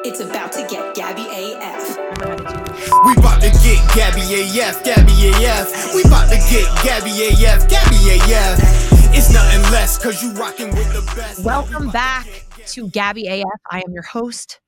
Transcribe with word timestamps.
It's 0.00 0.20
about 0.20 0.50
to 0.52 0.66
get 0.68 0.94
Gabby 0.94 1.22
AF. 1.22 1.96
We 3.04 3.12
about 3.12 3.40
to 3.42 3.50
get 3.62 3.78
Gabby 3.94 4.22
AF, 4.22 4.82
Gabby 4.82 5.12
AF. 5.28 5.94
We 5.94 6.02
about 6.02 6.28
to 6.30 6.36
get 6.50 6.66
Gabby 6.82 7.10
AF, 7.28 7.68
Gabby 7.68 8.18
AF. 8.18 8.58
It's 9.14 9.32
nothing 9.32 9.60
less 9.70 10.02
cause 10.02 10.22
you 10.22 10.32
rocking 10.32 10.70
with 10.70 10.92
the 10.92 11.02
best. 11.14 11.44
Welcome 11.44 11.90
back 11.90 12.26
to 12.68 12.88
Gabby 12.88 13.28
AF. 13.28 13.60
I 13.70 13.80
am 13.86 13.92
your 13.92 14.02
host, 14.02 14.60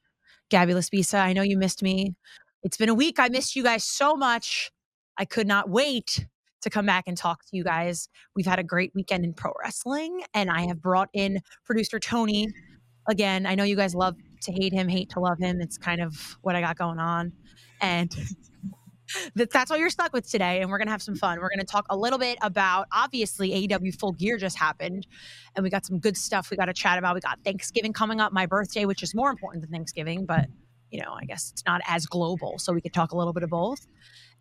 Gabby 0.50 0.74
Laspisa. 0.74 1.18
I 1.18 1.32
know 1.32 1.42
you 1.42 1.56
missed 1.56 1.82
me. 1.82 2.14
It's 2.62 2.76
been 2.76 2.90
a 2.90 2.94
week. 2.94 3.18
I 3.18 3.28
missed 3.28 3.56
you 3.56 3.64
guys 3.64 3.82
so 3.82 4.14
much. 4.14 4.70
I 5.16 5.24
could 5.24 5.48
not 5.48 5.70
wait 5.70 6.26
to 6.62 6.70
come 6.70 6.86
back 6.86 7.04
and 7.06 7.16
talk 7.16 7.40
to 7.46 7.56
you 7.56 7.64
guys. 7.64 8.08
We've 8.36 8.46
had 8.46 8.58
a 8.58 8.64
great 8.64 8.92
weekend 8.94 9.24
in 9.24 9.32
pro 9.32 9.52
wrestling, 9.60 10.22
and 10.32 10.50
I 10.50 10.66
have 10.66 10.80
brought 10.80 11.08
in 11.12 11.40
producer 11.64 11.98
Tony. 11.98 12.48
Again, 13.08 13.46
I 13.46 13.54
know 13.54 13.64
you 13.64 13.76
guys 13.76 13.94
love 13.94 14.16
to 14.44 14.52
hate 14.52 14.72
him, 14.72 14.88
hate 14.88 15.10
to 15.10 15.20
love 15.20 15.38
him. 15.38 15.60
It's 15.60 15.78
kind 15.78 16.00
of 16.00 16.38
what 16.42 16.56
I 16.56 16.60
got 16.60 16.76
going 16.76 16.98
on. 16.98 17.32
And 17.80 18.14
that, 19.34 19.50
that's 19.50 19.70
what 19.70 19.78
you're 19.78 19.90
stuck 19.90 20.12
with 20.12 20.30
today. 20.30 20.60
And 20.60 20.70
we're 20.70 20.78
going 20.78 20.88
to 20.88 20.92
have 20.92 21.02
some 21.02 21.16
fun. 21.16 21.40
We're 21.40 21.48
going 21.48 21.60
to 21.60 21.66
talk 21.66 21.86
a 21.90 21.96
little 21.96 22.18
bit 22.18 22.38
about 22.42 22.86
obviously 22.92 23.68
AEW 23.68 23.98
Full 23.98 24.12
Gear 24.12 24.38
just 24.38 24.58
happened, 24.58 25.06
and 25.54 25.62
we 25.62 25.70
got 25.70 25.84
some 25.84 25.98
good 25.98 26.16
stuff 26.16 26.50
we 26.50 26.56
got 26.56 26.66
to 26.66 26.74
chat 26.74 26.98
about. 26.98 27.14
We 27.14 27.20
got 27.20 27.38
Thanksgiving 27.44 27.92
coming 27.92 28.20
up, 28.20 28.32
my 28.32 28.46
birthday, 28.46 28.84
which 28.84 29.02
is 29.02 29.14
more 29.14 29.30
important 29.30 29.62
than 29.62 29.70
Thanksgiving, 29.70 30.26
but 30.26 30.46
you 30.90 31.00
know, 31.02 31.12
I 31.12 31.24
guess 31.24 31.50
it's 31.50 31.64
not 31.66 31.80
as 31.88 32.06
global. 32.06 32.58
So 32.58 32.72
we 32.72 32.80
could 32.80 32.92
talk 32.92 33.12
a 33.12 33.16
little 33.16 33.32
bit 33.32 33.42
of 33.42 33.50
both. 33.50 33.84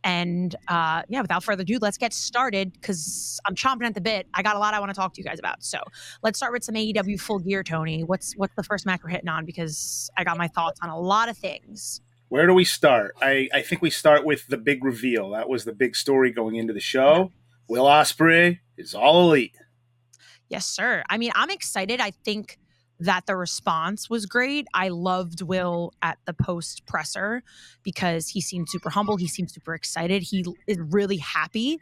And 0.03 0.55
uh, 0.67 1.03
yeah, 1.07 1.21
without 1.21 1.43
further 1.43 1.62
ado, 1.62 1.77
let's 1.81 1.98
get 1.98 2.13
started 2.13 2.73
because 2.73 3.39
I'm 3.45 3.55
chomping 3.55 3.85
at 3.85 3.93
the 3.93 4.02
bit. 4.02 4.27
I 4.34 4.43
got 4.43 4.55
a 4.55 4.59
lot 4.59 4.73
I 4.73 4.79
want 4.79 4.89
to 4.89 4.95
talk 4.95 5.13
to 5.13 5.21
you 5.21 5.26
guys 5.26 5.39
about. 5.39 5.63
So 5.63 5.79
let's 6.23 6.38
start 6.38 6.52
with 6.52 6.63
some 6.63 6.76
AEW 6.76 7.20
full 7.20 7.39
gear, 7.39 7.63
Tony. 7.63 8.03
What's 8.03 8.34
what's 8.34 8.55
the 8.55 8.63
first 8.63 8.85
match 8.85 9.02
we're 9.03 9.09
hitting 9.09 9.29
on? 9.29 9.45
Because 9.45 10.09
I 10.17 10.23
got 10.23 10.38
my 10.38 10.48
thoughts 10.48 10.79
on 10.81 10.89
a 10.89 10.99
lot 10.99 11.29
of 11.29 11.38
things. 11.38 12.02
Where 12.29 12.48
do 12.48 12.53
we 12.53 12.66
start? 12.66 13.16
I, 13.21 13.48
I 13.53 13.62
think 13.62 13.81
we 13.81 13.91
start 13.91 14.26
with 14.26 14.48
the 14.48 14.57
big 14.57 14.84
reveal. 14.84 15.29
That 15.32 15.48
was 15.48 15.65
the 15.65 15.73
big 15.73 15.95
story 15.95 16.32
going 16.32 16.55
into 16.55 16.73
the 16.73 16.79
show. 16.79 17.32
Will 17.70 17.85
Ospreay 17.85 18.60
is 18.77 18.95
all 18.95 19.29
elite. 19.29 19.55
Yes, 20.49 20.65
sir. 20.65 21.04
I 21.10 21.17
mean, 21.17 21.32
I'm 21.35 21.49
excited. 21.49 21.99
I 21.99 22.12
think 22.12 22.57
that 23.05 23.26
the 23.26 23.35
response 23.35 24.09
was 24.09 24.26
great. 24.26 24.68
I 24.73 24.90
loved 24.90 25.41
Will 25.41 25.93
at 26.01 26.18
the 26.26 26.34
post 26.34 26.85
presser 26.85 27.43
because 27.84 28.29
he 28.29 28.41
seemed 28.41 28.70
super 28.70 28.90
humble. 28.90 29.18
He 29.18 29.27
seemed 29.27 29.51
super 29.51 29.73
excited. 29.73 30.23
He 30.23 30.45
is 30.68 30.79
really 30.79 31.18
happy 31.18 31.79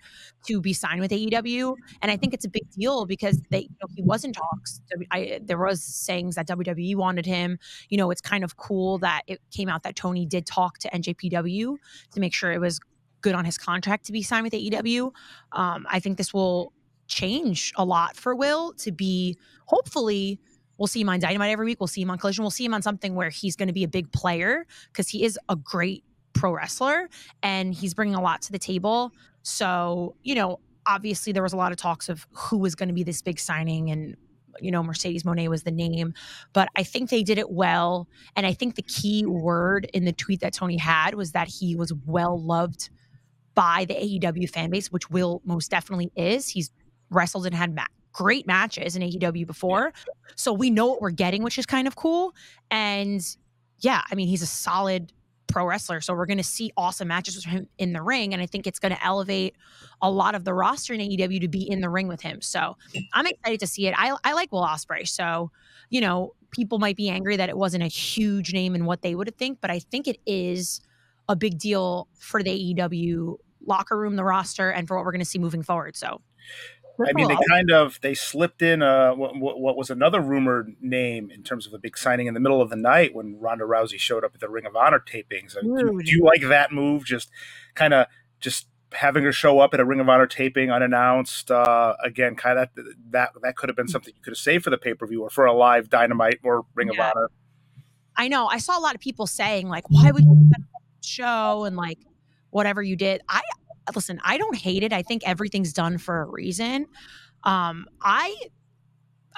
to 0.48 0.62
be 0.62 0.74
signed 0.74 1.00
with 1.00 1.12
AEW, 1.12 1.76
and 2.02 2.12
I 2.12 2.18
think 2.18 2.34
it's 2.34 2.46
a 2.46 2.50
big 2.50 2.70
deal 2.72 3.06
because 3.06 3.40
they, 3.50 3.62
you 3.62 3.76
know, 3.82 3.88
he 3.96 4.04
was 4.04 4.24
in 4.24 4.34
talks. 4.34 4.82
I, 5.12 5.40
there 5.44 5.58
was 5.58 5.84
sayings 5.84 6.36
that 6.36 6.48
WWE 6.48 6.96
wanted 6.96 7.26
him. 7.26 7.60
You 7.90 7.98
know, 7.98 8.12
it's 8.12 8.22
kind 8.22 8.44
of 8.44 8.58
cool 8.58 8.98
that 9.00 9.24
it 9.28 9.42
came 9.52 9.70
out 9.70 9.84
that 9.84 9.96
Tony 9.96 10.26
did 10.26 10.46
talk 10.46 10.78
to 10.80 10.90
NJPW 10.90 11.78
to 12.14 12.20
make 12.20 12.34
sure 12.34 12.52
it 12.52 12.60
was 12.60 12.80
good 13.22 13.36
on 13.36 13.46
his 13.46 13.58
contract 13.58 14.06
to 14.06 14.12
be 14.12 14.24
signed 14.24 14.44
with 14.44 14.54
AEW. 14.54 15.12
Um, 15.52 15.86
I 15.90 16.00
think 16.00 16.18
this 16.18 16.34
will 16.34 16.74
change 17.08 17.74
a 17.76 17.86
lot 17.86 18.16
for 18.16 18.34
Will 18.34 18.74
to 18.74 18.92
be 18.92 19.38
hopefully 19.66 20.40
We'll 20.82 20.88
see 20.88 21.02
him 21.02 21.10
on 21.10 21.20
Dynamite 21.20 21.52
every 21.52 21.68
week. 21.68 21.80
We'll 21.80 21.86
see 21.86 22.02
him 22.02 22.10
on 22.10 22.18
Collision. 22.18 22.44
We'll 22.44 22.50
see 22.50 22.66
him 22.66 22.74
on 22.74 22.82
something 22.82 23.14
where 23.14 23.30
he's 23.30 23.56
going 23.56 23.68
to 23.68 23.74
be 23.74 23.84
a 23.84 23.88
big 23.88 24.12
player 24.12 24.66
because 24.92 25.08
he 25.08 25.24
is 25.24 25.38
a 25.48 25.56
great 25.56 26.04
pro 26.34 26.52
wrestler 26.52 27.08
and 27.44 27.72
he's 27.72 27.94
bringing 27.94 28.16
a 28.16 28.22
lot 28.22 28.42
to 28.42 28.52
the 28.52 28.58
table. 28.58 29.12
So, 29.44 30.16
you 30.24 30.34
know, 30.34 30.60
obviously 30.88 31.34
there 31.34 31.44
was 31.44 31.54
a 31.54 31.56
lot 31.56 31.72
of 31.72 31.78
talks 31.78 32.10
of 32.10 32.26
who 32.32 32.58
was 32.58 32.74
going 32.74 32.90
to 32.90 32.96
be 32.96 33.04
this 33.04 33.22
big 33.22 33.40
signing 33.40 33.92
and 33.92 34.18
you 34.60 34.72
know 34.72 34.82
Mercedes 34.82 35.22
Moné 35.22 35.48
was 35.48 35.62
the 35.62 35.72
name, 35.72 36.16
but 36.52 36.68
I 36.76 36.82
think 36.82 37.12
they 37.12 37.22
did 37.22 37.38
it 37.38 37.52
well 37.52 38.08
and 38.36 38.48
I 38.48 38.54
think 38.54 38.74
the 38.74 38.82
key 38.82 39.24
word 39.24 39.88
in 39.94 40.06
the 40.06 40.14
tweet 40.14 40.40
that 40.40 40.52
Tony 40.52 40.78
had 40.78 41.14
was 41.14 41.34
that 41.34 41.48
he 41.48 41.76
was 41.76 41.94
well 42.08 42.42
loved 42.42 42.90
by 43.54 43.86
the 43.86 43.94
AEW 43.94 44.50
fan 44.50 44.72
base, 44.72 44.92
which 44.92 45.12
Will 45.12 45.44
most 45.46 45.70
definitely 45.70 46.12
is. 46.16 46.50
He's 46.50 46.72
wrestled 47.12 47.46
and 47.46 47.54
had 47.54 47.76
great 48.14 48.48
matches 48.48 48.96
in 48.96 49.02
AEW 49.02 49.48
before. 49.48 49.94
So 50.36 50.54
we 50.54 50.70
know 50.70 50.88
what 50.88 51.02
we're 51.02 51.12
getting, 51.12 51.44
which 51.44 51.58
is 51.58 51.66
kind 51.66 51.88
of 51.88 51.96
cool. 51.96 52.34
And 52.70 53.26
yeah, 53.80 54.02
I 54.10 54.16
mean, 54.16 54.28
he's 54.28 54.42
a 54.42 54.48
solid 54.48 55.12
pro 55.48 55.66
wrestler. 55.66 56.02
So 56.02 56.14
we're 56.14 56.26
going 56.26 56.38
to 56.38 56.44
see 56.44 56.72
awesome 56.78 57.10
matches 57.10 57.36
with 57.36 57.46
him 57.46 57.68
in 57.78 57.94
the 57.94 58.02
ring. 58.02 58.34
And 58.34 58.42
I 58.42 58.46
think 58.46 58.66
it's 58.66 58.80
going 58.80 58.94
to 58.94 59.04
elevate 59.04 59.56
a 60.02 60.10
lot 60.10 60.34
of 60.34 60.46
the 60.46 60.54
roster 60.54 60.94
in 60.94 61.02
AEW 61.02 61.42
to 61.42 61.48
be 61.48 61.70
in 61.70 61.82
the 61.82 61.90
ring 61.90 62.08
with 62.08 62.22
him. 62.22 62.42
So 62.42 62.78
I'm 63.14 63.28
excited 63.28 63.60
to 63.60 63.68
see 63.68 63.88
it. 63.88 63.94
I, 63.98 64.16
I 64.24 64.34
like 64.34 64.52
Will 64.52 64.64
Ospreay. 64.64 65.08
So, 65.08 65.52
you 65.90 66.02
know, 66.02 66.34
people 66.52 66.80
might 66.80 66.96
be 66.96 67.10
angry 67.10 67.36
that 67.38 67.50
it 67.50 67.58
wasn't 67.58 67.84
a 67.84 67.88
huge 67.88 68.54
name 68.54 68.76
in 68.76 68.86
what 68.86 69.02
they 69.02 69.16
would 69.16 69.36
think, 69.38 69.60
but 69.62 69.70
I 69.70 69.80
think 69.80 70.08
it 70.08 70.20
is 70.26 70.82
a 71.28 71.36
big 71.36 71.60
deal 71.60 72.08
for 72.18 72.42
the 72.42 72.76
AEW 72.76 73.38
locker 73.66 73.98
room, 73.98 74.16
the 74.16 74.24
roster, 74.24 74.70
and 74.70 74.88
for 74.88 74.98
what 74.98 75.06
we're 75.06 75.12
going 75.12 75.20
to 75.20 75.26
see 75.26 75.40
moving 75.40 75.64
forward. 75.64 75.96
So 75.96 76.22
I 77.08 77.14
mean, 77.14 77.28
they 77.28 77.38
kind 77.50 77.72
of 77.72 78.00
they 78.02 78.14
slipped 78.14 78.62
in 78.62 78.82
a, 78.82 79.14
what, 79.16 79.36
what, 79.38 79.78
was 79.78 79.90
another 79.90 80.22
rumored 80.22 80.76
name 80.82 81.32
in 81.32 81.44
terms 81.44 81.68
of 81.68 81.74
a 81.74 81.78
big 81.78 81.98
signing 81.98 82.28
in 82.28 82.34
the 82.34 82.40
middle 82.40 82.62
of 82.62 82.70
the 82.70 82.76
night 82.76 83.16
when 83.16 83.40
Ronda 83.40 83.66
Rousey 83.66 84.00
showed 84.00 84.24
up 84.24 84.32
at 84.34 84.40
the 84.40 84.50
Ring 84.50 84.66
of 84.66 84.76
Honor 84.76 85.00
tapings. 85.00 85.54
do, 85.54 86.02
do 86.04 86.12
you 86.12 86.24
like 86.24 86.42
that 86.42 86.72
move? 86.72 87.06
Just 87.06 87.30
kind 87.76 87.94
of 87.94 88.08
just 88.40 88.68
having 88.94 89.24
her 89.24 89.32
show 89.32 89.60
up 89.60 89.74
at 89.74 89.80
a 89.80 89.86
Ring 89.86 90.00
of 90.00 90.10
Honor 90.10 90.28
taping 90.28 90.72
unannounced. 90.72 91.52
Uh, 91.52 91.96
again, 92.04 92.36
kind 92.36 92.60
of 92.60 92.70
that 93.12 93.32
that 93.42 93.56
could 93.56 93.70
have 93.70 93.76
been 93.76 93.88
something 93.88 94.14
you 94.16 94.22
could 94.22 94.32
have 94.32 94.38
saved 94.38 94.64
for 94.64 94.70
the 94.70 94.78
pay 94.78 94.94
per 94.94 95.06
view 95.08 95.24
or 95.24 95.30
for 95.30 95.46
a 95.46 95.54
live 95.54 95.90
Dynamite 95.90 96.40
or 96.44 96.66
Ring 96.76 96.90
yeah. 96.94 97.10
of 97.10 97.14
Honor. 97.16 97.32
I 98.18 98.28
know. 98.28 98.48
I 98.48 98.58
saw 98.58 98.78
a 98.78 98.82
lot 98.82 98.96
of 98.96 99.02
people 99.02 99.28
saying 99.28 99.68
like, 99.70 99.90
"Why 99.90 100.12
would 100.12 100.24
you 100.24 100.52
show?" 101.02 101.64
and 101.64 101.76
like 101.76 102.00
whatever 102.50 102.84
you 102.84 102.96
did. 102.96 103.22
I 103.28 103.42
listen, 103.96 104.20
I 104.24 104.38
don't 104.38 104.56
hate 104.56 104.84
it. 104.84 104.94
I 104.94 105.02
think 105.02 105.24
everything's 105.26 105.74
done 105.74 105.98
for 105.98 106.22
a 106.22 106.26
reason. 106.26 106.88
Um, 107.44 107.88
I 108.02 108.36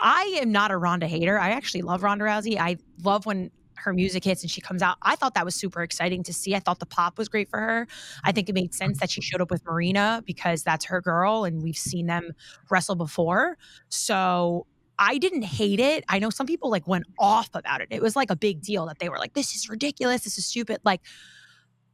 I 0.02 0.40
am 0.42 0.52
not 0.52 0.72
a 0.72 0.78
Ronda 0.78 1.08
hater. 1.08 1.40
I 1.40 1.52
actually 1.52 1.82
love 1.82 2.04
Ronda 2.04 2.26
Rousey. 2.26 2.58
I 2.58 2.78
love 3.04 3.26
when 3.26 3.52
her 3.76 3.94
music 3.94 4.24
hits 4.24 4.42
and 4.42 4.50
she 4.50 4.62
comes 4.62 4.82
out. 4.82 4.98
I 5.02 5.16
thought 5.16 5.34
that 5.36 5.46
was 5.46 5.56
super 5.56 5.84
exciting 5.84 6.24
to 6.24 6.34
see. 6.34 6.56
I 6.56 6.60
thought 6.60 6.80
the 6.80 6.86
pop 6.86 7.18
was 7.18 7.28
great 7.28 7.50
for 7.50 7.60
her. 7.60 7.88
I 8.24 8.32
think 8.32 8.50
it 8.50 8.56
made 8.56 8.74
sense 8.74 9.00
that 9.00 9.10
she 9.10 9.22
showed 9.22 9.42
up 9.42 9.52
with 9.52 9.64
Marina 9.66 10.24
because 10.26 10.64
that's 10.64 10.86
her 10.86 11.02
girl 11.02 11.44
and 11.44 11.62
we've 11.62 11.78
seen 11.78 12.08
them 12.08 12.32
wrestle 12.70 12.96
before. 12.96 13.58
So 13.90 14.68
I 15.00 15.18
didn't 15.18 15.44
hate 15.44 15.80
it. 15.80 16.06
I 16.08 16.20
know 16.20 16.30
some 16.30 16.48
people 16.48 16.70
like 16.70 16.88
went 16.88 17.06
off 17.20 17.50
about 17.54 17.82
it. 17.82 17.88
It 17.92 18.02
was 18.02 18.16
like 18.16 18.30
a 18.30 18.36
big 18.36 18.62
deal 18.62 18.86
that 18.86 19.00
they 19.00 19.10
were 19.10 19.18
like, 19.18 19.34
this 19.34 19.56
is 19.56 19.70
ridiculous. 19.70 20.24
This 20.24 20.38
is 20.38 20.46
stupid. 20.46 20.80
Like, 20.84 21.02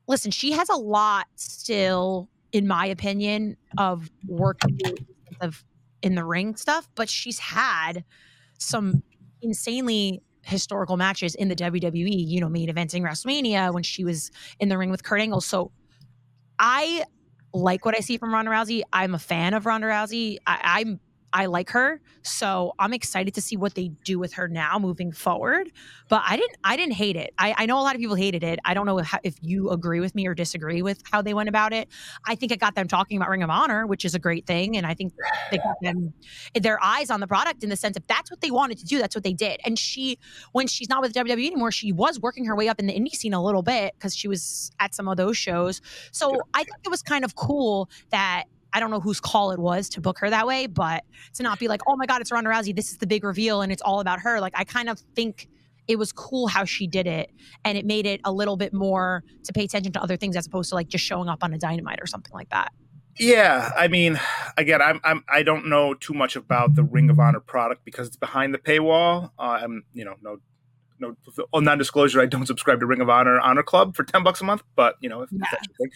listen, 0.07 0.31
she 0.31 0.51
has 0.51 0.69
a 0.69 0.75
lot 0.75 1.27
still 1.35 2.29
in 2.51 2.67
my 2.67 2.85
opinion, 2.85 3.57
of 3.77 4.09
work 4.27 4.61
of 5.41 5.63
in 6.01 6.15
the 6.15 6.23
ring 6.23 6.55
stuff, 6.55 6.87
but 6.95 7.09
she's 7.09 7.39
had 7.39 8.03
some 8.57 9.03
insanely 9.41 10.21
historical 10.43 10.97
matches 10.97 11.35
in 11.35 11.47
the 11.47 11.55
WWE, 11.55 12.09
you 12.09 12.39
know, 12.39 12.49
main 12.49 12.69
eventing 12.69 13.01
WrestleMania 13.01 13.73
when 13.73 13.83
she 13.83 14.03
was 14.03 14.31
in 14.59 14.69
the 14.69 14.77
ring 14.77 14.89
with 14.89 15.03
Kurt 15.03 15.21
Angle. 15.21 15.41
So 15.41 15.71
I 16.57 17.03
like 17.53 17.85
what 17.85 17.95
I 17.95 17.99
see 17.99 18.17
from 18.17 18.33
Ronda 18.33 18.51
Rousey. 18.51 18.81
I'm 18.91 19.15
a 19.15 19.19
fan 19.19 19.53
of 19.53 19.65
Ronda 19.65 19.87
Rousey. 19.87 20.37
I, 20.47 20.59
I'm 20.79 20.99
I 21.33 21.45
like 21.45 21.69
her, 21.71 22.01
so 22.21 22.73
I'm 22.79 22.93
excited 22.93 23.33
to 23.35 23.41
see 23.41 23.57
what 23.57 23.75
they 23.75 23.89
do 24.03 24.19
with 24.19 24.33
her 24.33 24.47
now 24.47 24.79
moving 24.79 25.11
forward. 25.11 25.71
But 26.07 26.23
I 26.25 26.37
didn't, 26.37 26.57
I 26.63 26.75
didn't 26.75 26.93
hate 26.93 27.15
it. 27.15 27.33
I, 27.37 27.53
I 27.57 27.65
know 27.65 27.79
a 27.79 27.83
lot 27.83 27.95
of 27.95 28.01
people 28.01 28.15
hated 28.15 28.43
it. 28.43 28.59
I 28.65 28.73
don't 28.73 28.85
know 28.85 28.99
if, 28.99 29.13
if, 29.23 29.35
you 29.41 29.69
agree 29.69 29.99
with 29.99 30.15
me 30.15 30.27
or 30.27 30.35
disagree 30.35 30.81
with 30.81 31.01
how 31.09 31.21
they 31.21 31.33
went 31.33 31.47
about 31.47 31.71
it. 31.71 31.87
I 32.25 32.35
think 32.35 32.51
it 32.51 32.59
got 32.59 32.75
them 32.75 32.87
talking 32.87 33.15
about 33.15 33.29
Ring 33.29 33.41
of 33.41 33.49
Honor, 33.49 33.87
which 33.87 34.03
is 34.03 34.15
a 34.15 34.19
great 34.19 34.45
thing, 34.45 34.75
and 34.75 34.85
I 34.85 34.93
think 34.93 35.13
they 35.51 35.57
got 35.57 35.75
them 35.81 36.13
their 36.59 36.83
eyes 36.83 37.09
on 37.09 37.19
the 37.19 37.27
product 37.27 37.63
in 37.63 37.69
the 37.69 37.75
sense 37.75 37.95
if 37.95 38.05
that's 38.07 38.29
what 38.29 38.41
they 38.41 38.51
wanted 38.51 38.77
to 38.79 38.85
do, 38.85 38.99
that's 38.99 39.15
what 39.15 39.23
they 39.23 39.33
did. 39.33 39.59
And 39.65 39.77
she, 39.77 40.17
when 40.51 40.67
she's 40.67 40.89
not 40.89 41.01
with 41.01 41.13
WWE 41.13 41.47
anymore, 41.47 41.71
she 41.71 41.91
was 41.91 42.19
working 42.19 42.45
her 42.45 42.55
way 42.55 42.67
up 42.67 42.79
in 42.79 42.87
the 42.87 42.93
indie 42.93 43.15
scene 43.15 43.33
a 43.33 43.43
little 43.43 43.63
bit 43.63 43.93
because 43.97 44.15
she 44.15 44.27
was 44.27 44.71
at 44.79 44.93
some 44.95 45.07
of 45.07 45.17
those 45.17 45.37
shows. 45.37 45.81
So 46.11 46.41
I 46.53 46.63
think 46.63 46.77
it 46.83 46.89
was 46.89 47.01
kind 47.01 47.23
of 47.23 47.35
cool 47.35 47.89
that 48.11 48.45
I 48.73 48.79
don't 48.79 48.91
know 48.91 48.99
whose 48.99 49.19
call 49.19 49.51
it 49.51 49.59
was 49.59 49.89
to 49.89 50.01
book 50.01 50.19
her 50.19 50.29
that 50.29 50.47
way, 50.47 50.67
but 50.67 51.03
to 51.35 51.43
not 51.43 51.59
be 51.59 51.67
like, 51.67 51.81
oh 51.87 51.95
my 51.95 52.05
God, 52.05 52.21
it's 52.21 52.31
Ronda 52.31 52.49
Rousey. 52.49 52.75
This 52.75 52.91
is 52.91 52.97
the 52.97 53.07
big 53.07 53.23
reveal 53.23 53.61
and 53.61 53.71
it's 53.71 53.81
all 53.81 53.99
about 53.99 54.19
her. 54.21 54.39
Like, 54.39 54.53
I 54.55 54.63
kind 54.63 54.89
of 54.89 54.99
think 55.15 55.49
it 55.87 55.97
was 55.97 56.11
cool 56.11 56.47
how 56.47 56.65
she 56.65 56.85
did 56.85 57.07
it 57.07 57.31
and 57.65 57.77
it 57.77 57.85
made 57.85 58.05
it 58.05 58.21
a 58.23 58.31
little 58.31 58.57
bit 58.57 58.73
more 58.73 59.23
to 59.43 59.53
pay 59.53 59.63
attention 59.63 59.91
to 59.93 60.01
other 60.01 60.17
things 60.17 60.35
as 60.35 60.45
opposed 60.45 60.69
to 60.69 60.75
like 60.75 60.87
just 60.87 61.03
showing 61.03 61.27
up 61.27 61.43
on 61.43 61.53
a 61.53 61.57
dynamite 61.57 61.99
or 61.99 62.05
something 62.05 62.33
like 62.33 62.49
that. 62.49 62.71
Yeah, 63.17 63.71
I 63.75 63.89
mean, 63.89 64.19
again, 64.55 64.81
I'm, 64.81 65.01
I'm 65.03 65.25
I 65.27 65.43
don't 65.43 65.67
know 65.67 65.93
too 65.93 66.13
much 66.13 66.37
about 66.37 66.75
the 66.75 66.83
Ring 66.83 67.09
of 67.09 67.19
Honor 67.19 67.41
product 67.41 67.83
because 67.83 68.07
it's 68.07 68.15
behind 68.15 68.53
the 68.53 68.57
paywall. 68.59 69.31
Uh, 69.37 69.59
I'm 69.61 69.83
you 69.93 70.05
know 70.05 70.15
no 70.21 70.37
no 70.99 71.15
on 71.53 71.63
non-disclosure, 71.65 72.21
I 72.21 72.25
don't 72.25 72.45
subscribe 72.45 72.79
to 72.79 72.85
Ring 72.85 73.01
of 73.01 73.09
Honor 73.09 73.39
Honor 73.39 73.63
Club 73.63 73.95
for 73.95 74.03
ten 74.03 74.23
bucks 74.23 74.39
a 74.39 74.45
month. 74.45 74.63
But 74.75 74.95
you 75.01 75.09
know, 75.09 75.21
if, 75.23 75.29
yeah. 75.31 75.39
if 75.43 75.51
that's 75.51 75.67
your 75.67 75.75
thing, 75.87 75.91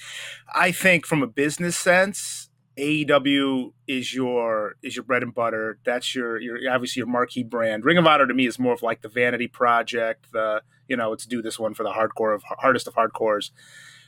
I 0.53 0.71
think 0.73 1.05
from 1.05 1.23
a 1.23 1.27
business 1.27 1.77
sense, 1.77 2.49
AEW 2.77 3.73
is 3.87 4.13
your 4.13 4.75
is 4.81 4.95
your 4.95 5.03
bread 5.03 5.23
and 5.23 5.33
butter. 5.33 5.77
That's 5.85 6.15
your 6.15 6.39
your 6.39 6.57
obviously 6.71 7.01
your 7.01 7.07
marquee 7.07 7.43
brand. 7.43 7.85
Ring 7.85 7.97
of 7.97 8.07
Honor 8.07 8.27
to 8.27 8.33
me 8.33 8.47
is 8.47 8.57
more 8.57 8.73
of 8.73 8.81
like 8.81 9.01
the 9.01 9.09
vanity 9.09 9.47
project. 9.47 10.31
The 10.31 10.61
you 10.87 10.97
know 10.97 11.09
let's 11.09 11.25
do 11.25 11.41
this 11.41 11.59
one 11.59 11.73
for 11.73 11.83
the 11.83 11.91
hardcore 11.91 12.33
of 12.33 12.43
hardest 12.43 12.87
of 12.87 12.95
hardcores. 12.95 13.51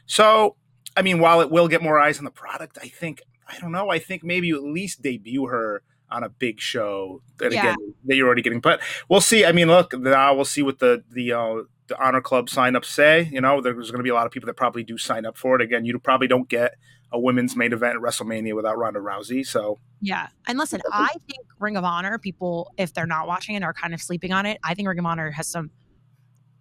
So 0.07 0.55
I 0.97 1.01
mean, 1.01 1.19
while 1.19 1.41
it 1.41 1.51
will 1.51 1.67
get 1.67 1.81
more 1.81 1.99
eyes 1.99 2.17
on 2.17 2.25
the 2.25 2.31
product, 2.31 2.77
I 2.81 2.87
think 2.87 3.21
I 3.47 3.59
don't 3.59 3.71
know. 3.71 3.89
I 3.89 3.99
think 3.99 4.23
maybe 4.23 4.47
you 4.47 4.55
at 4.55 4.63
least 4.63 5.01
debut 5.01 5.45
her 5.45 5.83
on 6.09 6.23
a 6.23 6.29
big 6.29 6.59
show 6.59 7.21
that 7.37 7.51
yeah. 7.51 7.61
again 7.61 7.93
that 8.05 8.15
you're 8.15 8.25
already 8.25 8.41
getting. 8.41 8.61
But 8.61 8.81
we'll 9.09 9.21
see. 9.21 9.45
I 9.45 9.51
mean, 9.51 9.67
look, 9.67 9.93
now 9.93 10.33
we'll 10.33 10.45
see 10.45 10.63
what 10.63 10.79
the 10.79 11.03
the 11.11 11.33
uh, 11.33 11.55
the 11.87 12.03
honor 12.03 12.21
club 12.21 12.49
sign 12.49 12.75
up 12.75 12.85
say. 12.85 13.29
You 13.31 13.41
know, 13.41 13.61
there's 13.61 13.91
going 13.91 13.99
to 13.99 14.03
be 14.03 14.09
a 14.09 14.15
lot 14.15 14.25
of 14.25 14.31
people 14.31 14.47
that 14.47 14.55
probably 14.55 14.83
do 14.83 14.97
sign 14.97 15.25
up 15.25 15.37
for 15.37 15.55
it. 15.55 15.61
Again, 15.61 15.85
you 15.85 15.97
probably 15.99 16.27
don't 16.27 16.49
get 16.49 16.75
a 17.15 17.19
women's 17.19 17.55
main 17.55 17.71
event 17.71 17.95
at 17.95 18.01
WrestleMania 18.01 18.53
without 18.53 18.77
Ronda 18.77 18.99
Rousey. 18.99 19.47
So 19.47 19.79
yeah, 20.01 20.27
and 20.47 20.57
listen, 20.59 20.81
I 20.91 21.07
think 21.27 21.39
Ring 21.59 21.77
of 21.77 21.85
Honor 21.85 22.19
people, 22.19 22.71
if 22.77 22.93
they're 22.93 23.07
not 23.07 23.25
watching 23.25 23.55
it, 23.55 23.63
are 23.63 23.73
kind 23.73 23.93
of 23.93 24.01
sleeping 24.01 24.33
on 24.33 24.45
it. 24.45 24.59
I 24.63 24.73
think 24.73 24.87
Ring 24.87 24.99
of 24.99 25.05
Honor 25.05 25.31
has 25.31 25.47
some 25.47 25.71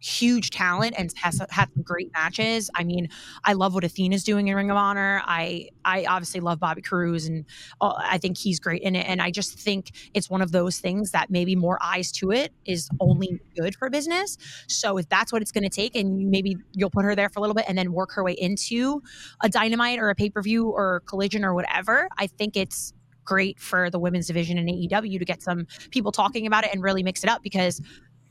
huge 0.05 0.51
talent 0.51 0.95
and 0.99 1.13
has 1.17 1.41
had 1.49 1.73
some 1.73 1.83
great 1.83 2.13
matches. 2.13 2.69
I 2.75 2.85
mean, 2.85 3.09
I 3.43 3.55
love 3.55 3.73
what 3.73 3.85
Athena's 3.85 4.23
doing 4.23 4.49
in 4.49 4.55
Ring 4.55 4.71
of 4.71 4.77
Honor. 4.77 5.23
I 5.25 5.71
I 5.83 6.05
obviously 6.05 6.41
love 6.41 6.61
Bobby 6.61 6.83
Cruise 6.83 7.27
and 7.27 7.47
uh, 7.81 7.95
I 7.97 8.19
think 8.19 8.37
he's 8.37 8.61
great 8.61 8.83
in 8.83 8.97
it. 8.97 9.07
And 9.09 9.23
I 9.23 9.31
just 9.31 9.59
think 9.59 9.93
it's 10.13 10.29
one 10.29 10.43
of 10.43 10.53
those 10.53 10.79
things 10.79 11.13
that 11.13 11.31
maybe 11.31 11.57
more 11.57 11.79
eyes 11.83 12.13
to 12.13 12.33
it 12.33 12.53
is 12.67 12.91
only 13.01 13.41
good 13.57 13.77
for 13.77 13.89
business. 13.89 14.37
So 14.69 14.99
if 14.99 15.09
that's 15.09 15.33
what 15.33 15.41
it's 15.41 15.53
going 15.53 15.65
to 15.65 15.71
take, 15.71 15.97
and 15.97 16.31
maybe 16.31 16.59
you'll 16.73 16.91
put 16.91 17.05
her 17.07 17.15
there 17.15 17.31
for 17.31 17.39
a 17.39 17.41
little 17.41 17.55
bit 17.55 17.65
and 17.67 17.79
then 17.79 17.93
work 17.93 18.13
her 18.13 18.23
way 18.23 18.33
into 18.33 19.03
a 19.43 19.49
Dynamite 19.49 19.99
or 19.99 20.11
a 20.11 20.15
pay 20.15 20.29
per 20.29 20.43
view 20.43 20.69
or 20.69 21.03
Collision 21.07 21.45
or 21.47 21.55
whatever, 21.55 22.09
I 22.19 22.27
think 22.27 22.57
it's 22.57 22.93
great 23.25 23.59
for 23.59 23.89
the 23.89 23.99
women's 23.99 24.27
division 24.27 24.59
in 24.59 24.67
AEW 24.67 25.19
to 25.19 25.25
get 25.25 25.43
some 25.43 25.67
people 25.91 26.13
talking 26.13 26.47
about 26.47 26.65
it 26.65 26.75
and 26.75 26.83
really 26.83 27.03
mix 27.03 27.25
it 27.25 27.31
up 27.31 27.43
because 27.43 27.81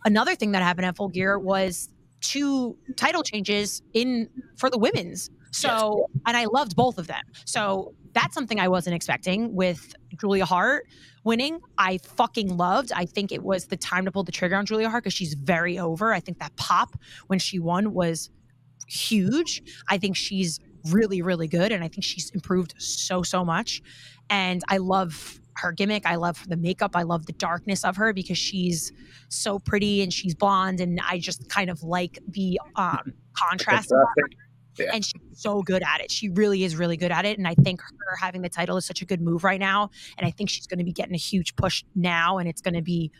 another 0.05 0.35
thing 0.35 0.51
that 0.51 0.61
happened 0.61 0.85
at 0.85 0.95
Full 0.95 1.09
Gear 1.09 1.37
was 1.39 1.89
two 2.21 2.77
title 2.95 3.23
changes 3.23 3.81
in 3.93 4.29
for 4.57 4.69
the 4.69 4.77
women's. 4.77 5.29
So, 5.51 6.07
and 6.25 6.35
I 6.35 6.45
loved 6.45 6.75
both 6.75 6.97
of 6.97 7.05
them. 7.05 7.23
So 7.45 7.93
that's 8.13 8.33
something 8.33 8.59
I 8.59 8.67
wasn't 8.67 8.95
expecting 8.95 9.53
with 9.53 9.93
Julia 10.19 10.45
Hart 10.45 10.87
winning. 11.23 11.59
I 11.77 11.99
fucking 11.99 12.57
loved. 12.57 12.91
I 12.91 13.05
think 13.05 13.31
it 13.31 13.43
was 13.43 13.67
the 13.67 13.77
time 13.77 14.05
to 14.05 14.11
pull 14.11 14.23
the 14.23 14.31
trigger 14.31 14.55
on 14.55 14.65
Julia 14.65 14.89
Hart 14.89 15.03
because 15.03 15.13
she's 15.13 15.35
very 15.35 15.77
over. 15.77 16.11
I 16.11 16.19
think 16.19 16.39
that 16.39 16.55
pop 16.55 16.95
when 17.27 17.37
she 17.39 17.59
won 17.59 17.93
was 17.93 18.31
huge. 18.87 19.61
I 19.89 19.97
think 19.99 20.15
she's 20.15 20.59
really, 20.89 21.21
really 21.21 21.47
good. 21.47 21.71
And 21.71 21.83
I 21.83 21.87
think 21.87 22.03
she's 22.03 22.31
improved 22.31 22.73
so, 22.77 23.21
so 23.21 23.45
much. 23.45 23.81
And 24.29 24.63
I 24.69 24.77
love 24.77 25.39
her 25.55 25.71
gimmick. 25.71 26.05
I 26.05 26.15
love 26.15 26.43
the 26.47 26.57
makeup. 26.57 26.95
I 26.95 27.03
love 27.03 27.25
the 27.25 27.33
darkness 27.33 27.83
of 27.83 27.95
her 27.97 28.13
because 28.13 28.37
she's 28.37 28.91
so 29.29 29.59
pretty 29.59 30.01
and 30.01 30.11
she's 30.11 30.35
blonde, 30.35 30.79
and 30.79 30.99
I 31.07 31.19
just 31.19 31.49
kind 31.49 31.69
of 31.69 31.83
like 31.83 32.19
the 32.27 32.59
um, 32.75 33.13
contrast. 33.33 33.91
Yeah. 34.79 34.89
And 34.91 35.05
she's 35.05 35.21
so 35.33 35.61
good 35.61 35.83
at 35.83 36.01
it. 36.01 36.09
She 36.09 36.29
really 36.29 36.63
is 36.63 36.75
really 36.75 36.97
good 36.97 37.11
at 37.11 37.25
it. 37.25 37.37
And 37.37 37.47
I 37.47 37.53
think 37.53 37.79
her 37.81 38.15
having 38.19 38.41
the 38.41 38.49
title 38.49 38.75
is 38.75 38.85
such 38.85 39.03
a 39.03 39.05
good 39.05 39.21
move 39.21 39.43
right 39.43 39.59
now. 39.59 39.91
And 40.17 40.25
I 40.25 40.31
think 40.31 40.49
she's 40.49 40.65
going 40.65 40.79
to 40.79 40.83
be 40.83 40.91
getting 40.91 41.13
a 41.13 41.19
huge 41.19 41.55
push 41.55 41.83
now, 41.93 42.39
and 42.39 42.49
it's 42.49 42.61
going 42.61 42.73
to 42.73 42.81
be 42.81 43.11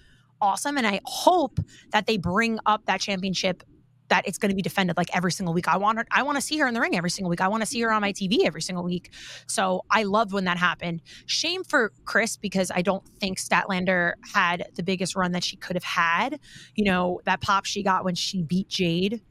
awesome. 0.42 0.78
And 0.78 0.88
I 0.88 1.00
hope 1.06 1.60
that 1.92 2.08
they 2.08 2.18
bring 2.18 2.60
up 2.66 2.86
that 2.88 3.02
championship 3.02 3.64
that 4.10 4.28
it's 4.28 4.38
going 4.38 4.50
to 4.50 4.56
be 4.56 4.62
defended 4.62 4.98
like 4.98 5.16
every 5.16 5.32
single 5.32 5.54
week. 5.54 5.68
I 5.68 5.78
want 5.78 5.98
her, 5.98 6.06
I 6.12 6.24
want 6.24 6.36
to 6.36 6.42
see 6.42 6.58
her 6.58 6.68
in 6.68 6.74
the 6.74 6.82
ring 6.82 6.96
every 6.96 7.10
single 7.10 7.30
week. 7.30 7.42
I 7.42 7.48
want 7.48 7.62
to 7.62 7.68
see 7.68 7.82
her 7.82 7.92
on 7.92 8.02
my 8.02 8.12
TV 8.12 8.46
every 8.46 8.62
single 8.62 8.84
week. 8.84 9.12
So 9.48 9.84
I 9.90 10.04
loved 10.04 10.34
when 10.34 10.46
that 10.46 10.58
happened. 10.58 11.02
Shame 11.26 11.64
for 11.64 11.92
Kris 12.06 12.38
because 12.38 12.72
I 12.74 12.82
don't 12.82 13.06
think 13.20 13.40
Statlander 13.40 14.14
had 14.34 14.68
the 14.76 14.84
biggest 14.84 15.16
run 15.16 15.32
that 15.32 15.44
she 15.44 15.56
could 15.56 15.76
have 15.76 15.84
had. 15.84 16.40
You 16.76 16.86
know, 16.86 17.22
that 17.26 17.42
pop 17.42 17.66
she 17.66 17.84
got 17.84 18.04
when 18.04 18.16
she 18.16 18.44
beat 18.44 18.68
Jade 18.70 19.22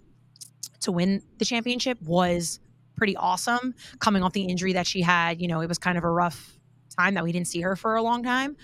to 0.81 0.93
win 0.93 1.23
the 1.39 1.45
championship 1.45 2.01
was 2.03 2.61
pretty 2.97 3.17
awesome 3.17 3.75
coming 3.99 4.23
off 4.23 4.33
the 4.33 4.45
injury 4.45 4.73
that 4.75 4.87
she 4.87 5.01
had. 5.01 5.41
You 5.41 5.49
know, 5.49 5.61
it 5.61 5.69
was 5.69 5.79
kind 5.79 5.99
of 5.99 6.05
a 6.05 6.11
rough 6.11 6.59
time 6.99 7.15
that 7.15 7.25
we 7.25 7.33
didn't 7.33 7.49
see 7.49 7.61
her 7.61 7.77
for 7.77 7.97
a 7.97 8.03
long 8.03 8.23
time. 8.23 8.57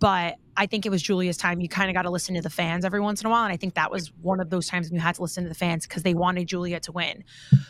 But 0.00 0.36
I 0.56 0.66
think 0.66 0.84
it 0.86 0.90
was 0.90 1.02
Julia's 1.02 1.36
time. 1.36 1.60
You 1.60 1.68
kind 1.68 1.90
of 1.90 1.94
got 1.94 2.02
to 2.02 2.10
listen 2.10 2.34
to 2.34 2.42
the 2.42 2.50
fans 2.50 2.84
every 2.84 3.00
once 3.00 3.20
in 3.20 3.26
a 3.26 3.30
while. 3.30 3.44
And 3.44 3.52
I 3.52 3.56
think 3.56 3.74
that 3.74 3.90
was 3.90 4.12
one 4.22 4.40
of 4.40 4.50
those 4.50 4.66
times 4.66 4.88
when 4.88 4.94
you 4.94 5.00
had 5.00 5.14
to 5.14 5.22
listen 5.22 5.44
to 5.44 5.48
the 5.48 5.54
fans 5.54 5.86
because 5.86 6.02
they 6.02 6.14
wanted 6.14 6.48
Julia 6.48 6.80
to 6.80 6.92
win. 6.92 7.22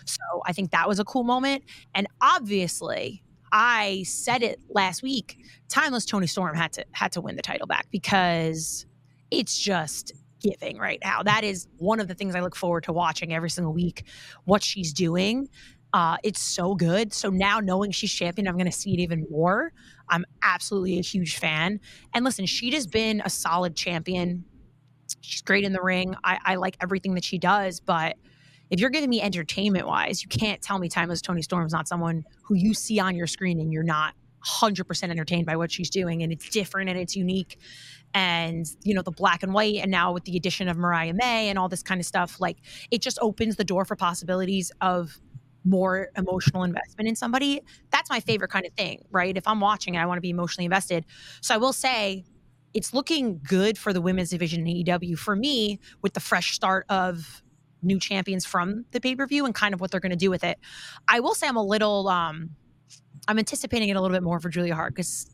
So 0.07 0.23
I 0.47 0.53
think 0.53 0.71
that 0.71 0.89
was 0.89 0.99
a 0.99 1.05
cool 1.05 1.25
moment. 1.25 1.65
And 1.95 2.07
obviously, 2.21 3.23
I 3.53 4.05
said 4.05 4.43
it 4.43 4.61
last 4.71 5.03
week. 5.03 5.39
Timeless 5.69 6.05
Toni 6.05 6.27
Storm 6.27 6.57
had 6.57 6.73
to 6.75 6.85
had 6.93 7.13
to 7.13 7.21
win 7.21 7.37
the 7.37 7.43
title 7.43 7.67
back 7.67 7.87
because 7.91 8.87
it's 9.31 9.59
just 9.59 10.13
giving 10.41 10.79
right 10.79 10.99
now. 11.05 11.23
That 11.23 11.45
is 11.45 11.69
one 11.79 12.01
of 12.01 12.09
the 12.09 12.15
things 12.15 12.35
I 12.35 12.41
look 12.41 12.57
forward 12.57 12.85
to 12.85 12.93
watching 12.93 13.33
every 13.33 13.51
single 13.51 13.73
week. 13.73 14.05
What 14.45 14.63
she's 14.63 14.93
doing, 14.93 15.49
uh, 15.93 16.17
it's 16.23 16.41
so 16.41 16.75
good. 16.75 17.13
So 17.13 17.31
now 17.31 17.61
knowing 17.61 17.91
she's 17.91 18.13
champion, 18.13 18.47
I'm 18.47 18.57
going 18.57 18.71
to 18.71 18.73
see 18.73 18.93
it 18.95 19.01
even 19.01 19.27
more. 19.31 19.73
I'm 20.09 20.25
absolutely 20.43 20.99
a 20.99 21.03
huge 21.03 21.39
fan. 21.39 21.81
And 22.15 22.25
listen, 22.25 22.47
she 22.47 22.71
has 22.73 22.87
been 22.87 23.23
a 23.25 23.31
solid 23.31 23.77
champion. 23.77 24.45
She's 25.21 25.43
great 25.43 25.65
in 25.65 25.73
the 25.73 25.83
ring. 25.83 26.15
I, 26.23 26.39
I 26.45 26.55
like 26.57 26.77
everything 26.81 27.15
that 27.15 27.25
she 27.25 27.39
does, 27.39 27.81
but 27.81 28.17
if 28.71 28.79
you're 28.79 28.91
giving 28.91 29.11
me 29.11 29.21
entertainment 29.21 29.87
wise, 29.87 30.23
you 30.23 30.29
can't 30.29 30.63
tell 30.63 30.79
me 30.79 30.89
Timeless 30.89 31.21
Toni 31.21 31.43
Storm 31.43 31.67
is 31.67 31.73
not 31.73 31.89
someone 31.89 32.25
who 32.45 32.55
you 32.55 32.73
see 32.73 33.01
on 33.01 33.17
your 33.17 33.27
screen 33.27 33.59
and 33.59 33.73
you're 33.73 33.83
not 33.83 34.15
100% 34.47 35.03
entertained 35.11 35.47
by 35.47 35.57
what 35.57 35.71
she's 35.71 35.91
doing 35.91 36.23
and 36.23 36.33
it's 36.33 36.49
different 36.49 36.89
and 36.89 36.99
it's 36.99 37.15
unique 37.15 37.59
and 38.15 38.67
you 38.83 38.95
know 38.95 39.03
the 39.03 39.11
black 39.11 39.43
and 39.43 39.53
white 39.53 39.77
and 39.77 39.91
now 39.91 40.13
with 40.13 40.25
the 40.25 40.37
addition 40.37 40.67
of 40.67 40.77
Mariah 40.77 41.13
May 41.15 41.49
and 41.49 41.59
all 41.59 41.69
this 41.69 41.83
kind 41.83 42.01
of 42.01 42.07
stuff 42.07 42.41
like 42.41 42.57
it 42.91 43.03
just 43.03 43.19
opens 43.21 43.57
the 43.57 43.65
door 43.65 43.85
for 43.85 43.97
possibilities 43.97 44.73
of 44.81 45.21
more 45.65 46.09
emotional 46.17 46.63
investment 46.63 47.09
in 47.09 47.17
somebody, 47.17 47.61
that's 47.91 48.09
my 48.11 48.21
favorite 48.21 48.51
kind 48.51 48.67
of 48.67 48.73
thing, 48.75 49.05
right? 49.11 49.37
If 49.37 49.47
I'm 49.47 49.61
watching 49.61 49.97
I 49.97 50.07
want 50.07 50.19
to 50.19 50.23
be 50.23 50.31
emotionally 50.31 50.65
invested. 50.65 51.05
So 51.41 51.55
I 51.55 51.59
will 51.59 51.73
say 51.73 52.25
it's 52.73 52.95
looking 52.95 53.41
good 53.47 53.77
for 53.77 53.93
the 53.93 54.01
women's 54.01 54.31
division 54.31 54.67
in 54.67 54.85
AEW 54.85 55.19
for 55.19 55.35
me 55.37 55.81
with 56.03 56.15
the 56.15 56.21
fresh 56.21 56.55
start 56.55 56.87
of 56.89 57.43
new 57.83 57.99
champions 57.99 58.45
from 58.45 58.85
the 58.93 59.01
pay-per-view 59.01 59.45
and 59.45 59.55
kind 59.55 59.75
of 59.75 59.81
what 59.81 59.91
they're 59.91 60.01
going 60.01 60.11
to 60.11 60.17
do 60.17 60.31
with 60.31 60.45
it. 60.45 60.59
I 61.09 61.21
will 61.21 61.35
say 61.35 61.49
I'm 61.49 61.57
a 61.57 61.65
little 61.65 62.09
um 62.09 62.51
I'm 63.29 63.39
anticipating 63.39 63.89
it 63.89 63.97
a 63.97 64.01
little 64.01 64.15
bit 64.15 64.23
more 64.23 64.41
for 64.41 64.49
Julia 64.49 64.75
Hart 64.75 64.95
cuz 64.97 65.27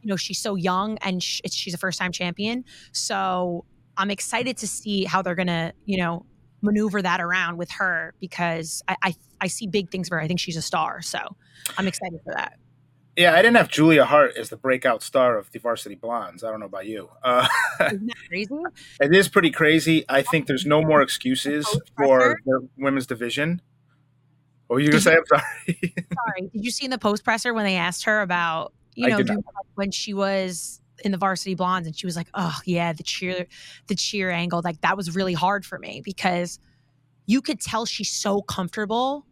you 0.00 0.08
know, 0.08 0.16
she's 0.16 0.38
so 0.38 0.54
young 0.54 0.96
and 0.98 1.22
she's 1.22 1.74
a 1.74 1.78
first-time 1.78 2.12
champion. 2.12 2.64
So 2.92 3.64
I'm 3.96 4.10
excited 4.10 4.56
to 4.58 4.68
see 4.68 5.04
how 5.04 5.22
they're 5.22 5.34
going 5.34 5.48
to, 5.48 5.72
you 5.84 5.98
know, 5.98 6.24
maneuver 6.62 7.02
that 7.02 7.20
around 7.20 7.56
with 7.56 7.70
her 7.72 8.14
because 8.20 8.82
I, 8.88 8.96
I, 9.02 9.14
I 9.40 9.46
see 9.46 9.66
big 9.66 9.90
things 9.90 10.08
for 10.08 10.16
her. 10.16 10.22
I 10.22 10.26
think 10.26 10.40
she's 10.40 10.56
a 10.56 10.62
star, 10.62 11.02
so 11.02 11.18
I'm 11.76 11.86
excited 11.86 12.20
for 12.24 12.32
that. 12.34 12.58
Yeah, 13.16 13.34
I 13.34 13.42
didn't 13.42 13.56
have 13.56 13.68
Julia 13.68 14.04
Hart 14.04 14.36
as 14.36 14.48
the 14.48 14.56
breakout 14.56 15.02
star 15.02 15.38
of 15.38 15.50
the 15.50 15.58
Varsity 15.58 15.96
Blondes. 15.96 16.44
I 16.44 16.50
don't 16.50 16.60
know 16.60 16.66
about 16.66 16.86
you. 16.86 17.10
Uh, 17.22 17.48
Isn't 17.86 18.06
that 18.06 18.16
crazy? 18.28 18.54
it 19.00 19.12
is 19.12 19.28
pretty 19.28 19.50
crazy. 19.50 20.04
I 20.08 20.22
think 20.22 20.46
there's 20.46 20.64
no 20.64 20.82
more 20.82 21.02
excuses 21.02 21.66
for 21.96 22.36
the 22.46 22.68
women's 22.76 23.08
division. 23.08 23.60
What 24.68 24.76
were 24.76 24.80
you 24.80 24.90
gonna 24.90 25.00
say? 25.00 25.16
I'm 25.16 25.26
sorry. 25.26 25.42
sorry. 25.66 26.50
Did 26.52 26.64
you 26.64 26.70
see 26.70 26.84
in 26.84 26.92
the 26.92 26.98
post 26.98 27.24
presser 27.24 27.52
when 27.52 27.64
they 27.64 27.76
asked 27.76 28.04
her 28.04 28.20
about 28.20 28.72
you 28.94 29.08
know 29.08 29.20
when 29.74 29.90
she 29.90 30.14
was 30.14 30.80
in 31.04 31.12
the 31.12 31.18
varsity 31.18 31.54
blondes 31.54 31.86
and 31.86 31.96
she 31.96 32.06
was 32.06 32.16
like 32.16 32.28
oh 32.34 32.58
yeah 32.64 32.92
the 32.92 33.02
cheer 33.02 33.46
the 33.86 33.94
cheer 33.94 34.30
angle 34.30 34.60
like 34.64 34.80
that 34.80 34.96
was 34.96 35.14
really 35.14 35.32
hard 35.32 35.64
for 35.64 35.78
me 35.78 36.00
because 36.04 36.58
you 37.26 37.40
could 37.40 37.60
tell 37.60 37.84
she's 37.86 38.12
so 38.12 38.42
comfortable 38.42 39.26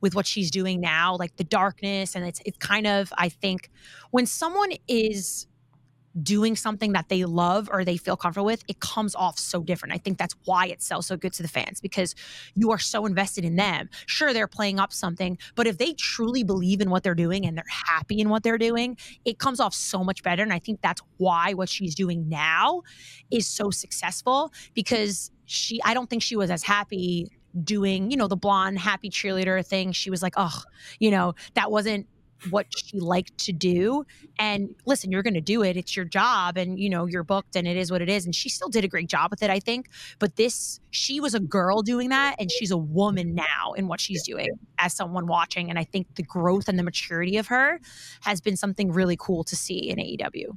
with 0.00 0.14
what 0.14 0.26
she's 0.26 0.50
doing 0.50 0.80
now 0.80 1.16
like 1.16 1.36
the 1.36 1.44
darkness 1.44 2.14
and 2.14 2.26
it's 2.26 2.40
it's 2.44 2.58
kind 2.58 2.86
of 2.86 3.12
i 3.18 3.28
think 3.28 3.70
when 4.10 4.26
someone 4.26 4.72
is 4.88 5.46
doing 6.20 6.56
something 6.56 6.92
that 6.92 7.08
they 7.08 7.24
love 7.24 7.68
or 7.72 7.84
they 7.84 7.96
feel 7.96 8.16
comfortable 8.16 8.46
with, 8.46 8.62
it 8.68 8.80
comes 8.80 9.14
off 9.14 9.38
so 9.38 9.62
different. 9.62 9.94
I 9.94 9.98
think 9.98 10.18
that's 10.18 10.34
why 10.44 10.66
it 10.66 10.82
sells 10.82 11.06
so 11.06 11.16
good 11.16 11.32
to 11.34 11.42
the 11.42 11.48
fans 11.48 11.80
because 11.80 12.14
you 12.54 12.70
are 12.70 12.78
so 12.78 13.06
invested 13.06 13.44
in 13.44 13.56
them. 13.56 13.88
Sure, 14.06 14.32
they're 14.32 14.46
playing 14.46 14.78
up 14.78 14.92
something, 14.92 15.38
but 15.54 15.66
if 15.66 15.78
they 15.78 15.92
truly 15.94 16.42
believe 16.44 16.80
in 16.80 16.90
what 16.90 17.02
they're 17.02 17.14
doing 17.14 17.46
and 17.46 17.56
they're 17.56 17.64
happy 17.68 18.20
in 18.20 18.28
what 18.28 18.42
they're 18.42 18.58
doing, 18.58 18.96
it 19.24 19.38
comes 19.38 19.60
off 19.60 19.74
so 19.74 20.04
much 20.04 20.22
better. 20.22 20.42
And 20.42 20.52
I 20.52 20.58
think 20.58 20.80
that's 20.82 21.02
why 21.16 21.54
what 21.54 21.68
she's 21.68 21.94
doing 21.94 22.28
now 22.28 22.82
is 23.30 23.46
so 23.46 23.70
successful 23.70 24.52
because 24.74 25.30
she, 25.46 25.80
I 25.84 25.94
don't 25.94 26.08
think 26.08 26.22
she 26.22 26.36
was 26.36 26.50
as 26.50 26.62
happy 26.62 27.30
doing, 27.64 28.10
you 28.10 28.16
know, 28.16 28.28
the 28.28 28.36
blonde 28.36 28.78
happy 28.78 29.10
cheerleader 29.10 29.64
thing. 29.64 29.92
She 29.92 30.10
was 30.10 30.22
like, 30.22 30.34
oh, 30.36 30.62
you 30.98 31.10
know, 31.10 31.34
that 31.54 31.70
wasn't 31.70 32.06
what 32.50 32.66
she 32.76 32.98
liked 32.98 33.36
to 33.38 33.52
do. 33.52 34.04
And 34.38 34.74
listen, 34.86 35.10
you're 35.12 35.22
going 35.22 35.34
to 35.34 35.40
do 35.40 35.62
it. 35.62 35.76
It's 35.76 35.94
your 35.94 36.04
job 36.04 36.56
and 36.56 36.78
you 36.78 36.88
know, 36.90 37.06
you're 37.06 37.22
booked 37.24 37.56
and 37.56 37.66
it 37.68 37.76
is 37.76 37.90
what 37.90 38.02
it 38.02 38.08
is. 38.08 38.24
And 38.24 38.34
she 38.34 38.48
still 38.48 38.68
did 38.68 38.84
a 38.84 38.88
great 38.88 39.08
job 39.08 39.30
with 39.30 39.42
it, 39.42 39.50
I 39.50 39.60
think. 39.60 39.88
But 40.18 40.36
this, 40.36 40.80
she 40.90 41.20
was 41.20 41.34
a 41.34 41.40
girl 41.40 41.82
doing 41.82 42.08
that 42.08 42.36
and 42.38 42.50
she's 42.50 42.70
a 42.70 42.76
woman 42.76 43.34
now 43.34 43.72
in 43.76 43.88
what 43.88 44.00
she's 44.00 44.22
doing 44.22 44.48
as 44.78 44.92
someone 44.94 45.26
watching. 45.26 45.70
And 45.70 45.78
I 45.78 45.84
think 45.84 46.14
the 46.16 46.22
growth 46.22 46.68
and 46.68 46.78
the 46.78 46.82
maturity 46.82 47.36
of 47.36 47.46
her 47.48 47.80
has 48.22 48.40
been 48.40 48.56
something 48.56 48.90
really 48.92 49.16
cool 49.16 49.44
to 49.44 49.56
see 49.56 49.88
in 49.90 49.98
AEW. 49.98 50.56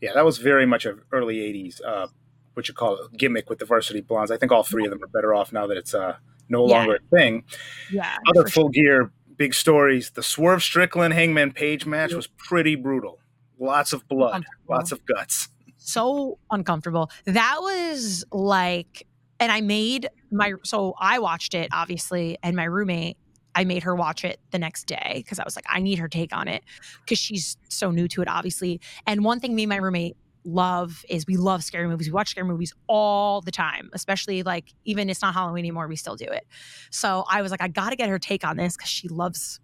Yeah, 0.00 0.12
that 0.14 0.24
was 0.24 0.38
very 0.38 0.64
much 0.64 0.86
an 0.86 1.02
early 1.12 1.36
80s, 1.36 1.80
uh, 1.86 2.06
what 2.54 2.68
you 2.68 2.74
call 2.74 2.96
it, 2.96 3.16
gimmick 3.16 3.50
with 3.50 3.58
the 3.58 3.66
varsity 3.66 4.00
blondes. 4.00 4.30
I 4.30 4.36
think 4.38 4.50
all 4.50 4.62
three 4.62 4.84
of 4.84 4.90
them 4.90 5.02
are 5.02 5.08
better 5.08 5.34
off 5.34 5.52
now 5.52 5.66
that 5.66 5.76
it's 5.76 5.94
uh, 5.94 6.16
no 6.48 6.66
Yeah. 6.66 6.76
longer 6.78 6.94
a 6.96 7.16
thing. 7.16 7.44
Yeah. 7.92 8.16
Other 8.28 8.48
full 8.48 8.70
gear 8.70 9.12
big 9.40 9.54
stories. 9.54 10.10
The 10.10 10.22
Swerve 10.22 10.62
Strickland 10.62 11.14
Hangman 11.14 11.52
Page 11.52 11.86
match 11.86 12.12
was 12.12 12.26
pretty 12.26 12.76
brutal. 12.76 13.18
Lots 13.58 13.94
of 13.94 14.06
blood, 14.06 14.44
lots 14.68 14.92
of 14.92 15.04
guts. 15.06 15.48
so 15.78 16.38
uncomfortable. 16.50 17.10
That 17.24 17.56
was 17.60 18.22
like, 18.32 19.06
and 19.40 19.50
I 19.50 19.62
made 19.62 20.10
my, 20.30 20.52
so 20.62 20.94
I 21.00 21.20
watched 21.20 21.54
it 21.54 21.70
obviously, 21.72 22.36
and 22.42 22.54
my 22.54 22.64
roommate, 22.64 23.16
I 23.54 23.64
made 23.64 23.82
her 23.84 23.94
watch 23.94 24.26
it 24.26 24.40
the 24.50 24.58
next 24.58 24.84
day 24.84 25.12
because 25.16 25.38
I 25.38 25.44
was 25.44 25.56
like, 25.56 25.64
I 25.66 25.80
need 25.80 25.98
her 26.00 26.08
take 26.08 26.36
on 26.36 26.46
it 26.46 26.62
because 27.02 27.18
she's 27.18 27.56
so 27.70 27.90
new 27.90 28.08
to 28.08 28.20
it, 28.20 28.28
obviously. 28.28 28.78
And 29.06 29.24
one 29.24 29.40
thing 29.40 29.54
me 29.54 29.62
and 29.62 29.70
my 29.70 29.76
roommate 29.76 30.18
love 30.44 31.04
is 31.08 31.26
we 31.26 31.36
love 31.36 31.62
scary 31.62 31.86
movies. 31.88 32.08
We 32.08 32.12
watch 32.12 32.30
scary 32.30 32.46
movies 32.46 32.72
all 32.86 33.40
the 33.40 33.50
time, 33.50 33.90
especially 33.92 34.42
like 34.42 34.72
even 34.84 35.10
it's 35.10 35.22
not 35.22 35.34
Halloween 35.34 35.60
anymore, 35.60 35.88
we 35.88 35.96
still 35.96 36.16
do 36.16 36.24
it. 36.24 36.46
So 36.90 37.24
I 37.28 37.42
was 37.42 37.50
like, 37.50 37.62
I 37.62 37.68
got 37.68 37.90
to 37.90 37.96
get 37.96 38.08
her 38.08 38.18
take 38.18 38.44
on 38.44 38.56
this 38.56 38.76
because 38.76 38.90
she 38.90 39.08
loves 39.08 39.60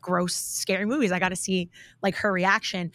gross, 0.00 0.34
scary 0.34 0.86
movies. 0.86 1.12
I 1.12 1.18
got 1.18 1.30
to 1.30 1.36
see 1.36 1.70
like 2.02 2.14
her 2.16 2.32
reaction. 2.32 2.92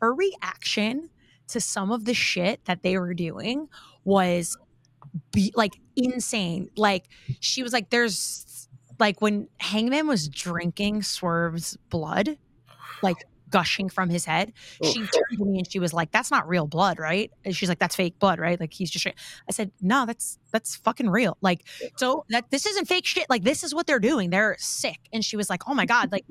Her 0.00 0.14
reaction 0.14 1.10
to 1.48 1.60
some 1.60 1.90
of 1.90 2.04
the 2.04 2.14
shit 2.14 2.64
that 2.66 2.82
they 2.82 2.98
were 2.98 3.14
doing 3.14 3.68
was 4.04 4.56
be 5.32 5.52
like 5.56 5.80
insane. 5.96 6.70
Like 6.76 7.08
she 7.40 7.62
was 7.62 7.72
like, 7.72 7.90
there's 7.90 8.68
like 8.98 9.20
when 9.20 9.48
Hangman 9.58 10.06
was 10.06 10.28
drinking 10.28 11.02
Swerve's 11.02 11.76
blood, 11.88 12.36
like 13.02 13.16
gushing 13.50 13.88
from 13.88 14.08
his 14.10 14.24
head, 14.24 14.52
oh, 14.82 14.90
she 14.90 15.00
turned 15.00 15.38
to 15.38 15.44
me 15.44 15.58
and 15.58 15.70
she 15.70 15.78
was 15.78 15.92
like, 15.92 16.10
"That's 16.10 16.30
not 16.30 16.48
real 16.48 16.66
blood, 16.66 16.98
right?" 16.98 17.30
And 17.44 17.54
she's 17.54 17.68
like, 17.68 17.78
"That's 17.78 17.96
fake 17.96 18.18
blood, 18.18 18.38
right?" 18.38 18.58
Like 18.58 18.72
he's 18.72 18.90
just. 18.90 19.06
I 19.06 19.52
said, 19.52 19.70
"No, 19.80 20.06
that's 20.06 20.38
that's 20.52 20.76
fucking 20.76 21.10
real. 21.10 21.36
Like 21.40 21.66
so 21.96 22.24
that 22.30 22.50
this 22.50 22.66
isn't 22.66 22.86
fake 22.86 23.06
shit. 23.06 23.26
Like 23.28 23.44
this 23.44 23.62
is 23.64 23.74
what 23.74 23.86
they're 23.86 23.98
doing. 24.00 24.30
They're 24.30 24.56
sick." 24.58 25.00
And 25.12 25.24
she 25.24 25.36
was 25.36 25.50
like, 25.50 25.62
"Oh 25.68 25.74
my 25.74 25.86
god, 25.86 26.12
like." 26.12 26.24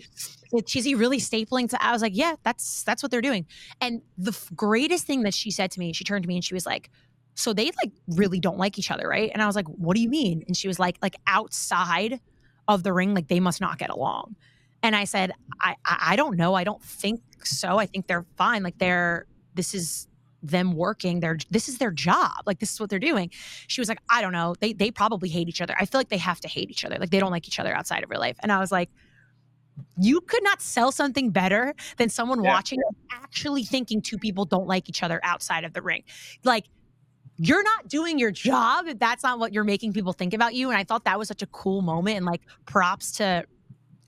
Is 0.51 0.85
he 0.85 0.95
really 0.95 1.19
stapling 1.19 1.69
to? 1.69 1.83
I 1.83 1.91
was 1.91 2.01
like, 2.01 2.13
yeah, 2.15 2.33
that's 2.43 2.83
that's 2.83 3.03
what 3.03 3.11
they're 3.11 3.21
doing. 3.21 3.45
And 3.81 4.01
the 4.17 4.31
f- 4.31 4.49
greatest 4.55 5.05
thing 5.05 5.21
that 5.21 5.33
she 5.33 5.51
said 5.51 5.69
to 5.71 5.79
me, 5.79 5.93
she 5.93 6.03
turned 6.03 6.23
to 6.23 6.27
me 6.27 6.35
and 6.35 6.43
she 6.43 6.55
was 6.55 6.65
like, 6.65 6.89
"So 7.35 7.53
they 7.53 7.65
like 7.65 7.91
really 8.07 8.39
don't 8.39 8.57
like 8.57 8.79
each 8.79 8.89
other, 8.89 9.07
right?" 9.07 9.29
And 9.31 9.43
I 9.43 9.45
was 9.45 9.55
like, 9.55 9.67
"What 9.67 9.95
do 9.95 10.01
you 10.01 10.09
mean?" 10.09 10.43
And 10.47 10.57
she 10.57 10.67
was 10.67 10.79
like, 10.79 10.97
"Like 11.03 11.17
outside 11.27 12.19
of 12.67 12.81
the 12.81 12.93
ring, 12.93 13.13
like 13.13 13.27
they 13.27 13.39
must 13.39 13.61
not 13.61 13.77
get 13.77 13.91
along." 13.91 14.35
And 14.83 14.95
I 14.95 15.03
said, 15.05 15.31
"I 15.61 15.75
I, 15.85 15.97
I 16.11 16.15
don't 16.15 16.37
know. 16.37 16.53
I 16.53 16.63
don't 16.63 16.81
think 16.83 17.21
so. 17.43 17.77
I 17.77 17.85
think 17.85 18.07
they're 18.07 18.25
fine. 18.37 18.63
Like 18.63 18.77
they're 18.77 19.25
this 19.55 19.73
is." 19.73 20.07
them 20.41 20.71
working 20.71 21.19
their 21.19 21.37
this 21.49 21.67
is 21.67 21.79
their 21.79 21.91
job 21.91 22.31
like 22.45 22.59
this 22.59 22.71
is 22.71 22.79
what 22.79 22.89
they're 22.89 22.97
doing 22.97 23.29
she 23.67 23.81
was 23.81 23.89
like 23.89 23.99
i 24.09 24.21
don't 24.21 24.31
know 24.31 24.55
they 24.61 24.71
they 24.71 24.89
probably 24.89 25.27
hate 25.27 25.49
each 25.49 25.59
other 25.59 25.75
i 25.77 25.85
feel 25.85 25.99
like 25.99 26.07
they 26.07 26.17
have 26.17 26.39
to 26.39 26.47
hate 26.47 26.69
each 26.69 26.85
other 26.85 26.95
like 26.97 27.09
they 27.09 27.19
don't 27.19 27.31
like 27.31 27.45
each 27.45 27.59
other 27.59 27.75
outside 27.75 28.05
of 28.05 28.09
real 28.09 28.21
life 28.21 28.37
and 28.41 28.49
i 28.49 28.57
was 28.57 28.71
like 28.71 28.89
you 29.97 30.21
could 30.21 30.41
not 30.43 30.61
sell 30.61 30.93
something 30.93 31.29
better 31.29 31.73
than 31.97 32.07
someone 32.07 32.41
Yeah. 32.41 32.53
watching 32.53 32.79
actually 33.11 33.63
thinking 33.63 34.01
two 34.01 34.17
people 34.17 34.45
don't 34.45 34.65
like 34.67 34.87
each 34.89 35.03
other 35.03 35.19
outside 35.23 35.63
of 35.63 35.73
the 35.73 35.81
ring. 35.81 36.03
Like 36.43 36.65
you're 37.37 37.63
not 37.63 37.87
doing 37.87 38.19
your 38.19 38.31
job 38.31 38.87
if 38.87 38.99
that's 38.99 39.23
not 39.23 39.39
what 39.39 39.53
you're 39.53 39.63
making 39.63 39.93
people 39.93 40.13
think 40.13 40.33
about 40.33 40.53
you. 40.53 40.69
And 40.69 40.77
I 40.77 40.83
thought 40.83 41.05
that 41.05 41.17
was 41.17 41.27
such 41.27 41.41
a 41.41 41.47
cool 41.47 41.81
moment 41.81 42.17
and 42.17 42.25
like 42.25 42.41
props 42.65 43.11
to 43.13 43.45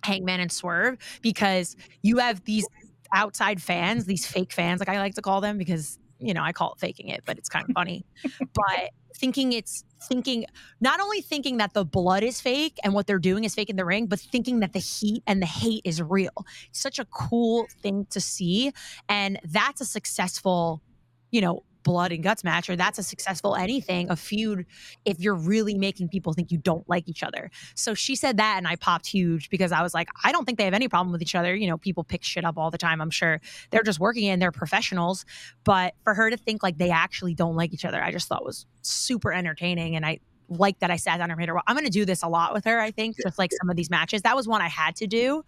Hangman 0.03 0.39
and 0.39 0.51
Swerve 0.51 0.97
because 1.21 1.75
you 2.01 2.17
have 2.17 2.43
these 2.45 2.67
outside 3.13 3.61
fans, 3.61 4.05
these 4.05 4.25
fake 4.25 4.53
fans, 4.53 4.79
like 4.79 4.89
I 4.89 4.99
like 4.99 5.15
to 5.15 5.21
call 5.21 5.41
them 5.41 5.57
because 5.57 5.99
you 6.19 6.33
know 6.33 6.43
I 6.43 6.53
call 6.53 6.73
it 6.73 6.79
faking 6.79 7.09
it, 7.09 7.23
but 7.25 7.37
it's 7.37 7.49
kind 7.49 7.65
of 7.67 7.73
funny. 7.73 8.05
but 8.53 8.91
thinking 9.15 9.53
it's 9.53 9.83
thinking 10.03 10.45
not 10.79 10.99
only 10.99 11.21
thinking 11.21 11.57
that 11.57 11.73
the 11.73 11.85
blood 11.85 12.23
is 12.23 12.41
fake 12.41 12.77
and 12.83 12.93
what 12.93 13.07
they're 13.07 13.19
doing 13.19 13.43
is 13.43 13.53
fake 13.53 13.69
in 13.69 13.75
the 13.75 13.85
ring, 13.85 14.07
but 14.07 14.19
thinking 14.19 14.59
that 14.61 14.73
the 14.73 14.79
heat 14.79 15.23
and 15.27 15.41
the 15.41 15.47
hate 15.47 15.81
is 15.85 16.01
real. 16.01 16.45
It's 16.69 16.79
such 16.79 16.99
a 16.99 17.05
cool 17.05 17.67
thing 17.81 18.07
to 18.11 18.19
see. 18.19 18.71
And 19.09 19.39
that's 19.43 19.81
a 19.81 19.85
successful, 19.85 20.81
you 21.29 21.41
know, 21.41 21.63
blood 21.83 22.11
and 22.11 22.23
guts 22.23 22.43
match, 22.43 22.69
or 22.69 22.75
that's 22.75 22.99
a 22.99 23.03
successful 23.03 23.55
anything, 23.55 24.09
a 24.09 24.15
feud, 24.15 24.65
if 25.05 25.19
you're 25.19 25.35
really 25.35 25.73
making 25.73 26.09
people 26.09 26.33
think 26.33 26.51
you 26.51 26.57
don't 26.57 26.87
like 26.89 27.07
each 27.07 27.23
other. 27.23 27.49
So 27.75 27.93
she 27.93 28.15
said 28.15 28.37
that, 28.37 28.57
and 28.57 28.67
I 28.67 28.75
popped 28.75 29.07
huge 29.07 29.49
because 29.49 29.71
I 29.71 29.81
was 29.81 29.93
like, 29.93 30.09
I 30.23 30.31
don't 30.31 30.45
think 30.45 30.57
they 30.57 30.65
have 30.65 30.73
any 30.73 30.87
problem 30.87 31.11
with 31.11 31.21
each 31.21 31.35
other. 31.35 31.55
You 31.55 31.67
know, 31.67 31.77
people 31.77 32.03
pick 32.03 32.23
shit 32.23 32.45
up 32.45 32.57
all 32.57 32.71
the 32.71 32.77
time. 32.77 33.01
I'm 33.01 33.09
sure 33.09 33.41
they're 33.69 33.83
just 33.83 33.99
working 33.99 34.27
and 34.29 34.41
they're 34.41 34.51
professionals. 34.51 35.25
But 35.63 35.95
for 36.03 36.13
her 36.13 36.29
to 36.29 36.37
think 36.37 36.63
like 36.63 36.77
they 36.77 36.89
actually 36.89 37.33
don't 37.33 37.55
like 37.55 37.73
each 37.73 37.85
other, 37.85 38.01
I 38.01 38.11
just 38.11 38.27
thought 38.27 38.45
was 38.45 38.65
super 38.81 39.31
entertaining. 39.33 39.95
And 39.95 40.05
I 40.05 40.19
like 40.49 40.79
that 40.79 40.91
I 40.91 40.97
sat 40.97 41.17
down 41.17 41.31
and 41.31 41.37
made 41.37 41.47
her. 41.47 41.55
Well, 41.55 41.63
I'm 41.67 41.75
going 41.75 41.85
to 41.85 41.91
do 41.91 42.05
this 42.05 42.23
a 42.23 42.27
lot 42.27 42.53
with 42.53 42.65
her. 42.65 42.79
I 42.79 42.91
think 42.91 43.15
just 43.23 43.39
like 43.39 43.51
some 43.53 43.69
of 43.69 43.75
these 43.75 43.89
matches. 43.89 44.21
That 44.23 44.35
was 44.35 44.47
one 44.47 44.61
I 44.61 44.67
had 44.67 44.95
to 44.97 45.07
do, 45.07 45.43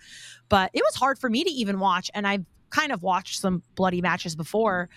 but 0.49 0.71
it 0.73 0.81
was 0.81 0.95
hard 0.95 1.19
for 1.19 1.29
me 1.29 1.43
to 1.43 1.49
even 1.49 1.79
watch. 1.79 2.09
And 2.13 2.25
I've 2.25 2.45
kind 2.69 2.91
of 2.91 3.03
watched 3.03 3.39
some 3.39 3.61
bloody 3.75 4.01
matches 4.01 4.35
before, 4.35 4.89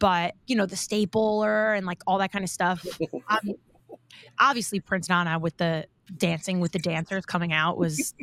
but 0.00 0.34
you 0.48 0.56
know 0.56 0.66
the 0.66 0.76
stapler 0.76 1.74
and 1.74 1.86
like 1.86 2.02
all 2.08 2.18
that 2.18 2.32
kind 2.32 2.42
of 2.42 2.50
stuff. 2.50 2.82
Obvi- 3.30 3.58
obviously, 4.40 4.80
Prince 4.80 5.08
Nana 5.08 5.38
with 5.38 5.56
the 5.58 5.86
dancing 6.16 6.58
with 6.58 6.72
the 6.72 6.80
dancers 6.80 7.24
coming 7.24 7.52
out 7.52 7.78
was 7.78 8.14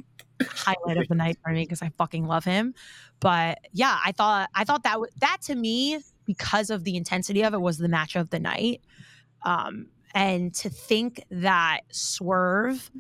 highlight 0.45 0.97
of 0.97 1.07
the 1.07 1.15
night 1.15 1.37
for 1.41 1.51
me 1.51 1.63
because 1.63 1.81
I 1.81 1.91
fucking 1.97 2.25
love 2.25 2.43
him. 2.43 2.73
But 3.21 3.59
yeah, 3.71 3.97
I 4.03 4.11
thought 4.11 4.49
I 4.53 4.65
thought 4.65 4.83
that 4.83 4.93
w- 4.93 5.11
that 5.19 5.37
to 5.43 5.55
me 5.55 5.99
because 6.25 6.69
of 6.69 6.83
the 6.83 6.97
intensity 6.97 7.43
of 7.43 7.53
it 7.53 7.61
was 7.61 7.77
the 7.77 7.87
match 7.87 8.15
of 8.15 8.29
the 8.31 8.39
night. 8.39 8.81
Um, 9.45 9.87
and 10.13 10.53
to 10.55 10.69
think 10.69 11.23
that 11.29 11.81
Swerve, 11.91 12.91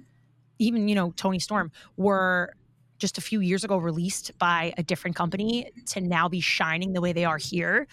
even 0.59 0.87
you 0.87 0.95
know 0.95 1.11
Toni 1.11 1.39
Storm, 1.39 1.71
were 1.97 2.53
just 2.97 3.17
a 3.17 3.21
few 3.21 3.39
years 3.41 3.63
ago 3.63 3.77
released 3.77 4.31
by 4.37 4.73
a 4.77 4.83
different 4.83 5.15
company 5.15 5.63
mm-hmm. 5.69 5.83
to 5.85 6.01
now 6.01 6.27
be 6.27 6.39
shining 6.39 6.93
the 6.93 7.01
way 7.01 7.13
they 7.13 7.25
are 7.25 7.37
here 7.37 7.87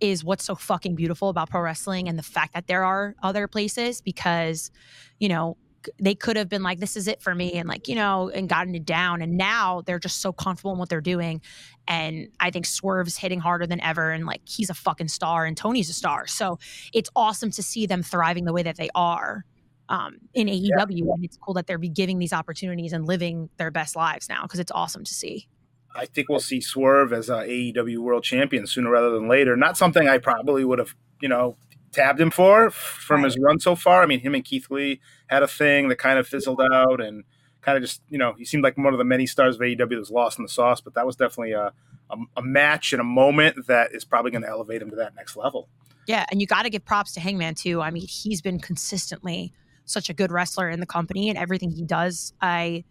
is 0.00 0.22
what's 0.22 0.44
so 0.44 0.54
fucking 0.54 0.94
beautiful 0.94 1.28
about 1.28 1.50
pro 1.50 1.60
wrestling 1.60 2.08
and 2.08 2.18
the 2.18 2.22
fact 2.22 2.54
that 2.54 2.66
there 2.66 2.84
are 2.84 3.14
other 3.22 3.48
places 3.48 4.00
because 4.00 4.70
you 5.18 5.28
know 5.28 5.56
they 6.00 6.14
could 6.14 6.36
have 6.36 6.48
been 6.48 6.62
like 6.62 6.80
this 6.80 6.96
is 6.96 7.08
it 7.08 7.22
for 7.22 7.34
me 7.34 7.54
and 7.54 7.68
like 7.68 7.88
you 7.88 7.94
know 7.94 8.28
and 8.30 8.48
gotten 8.48 8.74
it 8.74 8.84
down. 8.84 9.22
And 9.22 9.36
now 9.36 9.82
they're 9.86 9.98
just 9.98 10.20
so 10.20 10.32
comfortable 10.32 10.72
in 10.72 10.78
what 10.78 10.88
they're 10.88 11.00
doing. 11.00 11.40
And 11.86 12.28
i 12.40 12.50
think 12.50 12.66
swerve's 12.66 13.16
hitting 13.16 13.40
harder 13.40 13.66
than 13.66 13.80
ever. 13.80 14.10
And 14.10 14.26
like 14.26 14.42
he's 14.44 14.70
a 14.70 14.74
fucking 14.74 15.08
star 15.08 15.44
and 15.44 15.56
toni's 15.56 15.88
a 15.88 15.94
star. 15.94 16.26
So 16.26 16.58
it's 16.92 17.10
awesome 17.16 17.50
to 17.52 17.62
see 17.62 17.86
them 17.86 18.02
thriving 18.02 18.44
the 18.44 18.52
way 18.52 18.62
that 18.62 18.76
they 18.76 18.90
are 18.94 19.44
um, 19.88 20.18
in 20.34 20.48
AEW, 20.48 21.12
and 21.14 21.24
it's 21.24 21.36
cool 21.36 21.54
that 21.54 21.66
they're 21.66 21.78
be 21.78 21.88
giving 21.88 22.18
these 22.18 22.32
opportunities 22.32 22.92
and 22.92 23.06
living 23.06 23.48
their 23.56 23.70
best 23.70 23.96
lives 23.96 24.28
now 24.28 24.42
because 24.42 24.60
it's 24.60 24.72
awesome 24.72 25.04
to 25.04 25.14
see. 25.14 25.48
I 25.94 26.06
think 26.06 26.28
we'll 26.28 26.40
see 26.40 26.60
Swerve 26.60 27.12
as 27.12 27.28
a 27.28 27.44
AEW 27.44 27.98
World 27.98 28.22
Champion 28.22 28.66
sooner 28.66 28.90
rather 28.90 29.10
than 29.10 29.28
later. 29.28 29.56
Not 29.56 29.76
something 29.76 30.08
I 30.08 30.18
probably 30.18 30.64
would 30.64 30.78
have, 30.78 30.94
you 31.20 31.28
know, 31.28 31.56
tabbed 31.92 32.20
him 32.20 32.30
for 32.30 32.70
from 32.70 33.22
his 33.22 33.36
run 33.38 33.58
so 33.58 33.74
far. 33.74 34.02
I 34.02 34.06
mean, 34.06 34.20
him 34.20 34.34
and 34.34 34.44
Keith 34.44 34.70
Lee 34.70 35.00
had 35.28 35.42
a 35.42 35.48
thing 35.48 35.88
that 35.88 35.96
kind 35.96 36.18
of 36.18 36.26
fizzled 36.26 36.60
out 36.60 37.00
and 37.00 37.24
kind 37.62 37.76
of 37.76 37.82
just, 37.82 38.02
you 38.08 38.18
know, 38.18 38.34
he 38.36 38.44
seemed 38.44 38.62
like 38.62 38.76
one 38.76 38.92
of 38.92 38.98
the 38.98 39.04
many 39.04 39.26
stars 39.26 39.56
of 39.56 39.62
AEW 39.62 39.78
that 39.78 39.98
was 39.98 40.10
lost 40.10 40.38
in 40.38 40.44
the 40.44 40.48
sauce. 40.48 40.80
But 40.80 40.94
that 40.94 41.06
was 41.06 41.16
definitely 41.16 41.52
a, 41.52 41.72
a, 42.10 42.16
a 42.36 42.42
match 42.42 42.92
and 42.92 43.00
a 43.00 43.04
moment 43.04 43.66
that 43.66 43.92
is 43.92 44.04
probably 44.04 44.30
going 44.30 44.42
to 44.42 44.48
elevate 44.48 44.82
him 44.82 44.90
to 44.90 44.96
that 44.96 45.14
next 45.16 45.36
level. 45.36 45.68
Yeah, 46.06 46.24
and 46.30 46.40
you 46.40 46.46
got 46.46 46.62
to 46.62 46.70
give 46.70 46.84
props 46.84 47.12
to 47.14 47.20
Hangman 47.20 47.54
too. 47.54 47.80
I 47.82 47.90
mean, 47.90 48.06
he's 48.06 48.40
been 48.40 48.60
consistently 48.60 49.52
such 49.88 50.08
a 50.08 50.14
good 50.14 50.30
wrestler 50.30 50.68
in 50.68 50.80
the 50.80 50.86
company 50.86 51.28
and 51.28 51.38
everything 51.38 51.70
he 51.70 51.84
does. 51.84 52.32
I 52.40 52.84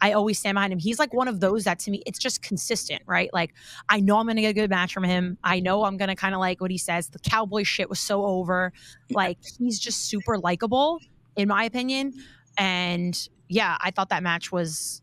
I 0.00 0.12
always 0.12 0.38
stand 0.38 0.54
behind 0.54 0.72
him. 0.72 0.78
He's 0.78 0.98
like 0.98 1.12
one 1.12 1.26
of 1.26 1.40
those 1.40 1.64
that 1.64 1.80
to 1.80 1.90
me 1.90 2.02
it's 2.06 2.18
just 2.18 2.42
consistent, 2.42 3.02
right? 3.06 3.30
Like 3.32 3.54
I 3.88 4.00
know 4.00 4.18
I'm 4.18 4.26
going 4.26 4.36
to 4.36 4.42
get 4.42 4.50
a 4.50 4.54
good 4.54 4.70
match 4.70 4.92
from 4.94 5.04
him. 5.04 5.38
I 5.42 5.60
know 5.60 5.84
I'm 5.84 5.96
going 5.96 6.08
to 6.08 6.14
kind 6.14 6.34
of 6.34 6.40
like 6.40 6.60
what 6.60 6.70
he 6.70 6.78
says. 6.78 7.08
The 7.08 7.18
cowboy 7.18 7.64
shit 7.64 7.88
was 7.88 7.98
so 7.98 8.24
over. 8.24 8.72
Like 9.10 9.38
he's 9.58 9.78
just 9.78 10.06
super 10.06 10.38
likable 10.38 11.00
in 11.36 11.48
my 11.48 11.64
opinion. 11.64 12.12
And 12.56 13.28
yeah, 13.48 13.76
I 13.80 13.90
thought 13.90 14.10
that 14.10 14.22
match 14.22 14.52
was 14.52 15.02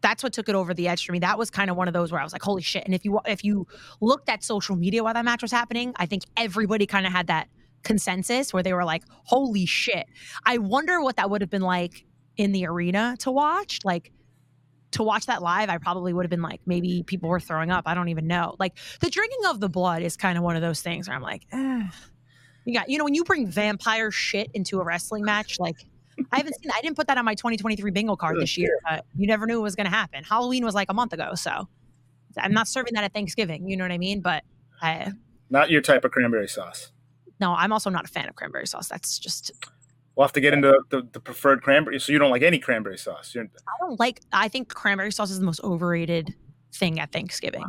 that's 0.00 0.22
what 0.22 0.34
took 0.34 0.50
it 0.50 0.54
over 0.54 0.74
the 0.74 0.86
edge 0.86 1.06
for 1.06 1.12
me. 1.12 1.18
That 1.20 1.38
was 1.38 1.50
kind 1.50 1.70
of 1.70 1.78
one 1.78 1.88
of 1.88 1.94
those 1.94 2.12
where 2.12 2.20
I 2.20 2.24
was 2.24 2.32
like, 2.34 2.42
"Holy 2.42 2.60
shit!" 2.60 2.84
And 2.84 2.94
if 2.94 3.06
you 3.06 3.20
if 3.24 3.42
you 3.42 3.66
looked 4.02 4.28
at 4.28 4.44
social 4.44 4.76
media 4.76 5.02
while 5.02 5.14
that 5.14 5.24
match 5.24 5.40
was 5.40 5.50
happening, 5.50 5.94
I 5.96 6.04
think 6.04 6.24
everybody 6.36 6.86
kind 6.86 7.06
of 7.06 7.12
had 7.12 7.28
that 7.28 7.48
consensus 7.84 8.52
where 8.52 8.62
they 8.62 8.72
were 8.72 8.84
like, 8.84 9.04
"Holy 9.24 9.66
shit!" 9.66 10.06
I 10.44 10.58
wonder 10.58 11.00
what 11.00 11.16
that 11.16 11.30
would 11.30 11.40
have 11.40 11.50
been 11.50 11.62
like 11.62 12.04
in 12.36 12.52
the 12.52 12.66
arena 12.66 13.16
to 13.20 13.30
watch. 13.30 13.80
Like, 13.84 14.12
to 14.92 15.02
watch 15.02 15.26
that 15.26 15.42
live, 15.42 15.68
I 15.68 15.78
probably 15.78 16.12
would 16.12 16.24
have 16.24 16.30
been 16.30 16.42
like, 16.42 16.60
maybe 16.66 17.02
people 17.02 17.28
were 17.28 17.40
throwing 17.40 17.70
up. 17.70 17.84
I 17.86 17.94
don't 17.94 18.08
even 18.08 18.26
know. 18.26 18.54
Like 18.58 18.76
the 19.00 19.10
drinking 19.10 19.46
of 19.48 19.60
the 19.60 19.68
blood 19.68 20.02
is 20.02 20.16
kind 20.16 20.38
of 20.38 20.44
one 20.44 20.56
of 20.56 20.62
those 20.62 20.82
things 20.82 21.08
where 21.08 21.16
I'm 21.16 21.22
like, 21.22 21.42
eh. 21.52 21.82
you 22.64 22.74
got, 22.74 22.88
you 22.88 22.98
know, 22.98 23.04
when 23.04 23.14
you 23.14 23.24
bring 23.24 23.48
vampire 23.48 24.10
shit 24.12 24.50
into 24.54 24.80
a 24.80 24.84
wrestling 24.84 25.24
match, 25.24 25.58
like 25.58 25.76
I 26.30 26.36
haven't 26.36 26.54
seen. 26.60 26.70
I 26.74 26.80
didn't 26.80 26.96
put 26.96 27.08
that 27.08 27.18
on 27.18 27.24
my 27.24 27.34
2023 27.34 27.90
bingo 27.90 28.16
card 28.16 28.36
this 28.38 28.56
year. 28.56 28.78
But 28.88 29.04
you 29.16 29.26
never 29.26 29.46
knew 29.46 29.58
it 29.58 29.62
was 29.62 29.74
going 29.74 29.86
to 29.86 29.90
happen. 29.90 30.22
Halloween 30.24 30.64
was 30.64 30.74
like 30.74 30.88
a 30.90 30.94
month 30.94 31.12
ago, 31.12 31.34
so 31.34 31.68
I'm 32.38 32.52
not 32.52 32.68
serving 32.68 32.94
that 32.94 33.04
at 33.04 33.12
Thanksgiving. 33.12 33.68
You 33.68 33.76
know 33.76 33.84
what 33.84 33.92
I 33.92 33.98
mean? 33.98 34.20
But 34.20 34.44
I, 34.80 35.12
Not 35.50 35.70
your 35.70 35.80
type 35.80 36.04
of 36.04 36.12
cranberry 36.12 36.48
sauce. 36.48 36.92
No, 37.40 37.52
I'm 37.54 37.72
also 37.72 37.90
not 37.90 38.04
a 38.04 38.08
fan 38.08 38.28
of 38.28 38.36
cranberry 38.36 38.66
sauce. 38.66 38.88
That's 38.88 39.18
just 39.18 39.50
We'll 40.16 40.24
have 40.24 40.32
to 40.34 40.40
get 40.40 40.54
into 40.54 40.78
the, 40.90 41.02
the 41.12 41.18
preferred 41.18 41.62
cranberry. 41.62 41.98
So 41.98 42.12
you 42.12 42.20
don't 42.20 42.30
like 42.30 42.42
any 42.42 42.60
cranberry 42.60 42.98
sauce. 42.98 43.34
You're, 43.34 43.44
I 43.44 43.72
don't 43.80 43.98
like. 43.98 44.20
I 44.32 44.46
think 44.46 44.68
cranberry 44.72 45.10
sauce 45.10 45.30
is 45.30 45.40
the 45.40 45.44
most 45.44 45.60
overrated 45.64 46.32
thing 46.72 47.00
at 47.00 47.10
Thanksgiving. 47.10 47.64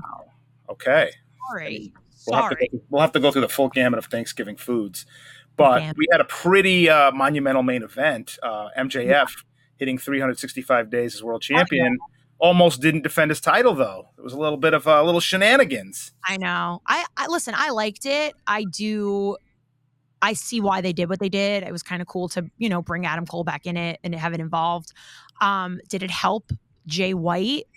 okay. 0.69 1.12
Sorry, 1.50 1.91
We'll 2.27 2.39
have, 2.41 2.50
to 2.51 2.55
sorry. 2.55 2.69
go, 2.72 2.79
we'll 2.89 3.01
have 3.01 3.12
to 3.13 3.19
go 3.19 3.31
through 3.31 3.41
the 3.41 3.50
full 3.50 3.69
gamut 3.69 3.98
of 4.00 4.05
Thanksgiving 4.05 4.57
foods. 4.57 5.05
But 5.57 5.79
Gamut. 5.79 5.98
we 5.98 6.07
had 6.12 6.22
a 6.22 6.25
pretty 6.25 6.89
uh, 6.89 7.12
monumental 7.12 7.63
main 7.63 7.81
event. 7.84 8.38
Uh, 8.43 8.69
MJF 8.77 9.31
hitting 9.77 9.98
365 9.98 10.89
days 10.89 11.15
as 11.15 11.24
world 11.24 11.41
champion. 11.41 11.98
Almost 12.39 12.81
didn't 12.81 13.03
defend 13.03 13.31
his 13.31 13.39
title 13.39 13.74
though. 13.74 14.10
It 14.17 14.22
was 14.22 14.34
a 14.34 14.38
little 14.39 14.57
bit 14.57 14.74
of 14.74 14.86
a 14.88 15.01
little 15.03 15.22
shenanigans. 15.22 16.12
I 16.27 16.38
know. 16.38 16.81
I, 16.86 17.05
I 17.15 17.27
listen. 17.27 17.53
I 17.55 17.69
liked 17.69 18.05
it. 18.05 18.34
I 18.45 18.65
do. 18.72 19.38
I 20.25 20.34
see 20.34 20.60
why 20.60 20.82
they 20.82 20.91
did 20.91 21.08
what 21.08 21.20
they 21.20 21.29
did. 21.29 21.62
It 21.62 21.72
was 21.72 21.84
kind 21.84 22.01
of 22.01 22.08
cool 22.08 22.27
to 22.29 22.50
you 22.58 22.67
know 22.67 22.82
bring 22.82 23.05
Adam 23.05 23.27
Cole 23.27 23.44
back 23.44 23.67
in 23.67 23.77
it 23.77 24.00
and 24.03 24.15
have 24.15 24.34
it 24.34 24.39
involved. 24.39 24.91
Um, 25.39 25.79
did 25.88 26.01
it 26.01 26.10
help 26.10 26.51
Jay 26.88 27.13
White? 27.13 27.67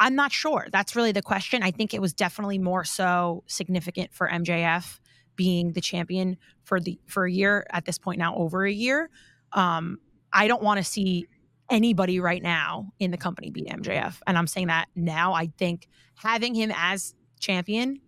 I'm 0.00 0.16
not 0.16 0.32
sure. 0.32 0.66
That's 0.72 0.96
really 0.96 1.12
the 1.12 1.22
question. 1.22 1.62
I 1.62 1.70
think 1.70 1.94
it 1.94 2.00
was 2.00 2.12
definitely 2.12 2.58
more 2.58 2.82
so 2.82 3.44
significant 3.46 4.12
for 4.12 4.28
MJF 4.28 4.98
being 5.36 5.74
the 5.74 5.80
champion 5.80 6.38
for 6.64 6.80
the 6.80 6.98
for 7.06 7.24
a 7.24 7.30
year 7.30 7.64
at 7.70 7.84
this 7.84 7.98
point 7.98 8.18
now 8.18 8.34
over 8.34 8.64
a 8.64 8.72
year. 8.72 9.08
Um, 9.52 10.00
I 10.32 10.48
don't 10.48 10.62
want 10.62 10.78
to 10.78 10.84
see 10.84 11.28
anybody 11.70 12.18
right 12.18 12.42
now 12.42 12.92
in 12.98 13.12
the 13.12 13.16
company 13.16 13.50
beat 13.50 13.68
MJF, 13.68 14.16
and 14.26 14.36
I'm 14.36 14.48
saying 14.48 14.66
that 14.66 14.88
now. 14.96 15.34
I 15.34 15.52
think 15.56 15.86
having 16.16 16.56
him 16.56 16.72
as 16.74 17.14
champion 17.38 18.00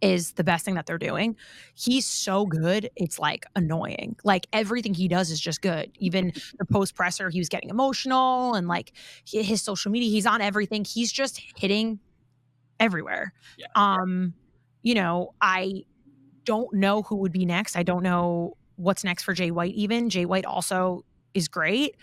is 0.00 0.32
the 0.32 0.44
best 0.44 0.64
thing 0.64 0.74
that 0.74 0.86
they're 0.86 0.98
doing. 0.98 1.36
He's 1.74 2.06
so 2.06 2.46
good, 2.46 2.90
it's 2.96 3.18
like 3.18 3.46
annoying. 3.56 4.16
Like 4.24 4.46
everything 4.52 4.94
he 4.94 5.08
does 5.08 5.30
is 5.30 5.40
just 5.40 5.62
good. 5.62 5.90
Even 5.98 6.32
the 6.58 6.64
post 6.64 6.94
presser, 6.94 7.30
he 7.30 7.38
was 7.38 7.48
getting 7.48 7.70
emotional 7.70 8.54
and 8.54 8.68
like 8.68 8.92
his 9.24 9.62
social 9.62 9.90
media, 9.90 10.10
he's 10.10 10.26
on 10.26 10.40
everything. 10.40 10.84
He's 10.84 11.12
just 11.12 11.40
hitting 11.56 12.00
everywhere. 12.80 13.32
Yeah. 13.56 13.66
Um, 13.74 14.34
you 14.82 14.94
know, 14.94 15.34
I 15.40 15.84
don't 16.44 16.72
know 16.74 17.02
who 17.02 17.16
would 17.16 17.32
be 17.32 17.44
next. 17.46 17.76
I 17.76 17.82
don't 17.82 18.02
know 18.02 18.56
what's 18.76 19.04
next 19.04 19.22
for 19.22 19.32
Jay 19.32 19.50
White 19.50 19.74
even. 19.74 20.10
Jay 20.10 20.26
White 20.26 20.44
also 20.44 21.04
is 21.32 21.48
great, 21.48 21.96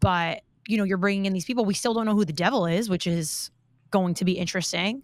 but 0.00 0.42
you 0.68 0.76
know, 0.76 0.84
you're 0.84 0.98
bringing 0.98 1.26
in 1.26 1.32
these 1.32 1.44
people. 1.44 1.64
We 1.64 1.74
still 1.74 1.94
don't 1.94 2.06
know 2.06 2.14
who 2.14 2.24
the 2.24 2.32
devil 2.32 2.66
is, 2.66 2.88
which 2.88 3.06
is 3.06 3.50
going 3.90 4.14
to 4.14 4.24
be 4.24 4.32
interesting. 4.32 5.02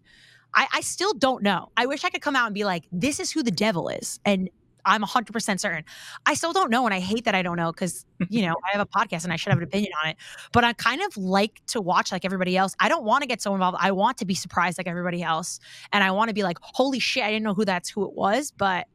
I, 0.55 0.69
I 0.75 0.81
still 0.81 1.15
don't 1.15 1.43
know. 1.43 1.71
I 1.77 1.87
wish 1.87 2.05
I 2.05 2.11
could 2.11 2.23
come 2.23 2.37
out 2.37 2.47
and 2.47 2.55
be 2.55 2.65
like, 2.65 2.85
this 2.93 3.21
is 3.21 3.31
who 3.31 3.43
the 3.43 3.51
devil 3.51 3.89
is. 3.89 4.21
And 4.25 4.51
I'm 4.85 5.03
100% 5.03 5.61
certain. 5.61 5.85
I 6.27 6.35
still 6.35 6.53
don't 6.53 6.71
know. 6.71 6.85
And 6.85 6.95
I 6.95 7.01
hate 7.01 7.25
that 7.25 7.35
I 7.35 7.43
don't 7.43 7.57
know 7.57 7.73
because, 7.73 8.05
you 8.29 8.43
know, 8.43 8.57
I 8.67 8.77
have 8.77 8.81
a 8.81 8.87
podcast 8.87 9.25
and 9.25 9.33
I 9.33 9.37
should 9.37 9.51
have 9.51 9.59
an 9.59 9.65
opinion 9.65 9.93
on 10.03 10.11
it. 10.11 10.17
But 10.53 10.65
I 10.65 10.73
kind 10.73 11.01
of 11.03 11.17
like 11.17 11.61
to 11.69 11.81
watch 11.81 12.13
like 12.13 12.25
everybody 12.25 12.57
else. 12.57 12.75
I 12.81 12.89
don't 12.89 13.05
want 13.05 13.23
to 13.23 13.29
get 13.29 13.41
so 13.41 13.55
involved. 13.55 13.79
I 13.81 13.93
want 13.93 14.19
to 14.19 14.25
be 14.25 14.35
surprised 14.35 14.79
like 14.79 14.89
everybody 14.89 15.23
else. 15.23 15.61
And 15.93 16.03
I 16.03 16.11
want 16.11 16.29
to 16.29 16.35
be 16.35 16.43
like, 16.43 16.59
holy 16.61 16.99
shit, 16.99 17.23
I 17.23 17.29
didn't 17.29 17.45
know 17.45 17.55
who 17.55 17.65
that's 17.65 17.89
who 17.89 18.05
it 18.05 18.15
was. 18.15 18.51
But 18.51 18.87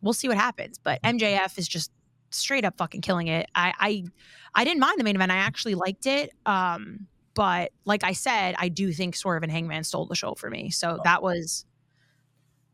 we'll 0.00 0.14
see 0.14 0.28
what 0.28 0.36
happens. 0.36 0.78
But 0.78 1.02
MJF 1.02 1.58
is 1.58 1.68
just 1.68 1.90
straight 2.30 2.64
up 2.64 2.76
fucking 2.78 3.00
killing 3.00 3.28
it. 3.28 3.46
I, 3.54 3.72
I, 3.78 4.04
I 4.54 4.64
didn't 4.64 4.80
mind 4.80 4.98
the 4.98 5.04
main 5.04 5.16
event. 5.16 5.32
I 5.32 5.36
actually 5.36 5.74
liked 5.74 6.06
it. 6.06 6.32
Um, 6.46 7.06
but 7.38 7.70
like 7.84 8.02
I 8.02 8.14
said, 8.14 8.56
I 8.58 8.68
do 8.68 8.92
think 8.92 9.14
Swerve 9.14 9.44
and 9.44 9.52
Hangman 9.52 9.84
stole 9.84 10.06
the 10.06 10.16
show 10.16 10.34
for 10.34 10.50
me. 10.50 10.70
So 10.70 10.98
that 11.04 11.22
was 11.22 11.64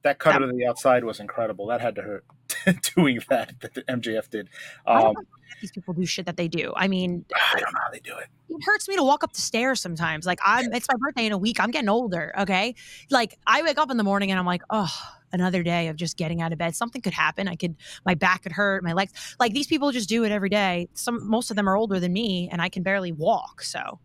That 0.05 0.19
cutter 0.19 0.47
to 0.47 0.53
the 0.57 0.67
outside 0.67 1.05
was 1.05 1.21
incredible. 1.21 1.67
That 1.67 1.83
had 1.83 1.95
to 1.97 2.01
hurt 2.01 2.25
doing 2.97 3.21
that 3.29 3.61
that 3.61 3.75
the 3.75 3.83
MJF 3.83 4.31
did. 4.31 4.49
Um, 4.87 5.15
these 5.61 5.71
people 5.71 5.93
do 5.93 6.07
shit 6.07 6.25
that 6.25 6.39
they 6.39 6.49
do. 6.49 6.73
I 6.77 6.89
mean, 6.89 7.27
I 7.55 7.61
don't 7.61 7.75
know 7.75 7.81
how 7.85 7.91
they 7.93 8.01
do 8.01 8.17
it. 8.17 8.29
it 8.49 8.65
hurts 8.65 8.89
me 8.89 8.97
to 8.97 9.03
walk 9.03 9.23
up 9.23 9.35
the 9.35 9.43
stairs 9.43 9.83
sometimes. 9.83 10.25
Like 10.25 10.39
I'm 10.43 10.73
it's 10.73 10.89
my 10.89 10.97
birthday 10.99 11.27
in 11.27 11.33
a 11.33 11.39
week. 11.39 11.61
I'm 11.61 11.71
getting 11.71 11.91
older. 11.91 12.33
Okay. 12.39 12.75
Like 13.11 13.39
I 13.47 13.61
wake 13.61 13.77
up 13.77 13.91
in 13.91 13.99
the 13.99 14.05
morning 14.05 14.31
and 14.31 14.41
I'm 14.41 14.47
like, 14.47 14.63
oh, 14.71 14.91
another 15.31 15.63
day 15.63 15.89
of 15.89 15.97
just 15.97 16.17
getting 16.17 16.41
out 16.41 16.53
of 16.53 16.59
bed. 16.59 16.75
Something 16.75 17.03
could 17.03 17.13
happen. 17.13 17.49
I 17.49 17.57
could 17.57 17.77
my 18.07 18.15
back 18.15 18.45
could 18.45 18.53
hurt, 18.53 18.83
my 18.83 18.95
legs. 18.95 19.13
Like 19.39 19.53
these 19.53 19.67
people 19.67 19.93
just 19.93 20.09
do 20.09 20.25
it 20.25 20.33
every 20.33 20.49
day. 20.49 20.89
Some 20.95 21.29
most 21.29 21.51
of 21.51 21.57
them 21.57 21.69
are 21.69 21.77
older 21.77 22.01
than 22.01 22.15
me 22.15 22.49
and 22.51 22.63
I 22.63 22.71
can 22.71 22.83
barely 22.83 23.13
walk. 23.13 23.61
So 23.61 24.01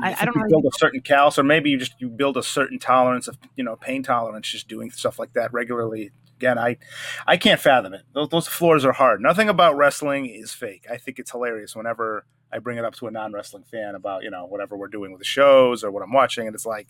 I- 0.00 0.16
I 0.20 0.24
don't 0.24 0.34
you 0.36 0.42
know. 0.42 0.48
build 0.48 0.66
a 0.66 0.78
certain 0.78 1.00
callus, 1.00 1.38
or 1.38 1.42
maybe 1.42 1.70
you 1.70 1.78
just 1.78 1.94
you 2.00 2.08
build 2.08 2.36
a 2.36 2.42
certain 2.42 2.78
tolerance 2.78 3.28
of 3.28 3.38
you 3.56 3.64
know 3.64 3.76
pain 3.76 4.02
tolerance, 4.02 4.48
just 4.48 4.68
doing 4.68 4.90
stuff 4.90 5.18
like 5.18 5.32
that 5.34 5.52
regularly. 5.52 6.10
Again, 6.36 6.58
I 6.58 6.78
I 7.26 7.36
can't 7.36 7.60
fathom 7.60 7.92
it. 7.94 8.02
Those, 8.14 8.28
those 8.30 8.48
floors 8.48 8.84
are 8.84 8.92
hard. 8.92 9.20
Nothing 9.20 9.48
about 9.48 9.76
wrestling 9.76 10.26
is 10.26 10.52
fake. 10.52 10.86
I 10.90 10.96
think 10.96 11.18
it's 11.18 11.30
hilarious 11.30 11.76
whenever 11.76 12.24
I 12.50 12.58
bring 12.60 12.78
it 12.78 12.84
up 12.84 12.94
to 12.96 13.06
a 13.08 13.10
non 13.10 13.32
wrestling 13.32 13.64
fan 13.70 13.94
about 13.94 14.22
you 14.22 14.30
know 14.30 14.46
whatever 14.46 14.76
we're 14.76 14.88
doing 14.88 15.12
with 15.12 15.18
the 15.20 15.24
shows 15.26 15.84
or 15.84 15.90
what 15.90 16.02
I'm 16.02 16.12
watching, 16.12 16.46
and 16.46 16.54
it's 16.54 16.64
like, 16.66 16.88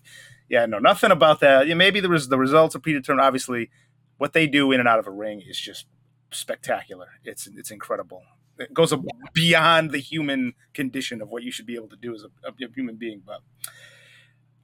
yeah, 0.49 0.67
no, 0.67 0.79
nothing 0.79 1.11
about 1.11 1.41
that. 1.41 1.67
Yeah, 1.67 1.75
maybe 1.75 1.99
the 2.01 2.09
res- 2.09 2.29
the 2.29 2.39
results 2.39 2.77
are 2.77 2.79
predetermined. 2.79 3.27
Obviously, 3.27 3.71
what 4.19 4.33
they 4.35 4.47
do 4.47 4.71
in 4.71 4.79
and 4.81 4.89
out 4.89 4.99
of 5.01 5.07
a 5.09 5.11
ring 5.11 5.43
is 5.47 5.59
just 5.59 5.87
spectacular. 6.31 7.09
It's 7.25 7.49
it's 7.49 7.71
incredible. 7.73 8.23
It 8.61 8.75
goes 8.75 8.95
beyond 9.33 9.91
the 9.91 9.99
human 9.99 10.55
condition 10.75 11.23
of 11.23 11.29
what 11.29 11.43
you 11.43 11.51
should 11.51 11.67
be 11.67 11.75
able 11.75 11.89
to 11.89 11.97
do 11.97 12.15
as 12.15 12.25
a, 12.25 12.49
a 12.49 12.69
human 12.75 12.97
being. 12.97 13.23
But 13.25 13.41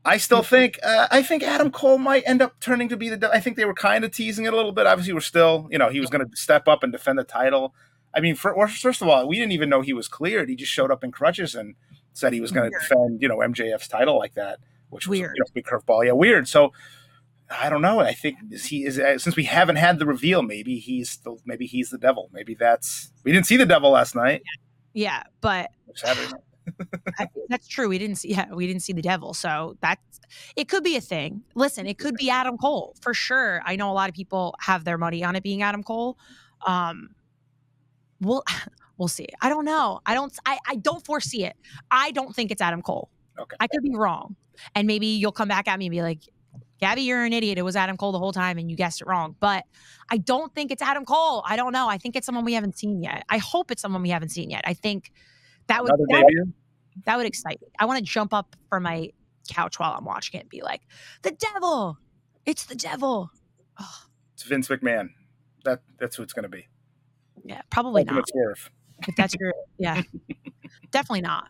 I 0.04 0.18
still 0.18 0.42
think 0.42 0.78
uh, 0.82 1.08
I 1.10 1.22
think 1.22 1.42
Adam 1.42 1.70
Cole 1.70 1.98
might 1.98 2.22
end 2.26 2.42
up 2.42 2.60
turning 2.60 2.88
to 2.90 2.96
be 2.96 3.08
the. 3.08 3.30
I 3.32 3.40
think 3.40 3.56
they 3.56 3.64
were 3.64 3.74
kind 3.74 4.04
of 4.04 4.12
teasing 4.12 4.44
it 4.44 4.52
a 4.52 4.56
little 4.56 4.72
bit. 4.72 4.86
Obviously, 4.86 5.14
we're 5.14 5.20
still 5.20 5.66
you 5.70 5.78
know 5.78 5.88
he 5.88 6.00
was 6.00 6.10
going 6.10 6.28
to 6.28 6.36
step 6.36 6.68
up 6.68 6.82
and 6.82 6.92
defend 6.92 7.18
the 7.18 7.24
title. 7.24 7.74
I 8.14 8.20
mean, 8.20 8.34
for, 8.34 8.68
first 8.68 9.02
of 9.02 9.08
all, 9.08 9.28
we 9.28 9.36
didn't 9.36 9.52
even 9.52 9.68
know 9.68 9.82
he 9.82 9.92
was 9.92 10.08
cleared. 10.08 10.48
He 10.48 10.56
just 10.56 10.72
showed 10.72 10.90
up 10.90 11.02
in 11.02 11.12
crutches 11.12 11.54
and 11.54 11.74
said 12.12 12.32
he 12.32 12.40
was 12.40 12.52
going 12.52 12.70
to 12.70 12.78
defend 12.78 13.20
you 13.20 13.28
know 13.28 13.38
MJF's 13.38 13.88
title 13.88 14.18
like 14.18 14.34
that, 14.34 14.58
which 14.90 15.06
was 15.06 15.18
Weird. 15.18 15.32
you 15.34 15.40
know, 15.40 15.46
a 15.48 15.52
big 15.52 15.64
curveball. 15.64 16.04
Yeah, 16.04 16.12
weird. 16.12 16.48
So. 16.48 16.72
I 17.50 17.70
don't 17.70 17.82
know. 17.82 18.00
I 18.00 18.12
think 18.12 18.38
is 18.50 18.66
he 18.66 18.84
is 18.84 18.98
uh, 18.98 19.18
since 19.18 19.36
we 19.36 19.44
haven't 19.44 19.76
had 19.76 19.98
the 19.98 20.06
reveal. 20.06 20.42
Maybe 20.42 20.78
he's 20.78 21.18
the 21.18 21.36
maybe 21.44 21.66
he's 21.66 21.90
the 21.90 21.98
devil. 21.98 22.28
Maybe 22.32 22.54
that's 22.54 23.12
we 23.24 23.32
didn't 23.32 23.46
see 23.46 23.56
the 23.56 23.66
devil 23.66 23.90
last 23.90 24.14
night. 24.14 24.42
yeah, 24.94 25.22
but 25.40 25.70
Saturday 25.94 26.30
night. 26.32 26.42
I, 27.18 27.28
that's 27.48 27.68
true. 27.68 27.88
We 27.88 27.98
didn't 27.98 28.16
see 28.16 28.30
yeah, 28.30 28.52
we 28.52 28.66
didn't 28.66 28.82
see 28.82 28.92
the 28.92 29.02
devil. 29.02 29.32
So 29.32 29.76
that's 29.80 30.20
it 30.56 30.68
could 30.68 30.82
be 30.82 30.96
a 30.96 31.00
thing. 31.00 31.42
Listen, 31.54 31.86
it 31.86 31.98
could 31.98 32.16
be 32.16 32.30
Adam 32.30 32.58
Cole 32.58 32.96
for 33.00 33.14
sure. 33.14 33.62
I 33.64 33.76
know 33.76 33.90
a 33.90 33.94
lot 33.94 34.08
of 34.08 34.14
people 34.14 34.56
have 34.60 34.84
their 34.84 34.98
money 34.98 35.22
on 35.22 35.36
it 35.36 35.42
being 35.44 35.62
Adam 35.62 35.84
Cole. 35.84 36.18
Um 36.66 37.10
we'll 38.20 38.42
we'll 38.98 39.08
see. 39.08 39.28
I 39.40 39.48
don't 39.48 39.64
know. 39.64 40.00
I 40.04 40.14
don't 40.14 40.36
I, 40.44 40.58
I 40.66 40.76
don't 40.76 41.04
foresee 41.04 41.44
it. 41.44 41.56
I 41.92 42.10
don't 42.10 42.34
think 42.34 42.50
it's 42.50 42.60
Adam 42.60 42.82
Cole. 42.82 43.08
Okay. 43.38 43.56
I 43.60 43.68
could 43.68 43.82
be 43.82 43.94
wrong. 43.94 44.34
And 44.74 44.86
maybe 44.86 45.06
you'll 45.06 45.32
come 45.32 45.48
back 45.48 45.68
at 45.68 45.78
me 45.78 45.86
and 45.86 45.92
be 45.92 46.02
like, 46.02 46.22
Gabby, 46.80 47.02
you're 47.02 47.24
an 47.24 47.32
idiot. 47.32 47.58
It 47.58 47.62
was 47.62 47.76
Adam 47.76 47.96
Cole 47.96 48.12
the 48.12 48.18
whole 48.18 48.32
time 48.32 48.58
and 48.58 48.70
you 48.70 48.76
guessed 48.76 49.00
it 49.00 49.06
wrong. 49.06 49.34
But 49.40 49.64
I 50.10 50.18
don't 50.18 50.54
think 50.54 50.70
it's 50.70 50.82
Adam 50.82 51.04
Cole. 51.04 51.42
I 51.46 51.56
don't 51.56 51.72
know. 51.72 51.88
I 51.88 51.98
think 51.98 52.16
it's 52.16 52.26
someone 52.26 52.44
we 52.44 52.52
haven't 52.52 52.76
seen 52.78 53.02
yet. 53.02 53.24
I 53.28 53.38
hope 53.38 53.70
it's 53.70 53.80
someone 53.82 54.02
we 54.02 54.10
haven't 54.10 54.28
seen 54.30 54.50
yet. 54.50 54.62
I 54.66 54.74
think 54.74 55.10
that 55.68 55.82
would 55.82 55.90
that 55.90 56.24
would 56.24 56.52
that 57.04 57.16
would 57.16 57.26
excite 57.26 57.60
me. 57.60 57.68
I 57.78 57.84
want 57.86 57.98
to 57.98 58.04
jump 58.04 58.32
up 58.34 58.56
from 58.68 58.82
my 58.84 59.10
couch 59.48 59.78
while 59.78 59.92
I'm 59.96 60.04
watching 60.04 60.38
it 60.38 60.42
and 60.42 60.50
be 60.50 60.62
like, 60.62 60.82
the 61.22 61.30
devil. 61.32 61.98
It's 62.44 62.66
the 62.66 62.74
devil. 62.74 63.30
Oh, 63.80 63.98
It's 64.34 64.42
Vince 64.44 64.68
McMahon. 64.68 65.10
That 65.64 65.80
that's 65.98 66.16
who 66.16 66.22
it's 66.22 66.32
going 66.32 66.44
to 66.44 66.48
be. 66.48 66.66
yeah, 67.44 67.62
probably 67.70 68.04
not. 68.04 68.28
Swerve. 68.28 68.70
If 69.08 69.16
that's 69.16 69.34
your 69.40 69.52
yeah. 69.78 70.02
Definitely 70.90 71.22
not. 71.22 71.48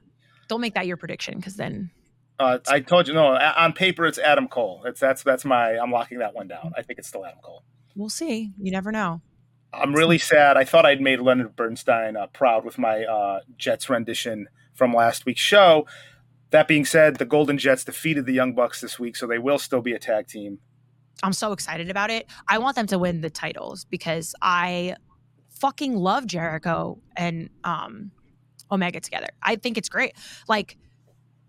Don't 0.48 0.60
make 0.60 0.74
that 0.74 0.86
your 0.86 0.96
prediction 0.96 1.36
because 1.36 1.56
then 1.56 1.90
Uh, 2.38 2.58
I 2.68 2.80
told 2.80 3.08
you 3.08 3.14
no. 3.14 3.26
On 3.36 3.72
paper, 3.72 4.04
it's 4.06 4.18
Adam 4.18 4.48
Cole. 4.48 4.82
It's 4.84 5.00
that's 5.00 5.22
that's 5.22 5.44
my. 5.44 5.78
I'm 5.78 5.90
locking 5.90 6.18
that 6.18 6.34
one 6.34 6.48
down. 6.48 6.72
I 6.76 6.82
think 6.82 6.98
it's 6.98 7.08
still 7.08 7.24
Adam 7.24 7.38
Cole. 7.42 7.62
we'll 7.94 8.10
see. 8.10 8.52
You 8.60 8.70
never 8.70 8.92
know. 8.92 9.22
I'm 9.72 9.94
really 9.94 10.18
sad. 10.18 10.56
I 10.56 10.64
thought 10.64 10.86
I'd 10.86 11.00
made 11.00 11.20
Leonard 11.20 11.56
Bernstein 11.56 12.16
uh, 12.16 12.26
proud 12.28 12.64
with 12.64 12.78
my 12.78 13.04
uh, 13.04 13.40
Jets 13.56 13.90
rendition 13.90 14.48
from 14.74 14.92
last 14.94 15.26
week's 15.26 15.40
show. 15.40 15.86
That 16.50 16.68
being 16.68 16.84
said, 16.84 17.16
the 17.16 17.24
Golden 17.24 17.58
Jets 17.58 17.84
defeated 17.84 18.24
the 18.26 18.32
Young 18.32 18.54
Bucks 18.54 18.80
this 18.80 18.98
week, 18.98 19.16
so 19.16 19.26
they 19.26 19.38
will 19.38 19.58
still 19.58 19.82
be 19.82 19.92
a 19.92 19.98
tag 19.98 20.28
team. 20.28 20.58
I'm 21.22 21.32
so 21.32 21.52
excited 21.52 21.90
about 21.90 22.10
it. 22.10 22.26
I 22.48 22.58
want 22.58 22.76
them 22.76 22.86
to 22.88 22.98
win 22.98 23.20
the 23.22 23.30
titles 23.30 23.84
because 23.86 24.34
I 24.42 24.96
fucking 25.50 25.96
love 25.96 26.26
Jericho 26.26 26.98
and 27.16 27.48
um 27.64 28.10
Omega 28.70 29.00
together. 29.00 29.28
I 29.42 29.56
think 29.56 29.78
it's 29.78 29.88
great. 29.88 30.12
Like 30.48 30.76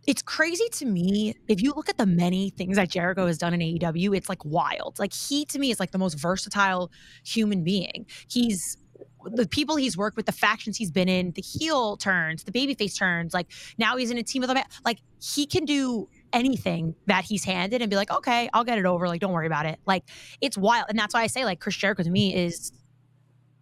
it's 0.07 0.21
crazy 0.21 0.67
to 0.71 0.85
me 0.85 1.35
if 1.49 1.61
you 1.61 1.73
look 1.75 1.89
at 1.89 1.97
the 1.97 2.05
many 2.05 2.49
things 2.51 2.77
that 2.77 2.89
Jericho 2.89 3.27
has 3.27 3.37
done 3.37 3.53
in 3.53 3.59
AEW, 3.59 4.15
it's 4.15 4.29
like 4.29 4.43
wild. 4.45 4.97
Like 4.99 5.13
he 5.13 5.43
to 5.45 5.59
me 5.59 5.69
is 5.69 5.81
like 5.81 5.91
the 5.91 5.97
most 5.97 6.17
versatile 6.17 6.89
human 7.25 7.63
being. 7.63 8.07
He's 8.29 8.77
the 9.25 9.45
people 9.45 9.75
he's 9.75 9.97
worked 9.97 10.15
with, 10.15 10.25
the 10.25 10.31
factions 10.31 10.77
he's 10.77 10.91
been 10.91 11.09
in, 11.09 11.31
the 11.31 11.41
heel 11.41 11.97
turns, 11.97 12.45
the 12.45 12.53
babyface 12.53 12.97
turns. 12.97 13.33
Like 13.33 13.47
now 13.77 13.97
he's 13.97 14.09
in 14.09 14.17
a 14.17 14.23
team 14.23 14.39
with 14.39 14.49
them. 14.49 14.57
Like 14.85 14.99
he 15.21 15.45
can 15.45 15.65
do 15.65 16.07
anything 16.31 16.95
that 17.07 17.25
he's 17.25 17.43
handed 17.43 17.81
and 17.81 17.89
be 17.89 17.97
like, 17.97 18.09
okay, 18.09 18.49
I'll 18.53 18.63
get 18.63 18.77
it 18.77 18.85
over. 18.85 19.09
Like, 19.09 19.19
don't 19.19 19.33
worry 19.33 19.47
about 19.47 19.65
it. 19.65 19.77
Like 19.85 20.03
it's 20.39 20.57
wild, 20.57 20.85
and 20.87 20.97
that's 20.97 21.13
why 21.13 21.23
I 21.23 21.27
say 21.27 21.43
like 21.43 21.59
Chris 21.59 21.75
Jericho 21.75 22.03
to 22.03 22.09
me 22.09 22.33
is 22.33 22.71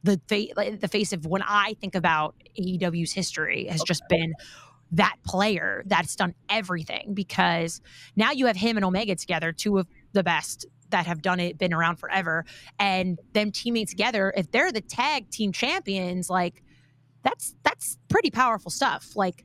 the 0.03 0.21
fa- 0.27 0.77
the 0.79 0.87
face 0.87 1.11
of 1.11 1.25
when 1.25 1.41
I 1.41 1.75
think 1.81 1.95
about 1.95 2.35
AEW's 2.59 3.11
history 3.11 3.65
has 3.65 3.81
just 3.81 4.03
been 4.07 4.33
that 4.91 5.15
player 5.25 5.83
that's 5.87 6.15
done 6.15 6.33
everything 6.49 7.13
because 7.13 7.81
now 8.15 8.31
you 8.31 8.45
have 8.45 8.55
him 8.55 8.77
and 8.77 8.85
Omega 8.85 9.15
together, 9.15 9.51
two 9.51 9.77
of 9.77 9.87
the 10.13 10.23
best 10.23 10.65
that 10.89 11.07
have 11.07 11.21
done 11.21 11.39
it, 11.39 11.57
been 11.57 11.73
around 11.73 11.97
forever, 11.97 12.45
and 12.79 13.19
them 13.33 13.51
teaming 13.51 13.85
together. 13.85 14.33
If 14.37 14.51
they're 14.51 14.71
the 14.71 14.81
tag 14.81 15.29
team 15.29 15.51
champions, 15.51 16.29
like 16.29 16.63
that's 17.23 17.55
that's 17.63 17.97
pretty 18.07 18.29
powerful 18.29 18.71
stuff. 18.71 19.15
Like 19.15 19.43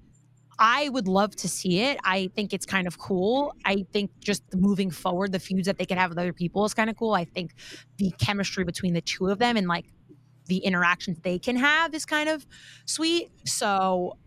I 0.59 0.91
would 0.91 1.09
love 1.09 1.35
to 1.37 1.49
see 1.49 1.81
it. 1.81 1.99
I 2.05 2.31
think 2.37 2.53
it's 2.53 2.67
kind 2.67 2.87
of 2.87 2.99
cool. 2.99 3.55
I 3.65 3.87
think 3.93 4.11
just 4.21 4.43
moving 4.55 4.91
forward, 4.91 5.33
the 5.33 5.39
feuds 5.39 5.67
that 5.67 5.79
they 5.79 5.87
can 5.87 5.97
have 5.97 6.11
with 6.11 6.19
other 6.19 6.35
people 6.35 6.67
is 6.67 6.75
kind 6.75 6.91
of 6.91 6.97
cool. 6.97 7.15
I 7.15 7.25
think 7.25 7.55
the 7.97 8.13
chemistry 8.19 8.65
between 8.65 8.93
the 8.93 9.01
two 9.01 9.29
of 9.29 9.39
them 9.39 9.57
and 9.57 9.67
like 9.67 9.87
the 10.47 10.59
interactions 10.59 11.19
they 11.23 11.39
can 11.39 11.57
have 11.57 11.95
is 11.95 12.05
kind 12.05 12.29
of 12.29 12.47
sweet. 12.85 13.31
So 13.47 14.19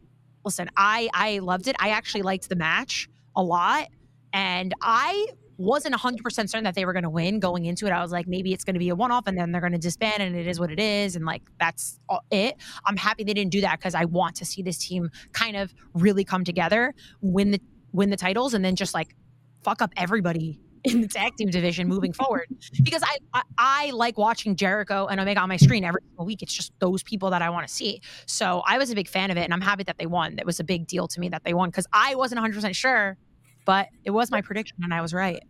listen, 0.45 0.69
I 0.77 1.09
I 1.13 1.39
loved 1.39 1.67
it. 1.67 1.75
I 1.79 1.89
actually 1.89 2.21
liked 2.21 2.49
the 2.49 2.55
match 2.55 3.09
a 3.35 3.43
lot. 3.43 3.87
And 4.33 4.73
I 4.81 5.27
wasn't 5.57 5.93
100% 5.93 6.23
certain 6.49 6.63
that 6.63 6.73
they 6.73 6.85
were 6.85 6.93
going 6.93 7.03
to 7.03 7.09
win 7.09 7.39
going 7.39 7.65
into 7.65 7.85
it. 7.85 7.91
I 7.91 8.01
was 8.01 8.11
like, 8.11 8.27
maybe 8.27 8.53
it's 8.53 8.63
going 8.63 8.73
to 8.73 8.79
be 8.79 8.89
a 8.89 8.95
one 8.95 9.11
off 9.11 9.27
and 9.27 9.37
then 9.37 9.51
they're 9.51 9.61
going 9.61 9.73
to 9.73 9.79
disband 9.79 10.21
and 10.23 10.35
it 10.35 10.47
is 10.47 10.59
what 10.59 10.71
it 10.71 10.79
is. 10.79 11.15
And 11.15 11.25
like, 11.25 11.43
that's 11.59 11.99
it. 12.31 12.55
I'm 12.85 12.97
happy 12.97 13.23
they 13.23 13.33
didn't 13.33 13.51
do 13.51 13.61
that 13.61 13.79
because 13.79 13.93
I 13.93 14.05
want 14.05 14.35
to 14.37 14.45
see 14.45 14.63
this 14.63 14.79
team 14.79 15.11
kind 15.31 15.55
of 15.55 15.73
really 15.93 16.23
come 16.23 16.43
together, 16.43 16.95
win 17.21 17.51
the, 17.51 17.61
win 17.91 18.09
the 18.09 18.17
titles, 18.17 18.55
and 18.55 18.65
then 18.65 18.75
just 18.75 18.93
like 18.93 19.15
fuck 19.63 19.81
up 19.81 19.93
everybody 19.95 20.59
in 20.83 21.01
the 21.01 21.07
tag 21.07 21.35
team 21.37 21.49
division 21.49 21.87
moving 21.87 22.11
forward 22.11 22.47
because 22.83 23.01
I, 23.03 23.17
I, 23.33 23.41
I 23.57 23.91
like 23.91 24.17
watching 24.17 24.55
Jericho 24.55 25.07
and 25.07 25.19
Omega 25.19 25.39
on 25.39 25.49
my 25.49 25.57
screen 25.57 25.83
every 25.83 26.01
single 26.09 26.25
week. 26.25 26.41
It's 26.41 26.53
just 26.53 26.73
those 26.79 27.03
people 27.03 27.29
that 27.29 27.41
I 27.41 27.49
want 27.49 27.67
to 27.67 27.73
see. 27.73 28.01
So 28.25 28.61
I 28.67 28.77
was 28.77 28.91
a 28.91 28.95
big 28.95 29.07
fan 29.07 29.31
of 29.31 29.37
it, 29.37 29.43
and 29.43 29.53
I'm 29.53 29.61
happy 29.61 29.83
that 29.83 29.97
they 29.97 30.05
won. 30.05 30.35
That 30.35 30.45
was 30.45 30.59
a 30.59 30.63
big 30.63 30.87
deal 30.87 31.07
to 31.07 31.19
me 31.19 31.29
that 31.29 31.43
they 31.43 31.53
won 31.53 31.69
because 31.69 31.87
I 31.93 32.15
wasn't 32.15 32.37
100 32.37 32.55
percent 32.55 32.75
sure, 32.75 33.17
but 33.65 33.87
it 34.03 34.11
was 34.11 34.29
my 34.29 34.41
prediction 34.41 34.77
and 34.83 34.93
I 34.93 35.01
was 35.01 35.13
right. 35.13 35.41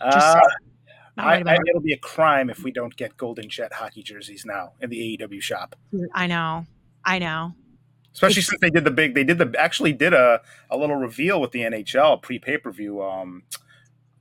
Uh, 0.00 0.40
I, 1.16 1.36
I, 1.46 1.58
it'll 1.68 1.80
be 1.80 1.92
a 1.92 1.98
crime 1.98 2.50
if 2.50 2.64
we 2.64 2.72
don't 2.72 2.94
get 2.96 3.16
Golden 3.16 3.48
Jet 3.48 3.72
hockey 3.72 4.02
jerseys 4.02 4.44
now 4.44 4.72
in 4.80 4.90
the 4.90 5.16
AEW 5.16 5.40
shop. 5.40 5.76
I 6.12 6.26
know, 6.26 6.66
I 7.04 7.20
know 7.20 7.54
especially 8.14 8.42
since 8.42 8.60
they 8.60 8.70
did 8.70 8.84
the 8.84 8.90
big 8.90 9.14
they 9.14 9.24
did 9.24 9.38
the 9.38 9.52
actually 9.58 9.92
did 9.92 10.14
a, 10.14 10.40
a 10.70 10.76
little 10.76 10.94
reveal 10.94 11.40
with 11.40 11.50
the 11.50 11.60
nhl 11.60 12.22
pre 12.22 12.38
pay-per-view 12.38 13.02
um 13.02 13.42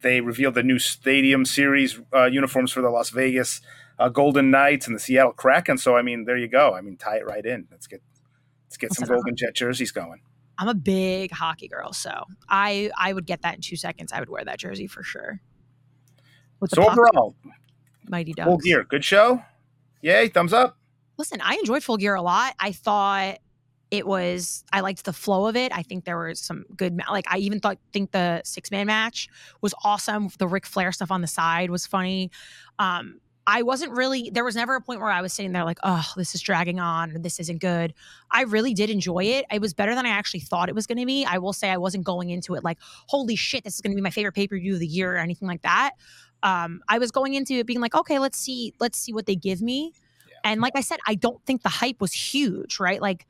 they 0.03 0.21
revealed 0.21 0.53
the 0.53 0.63
new 0.63 0.77
Stadium 0.77 1.45
Series 1.45 1.99
uh, 2.13 2.25
uniforms 2.25 2.71
for 2.71 2.81
the 2.81 2.89
Las 2.89 3.09
Vegas 3.09 3.61
uh, 3.99 4.09
Golden 4.09 4.51
Knights 4.51 4.87
and 4.87 4.95
the 4.95 4.99
Seattle 4.99 5.33
Kraken. 5.33 5.77
So 5.77 5.95
I 5.95 6.01
mean, 6.01 6.25
there 6.25 6.37
you 6.37 6.47
go. 6.47 6.73
I 6.73 6.81
mean, 6.81 6.97
tie 6.97 7.17
it 7.17 7.25
right 7.25 7.45
in. 7.45 7.67
Let's 7.71 7.87
get 7.87 8.01
let's 8.67 8.77
get 8.77 8.93
some 8.93 9.07
Golden 9.07 9.35
Jet 9.35 9.55
jerseys 9.55 9.91
going. 9.91 10.21
I'm 10.59 10.67
a 10.67 10.75
big 10.75 11.31
hockey 11.31 11.67
girl, 11.67 11.93
so 11.93 12.25
I 12.47 12.91
I 12.97 13.13
would 13.13 13.25
get 13.25 13.41
that 13.41 13.55
in 13.55 13.61
two 13.61 13.75
seconds. 13.75 14.11
I 14.13 14.19
would 14.19 14.29
wear 14.29 14.45
that 14.45 14.59
jersey 14.59 14.87
for 14.87 15.01
sure. 15.03 15.41
so 16.67 16.87
overall, 16.87 17.35
Mighty 18.07 18.33
Ducks. 18.33 18.47
Full 18.47 18.57
gear, 18.59 18.83
good 18.83 19.03
show. 19.03 19.41
Yay! 20.01 20.27
Thumbs 20.27 20.53
up. 20.53 20.77
Listen, 21.17 21.39
I 21.41 21.55
enjoyed 21.55 21.83
Full 21.83 21.97
Gear 21.97 22.15
a 22.15 22.21
lot. 22.21 22.55
I 22.59 22.71
thought 22.71 23.37
it 23.93 24.07
was 24.07 24.63
I 24.73 24.79
liked 24.79 25.05
the 25.05 25.13
flow 25.13 25.45
of 25.45 25.55
it. 25.55 25.71
I 25.71 25.83
think 25.83 26.03
there 26.03 26.17
were 26.17 26.33
some 26.33 26.65
good 26.75 26.99
like 27.11 27.25
I 27.29 27.37
even 27.37 27.59
thought 27.59 27.77
think 27.93 28.09
the 28.09 28.41
six 28.43 28.71
man 28.71 28.87
match 28.87 29.29
was 29.61 29.75
awesome. 29.83 30.29
The 30.39 30.47
Ric 30.47 30.65
Flair 30.65 30.91
stuff 30.91 31.11
on 31.11 31.21
the 31.21 31.27
side 31.27 31.69
was 31.69 31.85
funny. 31.85 32.31
Um, 32.79 33.19
I 33.45 33.61
wasn't 33.61 33.91
really 33.91 34.31
there 34.33 34.43
was 34.43 34.55
never 34.55 34.73
a 34.73 34.81
point 34.81 34.99
where 34.99 35.11
I 35.11 35.21
was 35.21 35.31
sitting 35.31 35.51
there 35.51 35.63
like, 35.63 35.77
oh, 35.83 36.11
this 36.17 36.33
is 36.33 36.41
dragging 36.41 36.79
on 36.79 37.11
or 37.11 37.19
this 37.19 37.39
isn't 37.39 37.61
good. 37.61 37.93
I 38.31 38.43
really 38.43 38.73
did 38.73 38.89
enjoy 38.89 39.25
it. 39.25 39.45
It 39.51 39.61
was 39.61 39.75
better 39.75 39.93
than 39.93 40.07
I 40.07 40.09
actually 40.09 40.39
thought 40.39 40.69
it 40.69 40.75
was 40.75 40.87
gonna 40.87 41.05
be. 41.05 41.23
I 41.23 41.37
will 41.37 41.53
say 41.53 41.69
I 41.69 41.77
wasn't 41.77 42.03
going 42.03 42.31
into 42.31 42.55
it 42.55 42.63
like, 42.63 42.79
holy 42.81 43.35
shit, 43.35 43.63
this 43.63 43.75
is 43.75 43.81
gonna 43.81 43.93
be 43.93 44.01
my 44.01 44.09
favorite 44.09 44.33
pay-per-view 44.33 44.73
of 44.73 44.79
the 44.79 44.87
year 44.87 45.13
or 45.13 45.17
anything 45.17 45.47
like 45.47 45.61
that. 45.61 45.91
Um, 46.41 46.81
I 46.89 46.97
was 46.97 47.11
going 47.11 47.35
into 47.35 47.53
it 47.53 47.67
being 47.67 47.79
like, 47.79 47.93
okay, 47.93 48.17
let's 48.17 48.39
see, 48.39 48.73
let's 48.79 48.97
see 48.97 49.13
what 49.13 49.27
they 49.27 49.35
give 49.35 49.61
me. 49.61 49.93
Yeah. 50.27 50.33
And 50.45 50.61
like 50.61 50.73
I 50.75 50.81
said, 50.81 50.97
I 51.05 51.13
don't 51.13 51.45
think 51.45 51.61
the 51.61 51.69
hype 51.69 52.01
was 52.01 52.11
huge, 52.11 52.79
right? 52.79 52.99
Like 52.99 53.27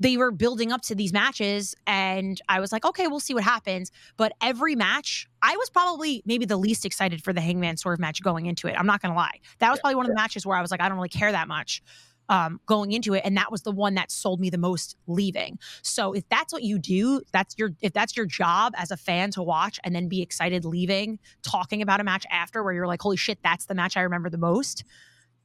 they 0.00 0.16
were 0.16 0.30
building 0.30 0.72
up 0.72 0.82
to 0.82 0.94
these 0.94 1.12
matches 1.12 1.74
and 1.86 2.40
I 2.48 2.60
was 2.60 2.72
like, 2.72 2.84
okay, 2.84 3.08
we'll 3.08 3.20
see 3.20 3.34
what 3.34 3.44
happens. 3.44 3.90
But 4.16 4.32
every 4.40 4.74
match, 4.74 5.28
I 5.42 5.56
was 5.56 5.70
probably 5.70 6.22
maybe 6.24 6.44
the 6.44 6.56
least 6.56 6.84
excited 6.84 7.22
for 7.22 7.32
the 7.32 7.40
Hangman 7.40 7.76
Swerve 7.76 7.98
match 7.98 8.22
going 8.22 8.46
into 8.46 8.68
it. 8.68 8.76
I'm 8.78 8.86
not 8.86 9.02
going 9.02 9.12
to 9.12 9.16
lie. 9.16 9.40
That 9.58 9.70
was 9.70 9.80
probably 9.80 9.96
one 9.96 10.06
of 10.06 10.10
the 10.10 10.16
matches 10.16 10.46
where 10.46 10.56
I 10.56 10.62
was 10.62 10.70
like, 10.70 10.80
I 10.80 10.88
don't 10.88 10.96
really 10.96 11.08
care 11.08 11.32
that 11.32 11.48
much 11.48 11.82
um, 12.28 12.60
going 12.66 12.92
into 12.92 13.14
it. 13.14 13.22
And 13.24 13.36
that 13.36 13.50
was 13.50 13.62
the 13.62 13.72
one 13.72 13.94
that 13.94 14.10
sold 14.10 14.40
me 14.40 14.50
the 14.50 14.58
most 14.58 14.96
leaving. 15.06 15.58
So 15.82 16.12
if 16.12 16.28
that's 16.28 16.52
what 16.52 16.62
you 16.62 16.78
do, 16.78 17.22
that's 17.32 17.54
your, 17.58 17.70
if 17.80 17.92
that's 17.92 18.16
your 18.16 18.26
job 18.26 18.74
as 18.76 18.90
a 18.90 18.96
fan 18.96 19.30
to 19.32 19.42
watch 19.42 19.80
and 19.82 19.94
then 19.94 20.08
be 20.08 20.22
excited 20.22 20.64
leaving, 20.64 21.18
talking 21.42 21.82
about 21.82 22.00
a 22.00 22.04
match 22.04 22.26
after 22.30 22.62
where 22.62 22.72
you're 22.72 22.86
like, 22.86 23.02
holy 23.02 23.16
shit, 23.16 23.38
that's 23.42 23.66
the 23.66 23.74
match 23.74 23.96
I 23.96 24.02
remember 24.02 24.30
the 24.30 24.38
most. 24.38 24.84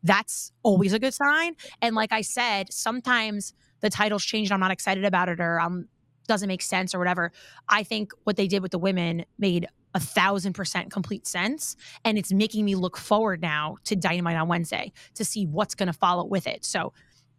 That's 0.04 0.52
always 0.64 0.92
a 0.92 1.00
good 1.00 1.14
sign. 1.14 1.56
And 1.82 1.96
like 1.96 2.12
I 2.12 2.22
said, 2.22 2.74
sometimes 2.74 3.54
the 3.84 3.92
title's 3.92 4.26
changed, 4.26 4.52
I'm 4.52 4.60
not 4.60 4.72
excited 4.72 5.06
about 5.06 5.30
it, 5.30 5.40
or 5.40 5.60
um 5.60 5.88
doesn't 6.28 6.48
make 6.48 6.62
sense 6.62 6.96
or 6.96 7.00
whatever. 7.00 7.32
I 7.68 7.84
think 7.84 8.14
what 8.24 8.38
they 8.38 8.48
did 8.48 8.62
with 8.62 8.72
the 8.72 8.80
women 8.80 9.26
made 9.38 9.68
a 9.94 10.00
thousand 10.00 10.54
percent 10.54 10.92
complete 10.92 11.28
sense. 11.28 11.76
And 12.04 12.18
it's 12.18 12.32
making 12.32 12.66
me 12.66 12.76
look 12.76 12.98
forward 12.98 13.42
now 13.42 13.78
to 13.84 13.96
Dynamite 13.96 14.38
on 14.38 14.48
Wednesday 14.48 14.94
to 15.16 15.26
see 15.26 15.46
what's 15.46 15.76
going 15.76 15.88
to 15.88 15.94
follow 15.94 16.26
with 16.26 16.48
it. 16.48 16.66
So 16.66 16.94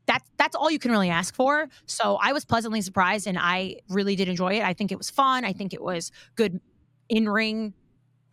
that's 0.07 0.31
that's 0.37 0.55
all 0.55 0.71
you 0.71 0.79
can 0.79 0.91
really 0.91 1.11
ask 1.11 1.35
for. 1.35 1.67
So 1.87 2.19
I 2.21 2.33
was 2.33 2.45
pleasantly 2.45 2.83
surprised 2.83 3.27
and 3.27 3.39
I 3.41 3.77
really 3.89 4.17
did 4.17 4.29
enjoy 4.29 4.59
it. 4.59 4.63
I 4.63 4.75
think 4.75 4.93
it 4.93 4.99
was 4.99 5.11
fun. 5.11 5.45
I 5.45 5.55
think 5.55 5.73
it 5.73 5.83
was 5.83 6.13
good 6.37 6.61
in 7.09 7.29
ring, 7.29 7.73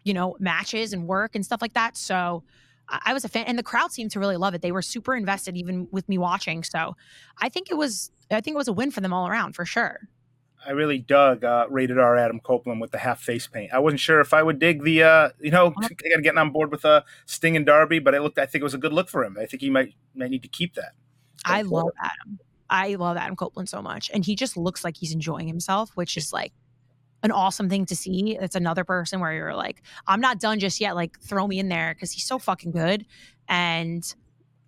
you 0.03 0.13
know, 0.13 0.35
matches 0.39 0.91
and 0.93 1.07
work 1.07 1.33
and 1.33 1.45
stuff 1.45 1.61
like 1.61 1.73
that. 1.73 1.95
So 1.95 2.43
I 2.91 3.13
was 3.13 3.23
a 3.23 3.29
fan, 3.29 3.45
and 3.47 3.57
the 3.57 3.63
crowd 3.63 3.91
seemed 3.91 4.11
to 4.11 4.19
really 4.19 4.37
love 4.37 4.53
it. 4.53 4.61
They 4.61 4.71
were 4.71 4.81
super 4.81 5.15
invested, 5.15 5.55
even 5.55 5.87
with 5.91 6.07
me 6.09 6.17
watching. 6.17 6.63
So, 6.63 6.95
I 7.39 7.49
think 7.49 7.71
it 7.71 7.75
was, 7.75 8.11
I 8.29 8.41
think 8.41 8.55
it 8.55 8.57
was 8.57 8.67
a 8.67 8.73
win 8.73 8.91
for 8.91 9.01
them 9.01 9.13
all 9.13 9.27
around 9.27 9.53
for 9.53 9.65
sure. 9.65 10.09
I 10.65 10.71
really 10.71 10.99
dug 10.99 11.43
uh, 11.43 11.65
rated 11.69 11.97
R 11.97 12.17
Adam 12.17 12.39
Copeland 12.39 12.81
with 12.81 12.91
the 12.91 12.99
half 12.99 13.19
face 13.19 13.47
paint. 13.47 13.73
I 13.73 13.79
wasn't 13.79 13.99
sure 13.99 14.19
if 14.19 14.33
I 14.33 14.43
would 14.43 14.59
dig 14.59 14.83
the, 14.83 15.03
uh, 15.03 15.29
you 15.39 15.51
know, 15.51 15.67
uh-huh. 15.67 15.87
I 15.89 16.09
got 16.09 16.15
to 16.17 16.21
get 16.21 16.37
on 16.37 16.51
board 16.51 16.71
with 16.71 16.85
uh, 16.85 17.01
Sting 17.25 17.55
and 17.55 17.65
Darby, 17.65 17.99
but 17.99 18.13
I 18.13 18.19
looked. 18.19 18.37
I 18.37 18.45
think 18.45 18.61
it 18.61 18.63
was 18.63 18.73
a 18.73 18.77
good 18.77 18.93
look 18.93 19.09
for 19.09 19.23
him. 19.23 19.37
I 19.39 19.45
think 19.45 19.61
he 19.61 19.69
might 19.69 19.93
might 20.13 20.29
need 20.29 20.43
to 20.43 20.47
keep 20.47 20.75
that. 20.75 20.91
I 21.45 21.63
love 21.63 21.89
Adam. 21.99 22.39
I 22.69 22.95
love 22.95 23.17
Adam 23.17 23.35
Copeland 23.35 23.69
so 23.69 23.81
much, 23.81 24.11
and 24.13 24.23
he 24.23 24.35
just 24.35 24.55
looks 24.55 24.83
like 24.83 24.97
he's 24.97 25.13
enjoying 25.13 25.47
himself, 25.47 25.91
which 25.95 26.15
is 26.15 26.31
like 26.31 26.53
an 27.23 27.31
awesome 27.31 27.69
thing 27.69 27.85
to 27.87 27.95
see. 27.95 28.37
It's 28.39 28.55
another 28.55 28.83
person 28.83 29.19
where 29.19 29.33
you're 29.33 29.55
like, 29.55 29.81
I'm 30.07 30.21
not 30.21 30.39
done 30.39 30.59
just 30.59 30.81
yet. 30.81 30.95
Like, 30.95 31.19
throw 31.19 31.47
me 31.47 31.59
in 31.59 31.69
there 31.69 31.93
because 31.93 32.11
he's 32.11 32.25
so 32.25 32.39
fucking 32.39 32.71
good. 32.71 33.05
And 33.47 34.03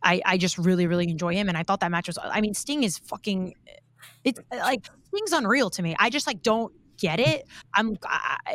I, 0.03 0.21
I 0.25 0.37
just 0.37 0.57
really, 0.57 0.87
really 0.87 1.09
enjoy 1.09 1.33
him. 1.33 1.49
And 1.49 1.57
I 1.57 1.63
thought 1.63 1.79
that 1.79 1.91
match 1.91 2.07
was, 2.07 2.17
I 2.21 2.41
mean, 2.41 2.53
Sting 2.53 2.83
is 2.83 2.97
fucking, 2.99 3.55
it's 4.23 4.39
like, 4.51 4.85
Sting's 5.07 5.31
unreal 5.31 5.69
to 5.71 5.81
me. 5.81 5.95
I 5.99 6.09
just 6.09 6.27
like 6.27 6.41
don't 6.41 6.73
get 7.03 7.19
it. 7.19 7.45
I'm 7.75 7.97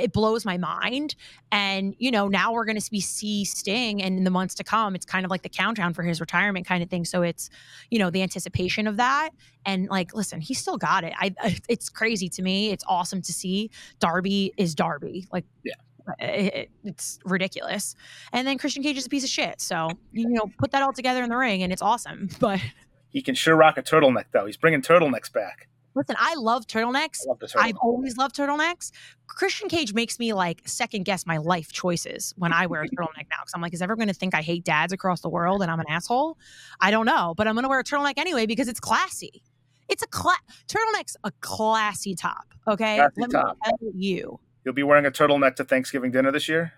it 0.00 0.12
blows 0.12 0.44
my 0.46 0.56
mind. 0.56 1.14
And 1.52 1.94
you 1.98 2.10
know, 2.10 2.28
now 2.28 2.52
we're 2.52 2.64
going 2.64 2.80
to 2.80 2.90
be 2.90 3.00
see 3.00 3.44
Sting, 3.44 4.02
and 4.02 4.16
in 4.16 4.24
the 4.24 4.30
months 4.30 4.54
to 4.56 4.64
come, 4.64 4.94
it's 4.94 5.04
kind 5.04 5.24
of 5.24 5.30
like 5.30 5.42
the 5.42 5.48
countdown 5.50 5.92
for 5.92 6.02
his 6.02 6.18
retirement 6.20 6.66
kind 6.66 6.82
of 6.82 6.88
thing. 6.88 7.04
So 7.04 7.22
it's 7.22 7.50
you 7.90 7.98
know 7.98 8.10
the 8.10 8.22
anticipation 8.22 8.86
of 8.86 8.96
that. 8.96 9.30
And 9.66 9.88
like, 9.88 10.14
listen, 10.14 10.40
he 10.40 10.54
still 10.54 10.78
got 10.78 11.04
it. 11.04 11.12
I 11.16 11.34
it's 11.68 11.90
crazy 11.90 12.28
to 12.30 12.42
me. 12.42 12.70
It's 12.70 12.84
awesome 12.88 13.20
to 13.22 13.32
see. 13.32 13.70
Darby 14.00 14.54
is 14.56 14.74
Darby. 14.74 15.28
Like 15.30 15.44
yeah. 15.62 15.74
It, 16.18 16.70
it's 16.84 17.18
ridiculous. 17.26 17.94
And 18.32 18.48
then 18.48 18.56
Christian 18.56 18.82
Cage 18.82 18.96
is 18.96 19.04
a 19.04 19.10
piece 19.10 19.24
of 19.24 19.28
shit. 19.28 19.60
So, 19.60 19.90
you 20.10 20.26
know, 20.30 20.50
put 20.58 20.70
that 20.70 20.82
all 20.82 20.94
together 20.94 21.22
in 21.22 21.28
the 21.28 21.36
ring 21.36 21.62
and 21.62 21.70
it's 21.70 21.82
awesome. 21.82 22.30
But 22.40 22.62
he 23.10 23.20
can 23.20 23.34
sure 23.34 23.54
rock 23.54 23.76
a 23.76 23.82
turtleneck, 23.82 24.24
though. 24.32 24.46
He's 24.46 24.56
bringing 24.56 24.80
turtlenecks 24.80 25.30
back. 25.30 25.68
Listen, 25.98 26.14
I 26.16 26.36
love 26.36 26.64
turtlenecks. 26.68 27.22
I 27.26 27.30
love 27.30 27.38
turtleneck. 27.40 27.56
I've 27.56 27.76
always 27.82 28.16
loved 28.16 28.36
turtlenecks. 28.36 28.92
Christian 29.26 29.68
Cage 29.68 29.94
makes 29.94 30.20
me 30.20 30.32
like 30.32 30.62
second 30.64 31.04
guess 31.04 31.26
my 31.26 31.38
life 31.38 31.72
choices 31.72 32.32
when 32.36 32.52
I 32.52 32.66
wear 32.66 32.82
a 32.82 32.88
turtleneck 32.88 33.26
now. 33.28 33.38
Cause 33.40 33.50
I'm 33.52 33.60
like, 33.60 33.74
is 33.74 33.82
everyone 33.82 33.98
going 33.98 34.14
to 34.14 34.14
think 34.14 34.32
I 34.32 34.42
hate 34.42 34.64
dads 34.64 34.92
across 34.92 35.22
the 35.22 35.28
world 35.28 35.60
and 35.60 35.72
I'm 35.72 35.80
an 35.80 35.86
asshole? 35.88 36.38
I 36.80 36.92
don't 36.92 37.04
know, 37.04 37.34
but 37.36 37.48
I'm 37.48 37.54
going 37.54 37.64
to 37.64 37.68
wear 37.68 37.80
a 37.80 37.84
turtleneck 37.84 38.14
anyway 38.16 38.46
because 38.46 38.68
it's 38.68 38.78
classy. 38.78 39.42
It's 39.88 40.04
a 40.04 40.06
cla- 40.06 40.38
turtleneck's 40.68 41.16
a 41.24 41.32
classy 41.40 42.14
top. 42.14 42.54
Okay, 42.68 42.98
Classy 42.98 43.20
let 43.22 43.30
top. 43.30 43.56
me 43.56 43.72
tell 43.80 43.90
you. 43.92 44.40
You'll 44.64 44.74
be 44.74 44.84
wearing 44.84 45.06
a 45.06 45.10
turtleneck 45.10 45.56
to 45.56 45.64
Thanksgiving 45.64 46.12
dinner 46.12 46.30
this 46.30 46.48
year. 46.48 46.72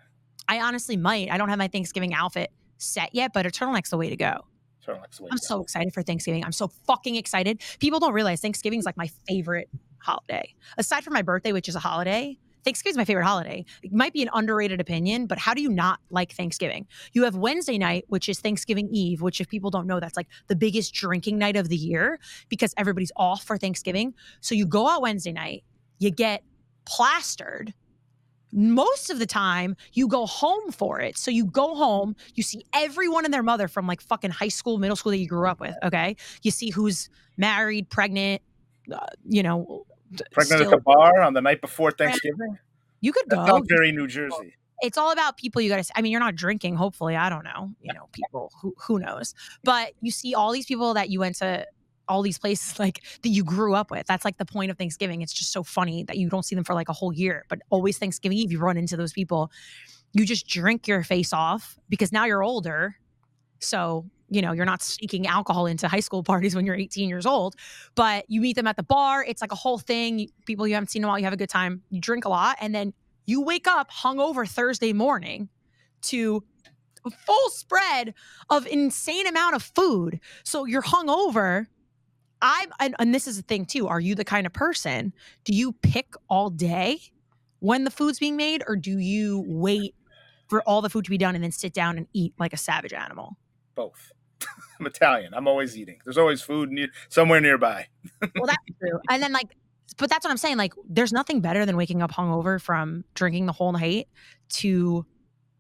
I 0.49 0.61
honestly 0.61 0.97
might. 0.97 1.31
I 1.31 1.37
don't 1.37 1.51
have 1.51 1.59
my 1.59 1.69
Thanksgiving 1.69 2.15
outfit 2.15 2.51
set 2.79 3.15
yet, 3.15 3.33
but 3.35 3.45
a 3.45 3.51
turtleneck's 3.51 3.91
the 3.91 3.99
way 3.99 4.09
to 4.09 4.17
go. 4.17 4.47
Turtleneck's 4.87 5.19
the 5.19 5.25
way 5.25 5.29
I'm 5.33 5.38
so 5.38 5.61
excited 5.61 5.93
for 5.93 6.03
Thanksgiving. 6.03 6.45
I'm 6.45 6.53
so 6.53 6.69
fucking 6.69 7.16
excited. 7.16 7.61
People 7.81 8.01
don't 8.01 8.12
realize 8.12 8.40
Thanksgiving 8.40 8.79
is 8.79 8.87
like 8.87 8.97
my 8.97 9.11
favorite 9.29 9.69
holiday. 9.99 10.55
Aside 10.79 11.05
from 11.05 11.12
my 11.12 11.23
birthday, 11.23 11.53
which 11.53 11.69
is 11.69 11.75
a 11.75 11.81
holiday, 11.81 12.38
Thanksgiving 12.64 12.93
is 12.93 12.97
my 12.99 13.05
favorite 13.05 13.25
holiday. 13.25 13.64
It 13.83 13.93
might 13.93 14.12
be 14.12 14.23
an 14.23 14.31
underrated 14.33 14.81
opinion, 14.81 15.27
but 15.27 15.38
how 15.38 15.55
do 15.55 15.62
you 15.62 15.71
not 15.71 16.01
like 16.11 16.33
Thanksgiving? 16.33 16.87
You 17.12 17.25
have 17.25 17.37
Wednesday 17.37 17.79
night, 17.79 18.05
which 18.09 18.29
is 18.29 18.38
Thanksgiving 18.40 18.88
Eve, 18.93 19.23
which 19.23 19.40
if 19.40 19.49
people 19.49 19.71
don't 19.71 19.87
know, 19.87 20.01
that's 20.01 20.16
like 20.16 20.29
the 20.49 20.57
biggest 20.57 20.93
drinking 20.93 21.38
night 21.38 21.57
of 21.57 21.69
the 21.69 21.77
year 21.77 22.19
because 22.49 22.75
everybody's 22.77 23.12
off 23.16 23.45
for 23.45 23.57
Thanksgiving. 23.57 24.14
So 24.40 24.55
you 24.55 24.66
go 24.66 24.88
out 24.88 25.03
Wednesday 25.03 25.33
night, 25.33 25.64
you 25.99 26.11
get 26.11 26.43
plastered. 26.85 27.73
Most 28.53 29.11
of 29.11 29.19
the 29.19 29.27
time, 29.27 29.77
you 29.93 30.09
go 30.09 30.27
home 30.27 30.73
for 30.73 31.01
it. 31.01 31.17
So 31.17 31.31
you 31.31 31.45
go 31.45 31.75
home, 31.75 32.17
you 32.35 32.43
see 32.43 32.65
everyone 32.75 33.25
and 33.25 33.33
their 33.33 33.43
mother 33.43 33.69
from 33.69 33.87
like 33.87 34.01
fucking 34.01 34.31
high 34.33 34.49
school, 34.49 34.79
middle 34.79 34.97
school 34.97 35.11
that 35.13 35.19
you 35.19 35.29
grew 35.29 35.49
up 35.49 35.61
with. 35.61 35.75
Okay. 35.85 36.17
You 36.43 36.51
see 36.51 36.71
who's 36.71 37.09
married, 37.37 37.89
pregnant, 37.91 38.43
uh, 38.93 38.99
you 39.29 39.43
know, 39.43 39.85
Pregnant 40.33 40.61
still- 40.63 40.73
at 40.73 40.77
the 40.79 40.83
bar 40.83 41.21
on 41.23 41.35
the 41.35 41.41
night 41.41 41.61
before 41.61 41.93
Thanksgiving. 41.93 42.59
you 43.01 43.13
could 43.13 43.31
That 43.31 43.47
go. 43.47 43.63
very 43.69 43.93
New 43.93 44.09
Jersey. 44.09 44.57
it's 44.83 44.99
all 44.99 45.13
about 45.13 45.37
people 45.37 45.61
you 45.63 45.69
got 45.69 45.83
to 45.85 45.93
i 45.97 46.03
mean 46.03 46.11
you're 46.11 46.21
not 46.21 46.35
drinking 46.35 46.75
hopefully 46.75 47.15
i 47.15 47.29
don't 47.29 47.45
know 47.45 47.71
you 47.83 47.93
know 47.93 48.09
people 48.13 48.51
who 48.61 48.75
who 48.79 48.99
knows 48.99 49.35
but 49.63 49.93
you 50.01 50.11
see 50.11 50.35
all 50.35 50.51
these 50.53 50.65
people 50.67 50.95
that 50.95 51.11
you 51.11 51.21
went 51.21 51.37
to 51.37 51.65
all 52.11 52.23
these 52.23 52.38
places 52.38 52.79
like 52.79 53.03
that 53.23 53.31
you 53.31 53.44
grew 53.44 53.75
up 53.75 53.90
with. 53.90 54.07
That's 54.07 54.25
like 54.25 54.37
the 54.37 54.44
point 54.44 54.70
of 54.70 54.77
thanksgiving. 54.77 55.23
It's 55.23 55.33
just 55.33 55.53
so 55.53 55.62
funny 55.62 56.05
that 56.05 56.18
you 56.18 56.29
don't 56.29 56.44
see 56.44 56.55
them 56.55 56.64
for 56.64 56.75
like 56.75 56.88
a 56.88 56.92
whole 56.92 57.12
year 57.12 57.44
but 57.49 57.61
always 57.70 57.96
thanksgiving 57.96 58.37
eve 58.37 58.53
you 58.53 58.59
run 58.59 58.77
into 58.77 58.96
those 58.96 59.12
people. 59.12 59.51
You 60.12 60.27
just 60.27 60.46
drink 60.46 60.88
your 60.88 61.03
face 61.05 61.33
off 61.33 61.79
because 61.88 62.12
now 62.12 62.25
you're 62.27 62.42
older. 62.42 62.96
So 63.61 64.07
you 64.29 64.42
know 64.42 64.53
you're 64.53 64.66
not 64.66 64.83
sneaking 64.83 65.27
alcohol 65.27 65.66
into 65.66 65.88
high 65.88 66.01
school 66.01 66.23
parties 66.33 66.55
when 66.55 66.66
you're 66.66 66.77
18 66.77 67.09
years 67.09 67.27
old 67.27 67.57
but 67.94 68.25
you 68.29 68.40
meet 68.40 68.57
them 68.57 68.66
at 68.66 68.77
the 68.77 68.83
bar. 68.83 69.25
It's 69.25 69.40
like 69.40 69.53
a 69.53 69.57
whole 69.57 69.79
thing. 69.79 70.29
People 70.46 70.66
you 70.66 70.75
haven't 70.75 70.88
seen 70.88 71.01
in 71.01 71.05
a 71.05 71.09
while 71.09 71.18
you 71.18 71.25
have 71.25 71.33
a 71.33 71.38
good 71.38 71.49
time. 71.49 71.83
You 71.90 72.01
drink 72.01 72.25
a 72.25 72.29
lot 72.29 72.57
and 72.61 72.75
then 72.75 72.92
you 73.27 73.40
wake 73.42 73.68
up 73.68 73.90
hungover 73.90 74.49
Thursday 74.49 74.92
morning 74.92 75.49
to 76.03 76.42
a 77.05 77.11
full 77.11 77.51
spread 77.51 78.14
of 78.49 78.66
insane 78.66 79.27
amount 79.27 79.55
of 79.55 79.62
food. 79.62 80.20
So 80.44 80.64
you're 80.64 80.83
hungover. 80.83 81.66
I'm 82.42 82.70
and, 82.81 82.94
and 82.98 83.14
this 83.14 83.26
is 83.26 83.37
the 83.37 83.42
thing 83.42 83.66
too. 83.66 83.88
Are 83.88 84.00
you 84.00 84.14
the 84.14 84.24
kind 84.24 84.46
of 84.46 84.53
person? 84.53 85.12
Do 85.44 85.55
you 85.55 85.72
pick 85.72 86.14
all 86.29 86.50
day 86.50 87.00
when 87.61 87.85
the 87.85 87.90
food's 87.90 88.18
being 88.18 88.37
made, 88.37 88.62
or 88.66 88.76
do 88.76 88.98
you 88.98 89.44
wait 89.46 89.94
for 90.48 90.62
all 90.62 90.81
the 90.83 90.90
food 90.90 91.05
to 91.05 91.11
be 91.11 91.18
done 91.18 91.35
and 91.35 91.44
then 91.44 91.53
sit 91.53 91.72
down 91.72 91.96
and 91.96 92.07
eat 92.12 92.35
like 92.38 92.53
a 92.53 92.57
savage 92.57 92.92
animal? 92.92 93.37
Both. 93.74 94.12
I'm 94.81 94.87
Italian. 94.87 95.35
I'm 95.35 95.46
always 95.46 95.76
eating. 95.76 95.98
There's 96.05 96.18
always 96.18 96.42
food 96.42 96.70
near, 96.70 96.88
somewhere 97.09 97.40
nearby. 97.40 97.87
well, 98.20 98.46
that's 98.46 98.59
true. 98.81 98.98
And 99.11 99.22
then 99.22 99.33
like, 99.33 99.57
but 99.98 100.09
that's 100.09 100.24
what 100.24 100.31
I'm 100.31 100.38
saying. 100.38 100.57
Like, 100.57 100.72
there's 100.88 101.12
nothing 101.12 101.40
better 101.40 101.66
than 101.66 101.76
waking 101.76 102.03
up 102.03 102.11
hungover 102.11 102.61
from 102.61 103.05
drinking 103.14 103.46
the 103.46 103.53
whole 103.53 103.72
night 103.72 104.09
to 104.50 105.05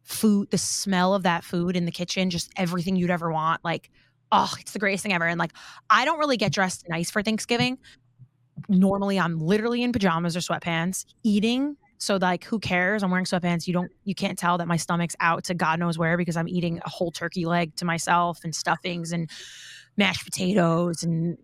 food, 0.04 0.50
the 0.50 0.58
smell 0.58 1.14
of 1.14 1.22
that 1.24 1.44
food 1.44 1.76
in 1.76 1.84
the 1.84 1.92
kitchen, 1.92 2.30
just 2.30 2.50
everything 2.56 2.96
you'd 2.96 3.10
ever 3.10 3.30
want. 3.30 3.62
Like, 3.64 3.90
oh, 4.32 4.52
it's 4.60 4.72
the 4.72 4.78
greatest 4.78 5.02
thing 5.02 5.12
ever. 5.12 5.26
And 5.26 5.38
like, 5.38 5.52
I 5.88 6.04
don't 6.04 6.18
really 6.18 6.36
get 6.36 6.52
dressed 6.52 6.88
nice 6.88 7.10
for 7.10 7.22
Thanksgiving. 7.22 7.78
Normally, 8.68 9.18
I'm 9.18 9.38
literally 9.38 9.82
in 9.82 9.92
pajamas 9.92 10.36
or 10.36 10.40
sweatpants 10.40 11.04
eating. 11.22 11.76
So 11.98 12.16
like, 12.16 12.44
who 12.44 12.58
cares? 12.58 13.02
I'm 13.02 13.10
wearing 13.10 13.26
sweatpants. 13.26 13.66
You 13.66 13.72
don't, 13.72 13.90
you 14.04 14.14
can't 14.14 14.38
tell 14.38 14.58
that 14.58 14.68
my 14.68 14.76
stomach's 14.76 15.16
out 15.20 15.44
to 15.44 15.54
God 15.54 15.78
knows 15.78 15.98
where 15.98 16.16
because 16.16 16.36
I'm 16.36 16.48
eating 16.48 16.80
a 16.84 16.88
whole 16.88 17.10
turkey 17.10 17.44
leg 17.44 17.76
to 17.76 17.84
myself 17.84 18.40
and 18.44 18.54
stuffings 18.54 19.12
and 19.12 19.28
mashed 19.96 20.24
potatoes 20.24 21.02
and 21.02 21.36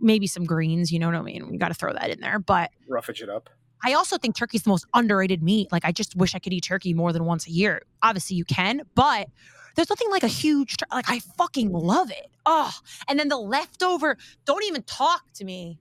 maybe 0.00 0.26
some 0.26 0.44
greens. 0.44 0.90
You 0.90 0.98
know 0.98 1.06
what 1.06 1.16
I 1.16 1.22
mean? 1.22 1.48
We 1.50 1.58
got 1.58 1.68
to 1.68 1.74
throw 1.74 1.92
that 1.92 2.10
in 2.10 2.20
there. 2.20 2.38
But 2.38 2.70
Roughage 2.88 3.22
it 3.22 3.28
up. 3.28 3.50
I 3.84 3.94
also 3.94 4.16
think 4.16 4.36
turkey's 4.36 4.62
the 4.62 4.70
most 4.70 4.86
underrated 4.94 5.42
meat. 5.42 5.72
Like, 5.72 5.84
I 5.84 5.92
just 5.92 6.14
wish 6.14 6.34
I 6.34 6.38
could 6.38 6.52
eat 6.52 6.62
turkey 6.62 6.94
more 6.94 7.12
than 7.12 7.24
once 7.24 7.46
a 7.46 7.50
year. 7.50 7.82
Obviously, 8.02 8.36
you 8.36 8.44
can, 8.44 8.82
but 8.94 9.28
there's 9.74 9.90
nothing 9.90 10.10
like 10.10 10.22
a 10.22 10.28
huge, 10.28 10.76
like, 10.92 11.08
I 11.08 11.20
fucking 11.36 11.72
love 11.72 12.10
it. 12.10 12.30
Oh, 12.46 12.72
and 13.08 13.18
then 13.18 13.28
the 13.28 13.38
leftover, 13.38 14.16
don't 14.44 14.64
even 14.64 14.82
talk 14.82 15.32
to 15.34 15.44
me 15.44 15.78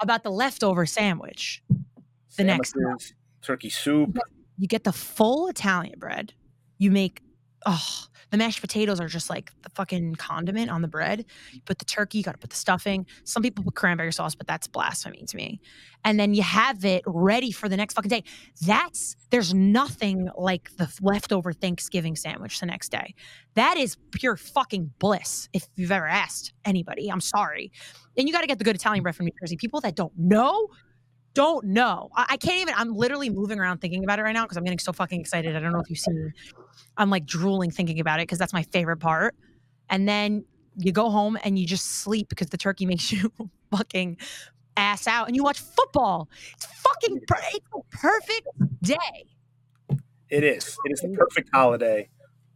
about 0.00 0.22
the 0.24 0.30
leftover 0.30 0.86
sandwich. 0.86 1.62
The 2.36 2.44
next 2.44 2.72
Sandwiches, 2.72 3.12
uh, 3.12 3.46
turkey 3.46 3.70
soup. 3.70 4.18
You 4.58 4.66
get 4.66 4.84
the 4.84 4.92
full 4.92 5.48
Italian 5.48 5.98
bread. 5.98 6.32
You 6.78 6.90
make, 6.90 7.20
oh, 7.66 8.04
the 8.30 8.38
mashed 8.38 8.62
potatoes 8.62 8.98
are 8.98 9.08
just 9.08 9.28
like 9.28 9.52
the 9.62 9.68
fucking 9.70 10.14
condiment 10.14 10.70
on 10.70 10.80
the 10.80 10.88
bread. 10.88 11.26
You 11.52 11.60
put 11.66 11.78
the 11.78 11.84
turkey, 11.84 12.18
you 12.18 12.24
got 12.24 12.32
to 12.32 12.38
put 12.38 12.48
the 12.48 12.56
stuffing. 12.56 13.06
Some 13.24 13.42
people 13.42 13.62
put 13.62 13.74
cranberry 13.74 14.12
sauce, 14.12 14.34
but 14.34 14.46
that's 14.46 14.66
blasphemy 14.66 15.24
to 15.28 15.36
me. 15.36 15.60
And 16.02 16.18
then 16.18 16.32
you 16.32 16.42
have 16.42 16.82
it 16.84 17.02
ready 17.06 17.52
for 17.52 17.68
the 17.68 17.76
next 17.76 17.92
fucking 17.92 18.08
day. 18.08 18.24
That's, 18.62 19.16
there's 19.30 19.52
nothing 19.52 20.28
like 20.34 20.74
the 20.78 20.90
leftover 21.02 21.52
Thanksgiving 21.52 22.16
sandwich 22.16 22.58
the 22.58 22.66
next 22.66 22.90
day. 22.90 23.14
That 23.54 23.76
is 23.76 23.98
pure 24.12 24.36
fucking 24.36 24.92
bliss 24.98 25.50
if 25.52 25.66
you've 25.76 25.92
ever 25.92 26.06
asked 26.06 26.54
anybody. 26.64 27.10
I'm 27.10 27.20
sorry. 27.20 27.70
And 28.16 28.26
you 28.26 28.32
got 28.32 28.40
to 28.40 28.46
get 28.46 28.58
the 28.58 28.64
good 28.64 28.76
Italian 28.76 29.02
bread 29.02 29.14
from 29.14 29.26
New 29.26 29.32
Jersey. 29.42 29.58
People 29.58 29.82
that 29.82 29.94
don't 29.94 30.12
know, 30.16 30.68
don't 31.34 31.64
know. 31.66 32.10
I, 32.14 32.26
I 32.30 32.36
can't 32.36 32.60
even. 32.60 32.74
I'm 32.76 32.94
literally 32.94 33.30
moving 33.30 33.58
around 33.58 33.78
thinking 33.78 34.04
about 34.04 34.18
it 34.18 34.22
right 34.22 34.32
now 34.32 34.42
because 34.44 34.56
I'm 34.56 34.64
getting 34.64 34.78
so 34.78 34.92
fucking 34.92 35.20
excited. 35.20 35.56
I 35.56 35.60
don't 35.60 35.72
know 35.72 35.80
if 35.80 35.88
you've 35.90 35.98
seen. 35.98 36.26
me. 36.26 36.30
I'm 36.96 37.10
like 37.10 37.24
drooling 37.24 37.70
thinking 37.70 38.00
about 38.00 38.20
it 38.20 38.24
because 38.24 38.38
that's 38.38 38.52
my 38.52 38.62
favorite 38.64 38.98
part. 38.98 39.34
And 39.88 40.08
then 40.08 40.44
you 40.76 40.92
go 40.92 41.10
home 41.10 41.38
and 41.44 41.58
you 41.58 41.66
just 41.66 41.86
sleep 42.02 42.28
because 42.28 42.48
the 42.48 42.56
turkey 42.56 42.86
makes 42.92 43.12
you 43.12 43.32
fucking 43.70 44.18
ass 44.76 45.06
out, 45.06 45.26
and 45.26 45.36
you 45.36 45.44
watch 45.44 45.60
football. 45.60 46.28
It's 46.54 46.66
fucking. 46.66 47.20
Per- 47.26 47.40
it's 47.54 47.66
a 47.74 47.96
perfect 47.96 48.48
day. 48.82 49.24
It 50.30 50.44
is. 50.44 50.78
It 50.84 50.92
is 50.92 51.00
the 51.00 51.08
perfect 51.08 51.50
holiday. 51.52 52.08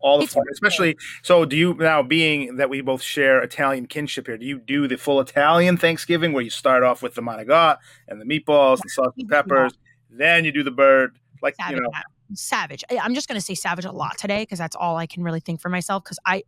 All 0.07 0.19
the 0.19 0.25
It's 0.25 0.35
fun, 0.35 0.45
especially. 0.53 0.97
So, 1.23 1.45
do 1.45 1.57
you 1.57 1.75
now, 1.75 2.01
being 2.01 2.57
that 2.57 2.71
we 2.71 2.81
both 2.81 3.03
share 3.03 3.43
Italian 3.43 3.87
kinship 3.87 4.29
here, 4.29 4.39
do 4.39 4.47
you 4.47 4.61
do 4.61 4.87
the 4.87 4.97
full 4.97 5.21
Italian 5.21 5.77
Thanksgiving 5.77 6.33
where 6.33 6.45
you 6.45 6.51
start 6.51 6.85
off 6.85 7.03
with 7.03 7.17
the 7.17 7.23
manigot 7.23 7.79
and 8.07 8.21
the 8.21 8.25
meatballs 8.25 8.81
and 8.81 8.91
salt 8.93 9.15
and 9.19 9.29
peppers, 9.29 9.73
then 10.09 10.45
you 10.45 10.53
do 10.53 10.63
the 10.63 10.71
bird, 10.71 11.19
like 11.43 11.57
savage. 11.57 11.75
you 11.75 11.83
know, 11.83 11.91
savage. 12.35 12.85
I'm 12.89 13.17
just 13.17 13.27
going 13.27 13.39
to 13.39 13.45
say 13.45 13.55
savage 13.55 13.85
a 13.85 13.91
lot 13.91 14.17
today 14.17 14.43
because 14.43 14.61
that's 14.61 14.77
all 14.77 14.97
I 14.97 15.07
can 15.07 15.25
really 15.25 15.41
think 15.41 15.61
for 15.61 15.71
myself. 15.71 16.05
Because 16.05 16.21
I 16.25 16.45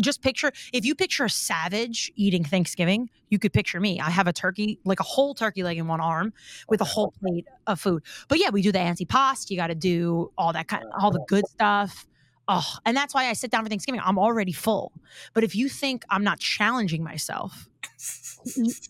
just 0.00 0.22
picture 0.22 0.50
if 0.72 0.86
you 0.86 0.94
picture 0.94 1.26
a 1.26 1.30
savage 1.30 2.10
eating 2.16 2.42
Thanksgiving, 2.42 3.10
you 3.28 3.38
could 3.38 3.52
picture 3.52 3.80
me. 3.80 4.00
I 4.00 4.08
have 4.08 4.26
a 4.26 4.32
turkey, 4.32 4.78
like 4.84 5.00
a 5.00 5.04
whole 5.04 5.34
turkey 5.34 5.62
leg 5.62 5.76
in 5.76 5.88
one 5.88 6.00
arm 6.00 6.32
with 6.70 6.80
a 6.80 6.84
whole 6.84 7.12
plate 7.20 7.46
of 7.66 7.78
food. 7.78 8.02
But 8.28 8.38
yeah, 8.38 8.48
we 8.48 8.62
do 8.62 8.72
the 8.72 8.78
antipasto. 8.78 9.50
You 9.50 9.58
got 9.58 9.66
to 9.66 9.74
do 9.74 10.32
all 10.38 10.54
that 10.54 10.68
kind, 10.68 10.84
of, 10.84 10.90
all 10.98 11.10
the 11.10 11.24
good 11.28 11.46
stuff. 11.48 12.06
Oh, 12.46 12.76
and 12.84 12.96
that's 12.96 13.14
why 13.14 13.26
I 13.26 13.32
sit 13.32 13.50
down 13.50 13.64
for 13.64 13.68
Thanksgiving. 13.68 14.00
I'm 14.04 14.18
already 14.18 14.52
full. 14.52 14.92
But 15.32 15.44
if 15.44 15.56
you 15.56 15.68
think 15.68 16.04
I'm 16.10 16.24
not 16.24 16.38
challenging 16.40 17.02
myself, 17.02 17.68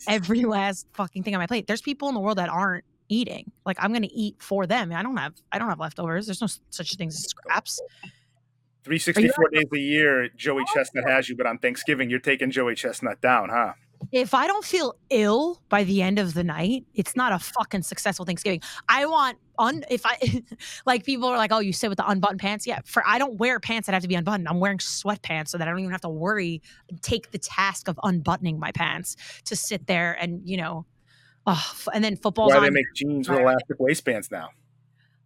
every 0.08 0.44
last 0.44 0.86
fucking 0.92 1.22
thing 1.22 1.34
on 1.34 1.40
my 1.40 1.46
plate. 1.46 1.66
There's 1.66 1.82
people 1.82 2.08
in 2.08 2.14
the 2.14 2.20
world 2.20 2.38
that 2.38 2.48
aren't 2.48 2.84
eating. 3.08 3.52
Like 3.64 3.76
I'm 3.80 3.92
gonna 3.92 4.08
eat 4.10 4.36
for 4.40 4.66
them. 4.66 4.92
I 4.92 5.02
don't 5.02 5.16
have 5.16 5.34
I 5.52 5.58
don't 5.58 5.68
have 5.68 5.78
leftovers. 5.78 6.26
There's 6.26 6.40
no 6.40 6.48
such 6.70 6.94
thing 6.96 7.08
as 7.08 7.22
scraps. 7.22 7.80
364 8.84 9.48
days 9.48 9.64
a 9.72 9.78
year, 9.78 10.28
Joey 10.36 10.62
oh, 10.68 10.74
Chestnut 10.74 11.08
has 11.08 11.28
you, 11.28 11.36
but 11.36 11.46
on 11.46 11.56
Thanksgiving, 11.56 12.10
you're 12.10 12.18
taking 12.18 12.50
Joey 12.50 12.74
Chestnut 12.74 13.18
down, 13.22 13.48
huh? 13.48 13.72
If 14.12 14.34
I 14.34 14.46
don't 14.46 14.64
feel 14.64 14.94
ill 15.10 15.60
by 15.68 15.82
the 15.84 16.02
end 16.02 16.18
of 16.18 16.34
the 16.34 16.44
night, 16.44 16.84
it's 16.94 17.16
not 17.16 17.32
a 17.32 17.38
fucking 17.38 17.82
successful 17.82 18.24
Thanksgiving. 18.24 18.60
I 18.88 19.06
want 19.06 19.38
un 19.58 19.84
if 19.90 20.04
I 20.06 20.42
like 20.86 21.04
people 21.04 21.28
are 21.28 21.36
like, 21.36 21.52
oh, 21.52 21.58
you 21.58 21.72
sit 21.72 21.88
with 21.88 21.98
the 21.98 22.08
unbuttoned 22.08 22.40
pants. 22.40 22.66
Yeah, 22.66 22.80
for 22.84 23.02
I 23.06 23.18
don't 23.18 23.38
wear 23.38 23.58
pants 23.60 23.86
that 23.86 23.92
have 23.92 24.02
to 24.02 24.08
be 24.08 24.14
unbuttoned. 24.14 24.48
I'm 24.48 24.60
wearing 24.60 24.78
sweatpants 24.78 25.48
so 25.48 25.58
that 25.58 25.66
I 25.66 25.70
don't 25.70 25.80
even 25.80 25.90
have 25.92 26.00
to 26.02 26.08
worry, 26.08 26.62
take 27.02 27.30
the 27.32 27.38
task 27.38 27.88
of 27.88 27.98
unbuttoning 28.04 28.58
my 28.58 28.72
pants 28.72 29.16
to 29.46 29.56
sit 29.56 29.86
there 29.86 30.12
and 30.20 30.40
you 30.44 30.56
know, 30.58 30.86
oh, 31.46 31.74
and 31.92 32.04
then 32.04 32.16
football's 32.16 32.52
Why 32.52 32.58
on. 32.58 32.62
they 32.64 32.70
make 32.70 32.86
jeans 32.94 33.28
with 33.28 33.40
elastic 33.40 33.78
waistbands 33.80 34.30
now? 34.30 34.50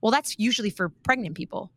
well, 0.00 0.12
that's 0.12 0.38
usually 0.38 0.70
for 0.70 0.88
pregnant 0.88 1.34
people. 1.36 1.72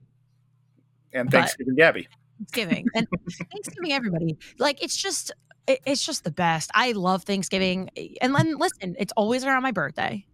And 1.14 1.30
But- 1.30 1.40
Thanksgiving, 1.40 1.76
Gabby. 1.76 2.08
Thanksgiving 2.42 2.88
and 2.96 3.08
Thanksgiving, 3.52 3.94
everybody. 3.94 4.38
Like 4.58 4.84
it's 4.84 4.98
just 4.98 5.32
it, 5.68 5.80
it's 5.86 6.06
just 6.06 6.24
the 6.24 6.32
best. 6.32 6.72
I 6.74 6.94
love 6.94 7.24
Thanksgiving. 7.24 7.90
And 8.22 8.36
then 8.36 8.58
listen, 8.58 8.96
it's 9.00 9.14
always 9.16 9.44
around 9.46 9.64
my 9.64 9.72
birthday. 9.72 10.26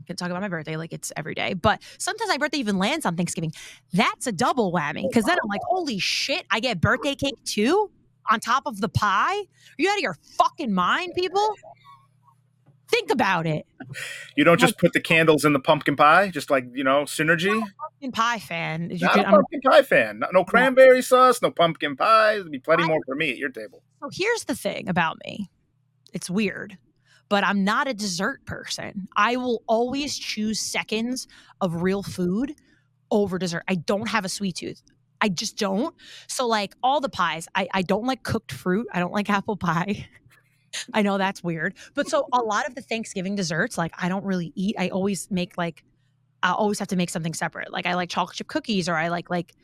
I 0.00 0.04
can 0.06 0.16
talk 0.16 0.30
about 0.30 0.40
my 0.40 0.48
birthday 0.48 0.76
like 0.76 0.92
it's 0.92 1.12
every 1.16 1.34
day, 1.34 1.54
but 1.54 1.80
sometimes 1.98 2.28
my 2.28 2.38
birthday 2.38 2.58
even 2.58 2.78
lands 2.78 3.06
on 3.06 3.16
Thanksgiving. 3.16 3.52
That's 3.92 4.26
a 4.26 4.32
double 4.32 4.72
whammy 4.72 5.04
oh, 5.04 5.08
because 5.08 5.24
then 5.24 5.38
I'm 5.42 5.48
like, 5.48 5.60
holy 5.68 5.98
shit, 5.98 6.44
I 6.50 6.60
get 6.60 6.80
birthday 6.80 7.14
cake 7.14 7.42
too 7.44 7.90
on 8.30 8.40
top 8.40 8.64
of 8.66 8.80
the 8.80 8.88
pie. 8.88 9.36
Are 9.36 9.46
you 9.76 9.90
out 9.90 9.96
of 9.96 10.02
your 10.02 10.16
fucking 10.36 10.72
mind, 10.72 11.12
people? 11.14 11.54
Think 12.90 13.10
about 13.10 13.46
it. 13.46 13.66
You 14.36 14.44
don't 14.44 14.58
just 14.58 14.78
put 14.78 14.92
the 14.94 15.00
candles 15.00 15.44
in 15.44 15.52
the 15.52 15.60
pumpkin 15.60 15.94
pie, 15.96 16.30
just 16.30 16.50
like 16.50 16.64
you 16.72 16.84
know, 16.84 17.02
synergy. 17.04 17.60
Pumpkin 17.78 18.12
pie 18.12 18.38
fan. 18.38 18.90
You 18.90 18.98
Not 19.00 19.12
could- 19.12 19.22
a 19.22 19.26
I'm- 19.26 19.34
pumpkin 19.34 19.60
pie 19.60 19.82
fan. 19.82 20.18
No, 20.20 20.28
no 20.32 20.44
cranberry 20.44 21.02
sauce, 21.02 21.42
no 21.42 21.50
pumpkin 21.50 21.96
pie. 21.96 22.34
There'll 22.36 22.48
be 22.50 22.58
plenty 22.58 22.84
more 22.84 23.00
for 23.06 23.14
me 23.14 23.30
at 23.30 23.36
your 23.38 23.50
table. 23.50 23.82
So 24.02 24.08
here's 24.12 24.44
the 24.44 24.54
thing 24.54 24.88
about 24.88 25.18
me. 25.26 25.50
It's 26.14 26.30
weird, 26.30 26.78
but 27.28 27.44
I'm 27.44 27.62
not 27.64 27.88
a 27.88 27.94
dessert 27.94 28.46
person. 28.46 29.08
I 29.16 29.36
will 29.36 29.62
always 29.66 30.16
choose 30.18 30.58
seconds 30.60 31.28
of 31.60 31.82
real 31.82 32.02
food 32.02 32.54
over 33.10 33.38
dessert. 33.38 33.64
I 33.68 33.74
don't 33.74 34.08
have 34.08 34.24
a 34.24 34.28
sweet 34.30 34.56
tooth. 34.56 34.82
I 35.20 35.28
just 35.28 35.58
don't. 35.58 35.94
So 36.28 36.46
like 36.46 36.74
all 36.82 37.00
the 37.00 37.08
pies, 37.08 37.48
I, 37.54 37.68
I 37.74 37.82
don't 37.82 38.06
like 38.06 38.22
cooked 38.22 38.52
fruit. 38.52 38.86
I 38.94 39.00
don't 39.00 39.12
like 39.12 39.28
apple 39.28 39.56
pie. 39.56 40.06
I 40.92 41.02
know 41.02 41.18
that's 41.18 41.42
weird. 41.42 41.74
But 41.94 42.08
so 42.08 42.26
a 42.32 42.38
lot 42.42 42.66
of 42.66 42.74
the 42.74 42.82
Thanksgiving 42.82 43.34
desserts, 43.34 43.78
like 43.78 43.92
I 43.98 44.08
don't 44.08 44.24
really 44.24 44.52
eat. 44.54 44.76
I 44.78 44.88
always 44.88 45.30
make 45.30 45.56
like 45.56 45.84
I 46.42 46.52
always 46.52 46.78
have 46.78 46.88
to 46.88 46.96
make 46.96 47.10
something 47.10 47.34
separate. 47.34 47.72
Like 47.72 47.86
I 47.86 47.94
like 47.94 48.10
chocolate 48.10 48.36
chip 48.36 48.48
cookies 48.48 48.88
or 48.88 48.94
I 48.94 49.08
like 49.08 49.30
like 49.30 49.54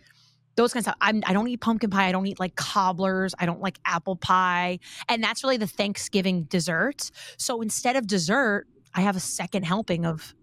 those 0.56 0.72
kinds 0.72 0.86
of 0.86 0.92
stuff. 0.92 0.98
I'm, 1.00 1.22
I 1.26 1.32
don't 1.32 1.48
eat 1.48 1.60
pumpkin 1.60 1.90
pie. 1.90 2.08
I 2.08 2.12
don't 2.12 2.26
eat 2.26 2.38
like 2.38 2.54
cobblers. 2.54 3.34
I 3.38 3.46
don't 3.46 3.60
like 3.60 3.78
apple 3.84 4.16
pie. 4.16 4.78
And 5.08 5.22
that's 5.22 5.42
really 5.42 5.56
the 5.56 5.66
Thanksgiving 5.66 6.44
desserts. 6.44 7.10
So 7.38 7.60
instead 7.60 7.96
of 7.96 8.06
dessert, 8.06 8.66
I 8.94 9.00
have 9.00 9.16
a 9.16 9.20
second 9.20 9.64
helping 9.64 10.06
of, 10.06 10.34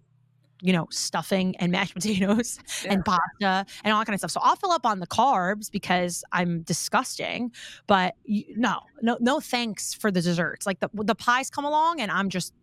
you 0.62 0.72
know, 0.72 0.88
stuffing 0.92 1.56
and 1.58 1.72
mashed 1.72 1.94
potatoes 1.96 2.60
and 2.88 3.04
pasta 3.04 3.66
and 3.84 3.94
all 3.94 4.00
that 4.00 4.06
kind 4.06 4.14
of 4.14 4.20
stuff. 4.20 4.32
So 4.32 4.40
I'll 4.42 4.56
fill 4.56 4.72
up 4.72 4.86
on 4.86 5.00
the 5.00 5.08
carbs 5.08 5.70
because 5.72 6.24
I'm 6.32 6.62
disgusting. 6.62 7.52
But 7.88 8.16
you, 8.24 8.46
no, 8.56 8.80
no, 9.02 9.18
no 9.20 9.40
thanks 9.40 9.94
for 9.94 10.12
the 10.12 10.22
desserts. 10.22 10.66
Like 10.66 10.80
the 10.80 10.90
the 10.94 11.16
pies 11.16 11.50
come 11.50 11.66
along 11.66 12.00
and 12.00 12.12
I'm 12.12 12.30
just 12.30 12.54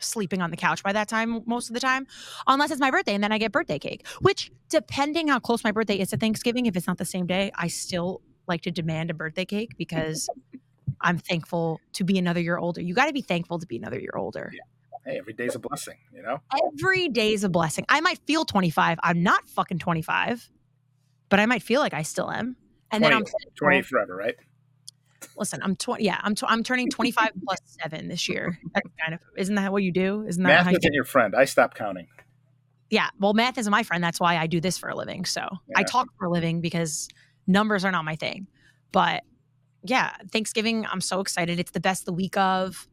sleeping 0.00 0.40
on 0.40 0.50
the 0.50 0.56
couch 0.56 0.82
by 0.82 0.92
that 0.92 1.08
time 1.08 1.42
most 1.46 1.68
of 1.68 1.74
the 1.74 1.80
time 1.80 2.06
unless 2.46 2.70
it's 2.70 2.80
my 2.80 2.90
birthday 2.90 3.14
and 3.14 3.22
then 3.22 3.32
I 3.32 3.38
get 3.38 3.52
birthday 3.52 3.78
cake 3.78 4.06
which 4.20 4.50
depending 4.70 5.28
how 5.28 5.38
close 5.38 5.62
my 5.62 5.72
birthday 5.72 5.98
is 5.98 6.08
to 6.08 6.16
Thanksgiving 6.16 6.64
if 6.64 6.74
it's 6.74 6.86
not 6.86 6.96
the 6.96 7.04
same 7.04 7.26
day 7.26 7.52
I 7.54 7.68
still 7.68 8.22
like 8.48 8.62
to 8.62 8.70
demand 8.70 9.10
a 9.10 9.14
birthday 9.14 9.44
cake 9.44 9.76
because 9.76 10.30
I'm 11.02 11.18
thankful 11.18 11.80
to 11.94 12.04
be 12.04 12.18
another 12.18 12.40
year 12.40 12.56
older 12.56 12.80
you 12.80 12.94
got 12.94 13.06
to 13.06 13.12
be 13.12 13.20
thankful 13.20 13.58
to 13.58 13.66
be 13.66 13.76
another 13.76 13.98
year 13.98 14.14
older 14.16 14.52
Hey, 15.04 15.18
every 15.18 15.32
day's 15.32 15.54
a 15.54 15.58
blessing, 15.58 15.96
you 16.12 16.22
know. 16.22 16.40
Every 16.74 17.08
day's 17.08 17.42
a 17.42 17.48
blessing. 17.48 17.86
I 17.88 18.00
might 18.00 18.18
feel 18.26 18.44
25 18.44 18.98
I'm 19.02 19.22
not 19.22 19.48
fucking 19.48 19.78
25 19.78 20.50
but 21.28 21.40
I 21.40 21.46
might 21.46 21.62
feel 21.62 21.80
like 21.80 21.94
I 21.94 22.02
still 22.02 22.30
am. 22.30 22.56
And 22.90 23.02
then 23.02 23.12
I'm 23.12 23.24
28 23.58 23.86
forever, 23.86 24.16
right? 24.16 24.36
listen 25.36 25.60
I'm 25.62 25.76
20 25.76 26.02
yeah 26.02 26.18
I'm 26.22 26.34
tw- 26.34 26.44
I'm 26.46 26.62
turning 26.62 26.88
25 26.88 27.30
plus 27.46 27.58
7 27.82 28.08
this 28.08 28.28
year. 28.28 28.58
That's 28.74 28.88
kind 28.98 29.14
of 29.14 29.20
isn't 29.36 29.54
that 29.54 29.70
what 29.70 29.82
you 29.82 29.92
do? 29.92 30.24
Isn't 30.26 30.42
that 30.42 30.48
Math 30.48 30.64
how 30.64 30.70
you 30.70 30.78
isn't 30.78 30.94
your 30.94 31.04
friend. 31.04 31.34
I 31.36 31.44
stopped 31.44 31.76
counting. 31.76 32.08
yeah 32.88 33.10
well 33.18 33.34
math 33.34 33.58
isn't 33.58 33.70
my 33.70 33.82
friend. 33.82 34.02
That's 34.02 34.18
why 34.20 34.36
i 34.36 34.46
do 34.46 34.60
this 34.60 34.78
for 34.78 34.88
a 34.88 34.96
living. 34.96 35.24
So 35.24 35.46
i 35.76 35.82
talk 35.82 36.08
for 36.18 36.26
a 36.26 36.30
living 36.30 36.60
because 36.60 37.08
numbers 37.46 37.84
are 37.84 37.92
not 37.92 38.04
my 38.04 38.16
thing. 38.16 38.46
But 38.92 39.24
yeah 39.82 40.14
thanksgiving 40.30 40.86
i'm 40.90 41.00
so 41.00 41.20
excited. 41.20 41.58
It's 41.60 41.70
the 41.70 41.80
best 41.80 42.06
the 42.06 42.12
week 42.12 42.36
of 42.36 42.88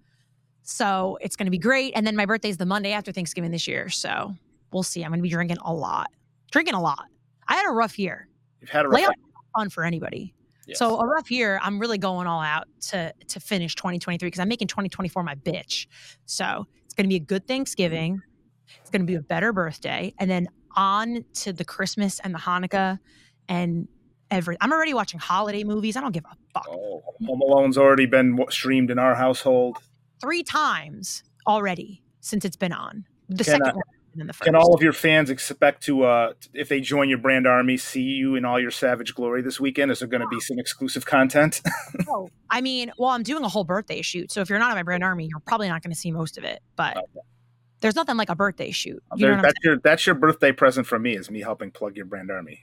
so 0.70 1.18
it's 1.22 1.38
going 1.38 1.46
to 1.46 1.52
be 1.52 1.58
great. 1.58 1.94
And 1.96 2.06
then 2.06 2.16
my 2.16 2.26
birthday 2.26 2.50
is 2.50 2.58
the 2.58 2.66
monday 2.66 2.92
after 2.92 3.14
thanksgiving 3.14 3.52
this 3.52 3.68
year. 3.68 3.88
So 3.90 4.36
we'll 4.74 4.84
see. 4.84 5.04
I'm 5.04 5.12
going 5.12 5.20
to 5.20 5.24
be 5.24 5.30
drinking 5.30 5.58
a 5.64 5.74
lot 5.74 6.10
drinking 6.52 6.76
a 6.76 6.82
lot. 6.82 7.06
I 7.48 7.56
had 7.56 7.66
a 7.68 7.72
rough 7.72 7.98
year. 8.00 8.28
You've 8.62 8.70
had 8.70 8.86
a 8.86 8.90
rough 8.90 9.08
on 9.56 9.64
fun 9.64 9.70
for 9.70 9.84
anybody. 9.84 10.34
Yes. 10.66 10.80
so 10.80 11.00
a 11.00 11.08
rough 11.08 11.32
year 11.32 11.62
i'm 11.64 11.80
really 11.80 11.98
going 11.98 12.28
all 12.28 12.42
out 12.42 12.68
to 12.90 13.14
to 13.30 13.40
finish 13.40 13.74
2023 13.76 14.28
because 14.28 14.42
i'm 14.42 14.50
making 14.50 14.68
2024 14.68 15.24
my 15.24 15.36
bitch. 15.36 15.88
So 16.26 16.68
it's 16.84 16.94
going 16.94 17.06
to 17.06 17.10
be 17.10 17.16
a 17.16 17.20
good 17.20 17.48
thanksgiving. 17.48 18.22
It's 18.82 18.90
going 18.90 19.02
to 19.02 19.06
be 19.06 19.16
a 19.16 19.22
better 19.22 19.54
birthday. 19.54 20.14
And 20.20 20.30
then 20.30 20.50
on 20.76 21.24
to 21.36 21.54
the 21.54 21.64
christmas 21.64 22.20
and 22.20 22.36
the 22.36 22.40
hanukkah 22.40 23.00
and 23.48 23.88
every 24.30 24.58
i'm 24.60 24.74
already 24.74 24.94
watching 24.94 25.22
holiday 25.22 25.64
movies. 25.64 25.96
I 25.96 26.02
don't 26.02 26.12
give 26.12 26.26
a 26.26 26.36
fuck. 26.54 26.68
Oh, 26.70 27.02
Home 27.26 27.42
Alone's 27.42 27.78
already 27.78 28.06
been 28.06 28.38
streamed 28.50 28.92
in 28.92 29.00
our 29.00 29.16
household. 29.16 29.78
Three 30.22 30.44
times 30.44 31.24
already 31.46 32.02
since 32.22 32.44
it's 32.46 32.56
been 32.56 32.74
on 32.74 33.06
the 33.30 33.44
Can, 33.44 33.54
second 33.54 33.68
uh, 33.68 33.82
and 34.20 34.30
the 34.30 34.34
first 34.34 34.46
Can 34.46 34.56
all 34.56 34.74
of 34.74 34.82
your 34.82 34.94
fans 34.94 35.30
expect 35.30 35.84
to, 35.84 36.04
uh, 36.04 36.34
if 36.54 36.70
they 36.70 36.82
join 36.82 37.08
your 37.10 37.18
brand 37.20 37.46
army, 37.46 37.78
see 37.78 38.02
you 38.02 38.36
in 38.36 38.46
all 38.46 38.60
your 38.60 38.72
savage 38.72 39.14
glory 39.16 39.42
this 39.42 39.60
weekend? 39.60 39.92
Is 39.92 40.00
there 40.00 40.08
going 40.08 40.22
to 40.22 40.28
be 40.28 40.40
some 40.40 40.58
exclusive 40.60 41.06
content? 41.06 41.62
Oh, 42.10 42.30
I 42.50 42.62
mean, 42.62 42.92
well, 42.98 43.10
I'm 43.10 43.24
doing 43.24 43.44
a 43.44 43.50
whole 43.50 43.66
birthday 43.66 44.02
shoot. 44.02 44.32
So 44.32 44.40
if 44.42 44.50
you're 44.50 44.60
not 44.60 44.72
in 44.72 44.76
my 44.78 44.84
brand 44.84 45.04
army, 45.04 45.28
you're 45.30 45.42
probably 45.42 45.68
not 45.68 45.84
going 45.84 45.92
to 45.92 45.98
see 46.00 46.12
most 46.12 46.38
of 46.38 46.46
it. 46.46 46.62
But 46.78 46.98
there's 47.82 47.96
nothing 47.96 48.16
like 48.16 48.30
a 48.30 48.36
birthday 48.36 48.72
shoot. 48.72 49.04
You 49.16 49.28
There- 49.28 49.42
that's 49.42 49.60
your 49.64 49.78
that's 49.84 50.06
your 50.06 50.16
birthday 50.16 50.52
present 50.54 50.88
from 50.88 51.02
me 51.02 51.16
is 51.18 51.30
me 51.30 51.42
helping 51.42 51.70
plug 51.72 51.98
your 51.98 52.06
brand 52.06 52.32
army. 52.32 52.62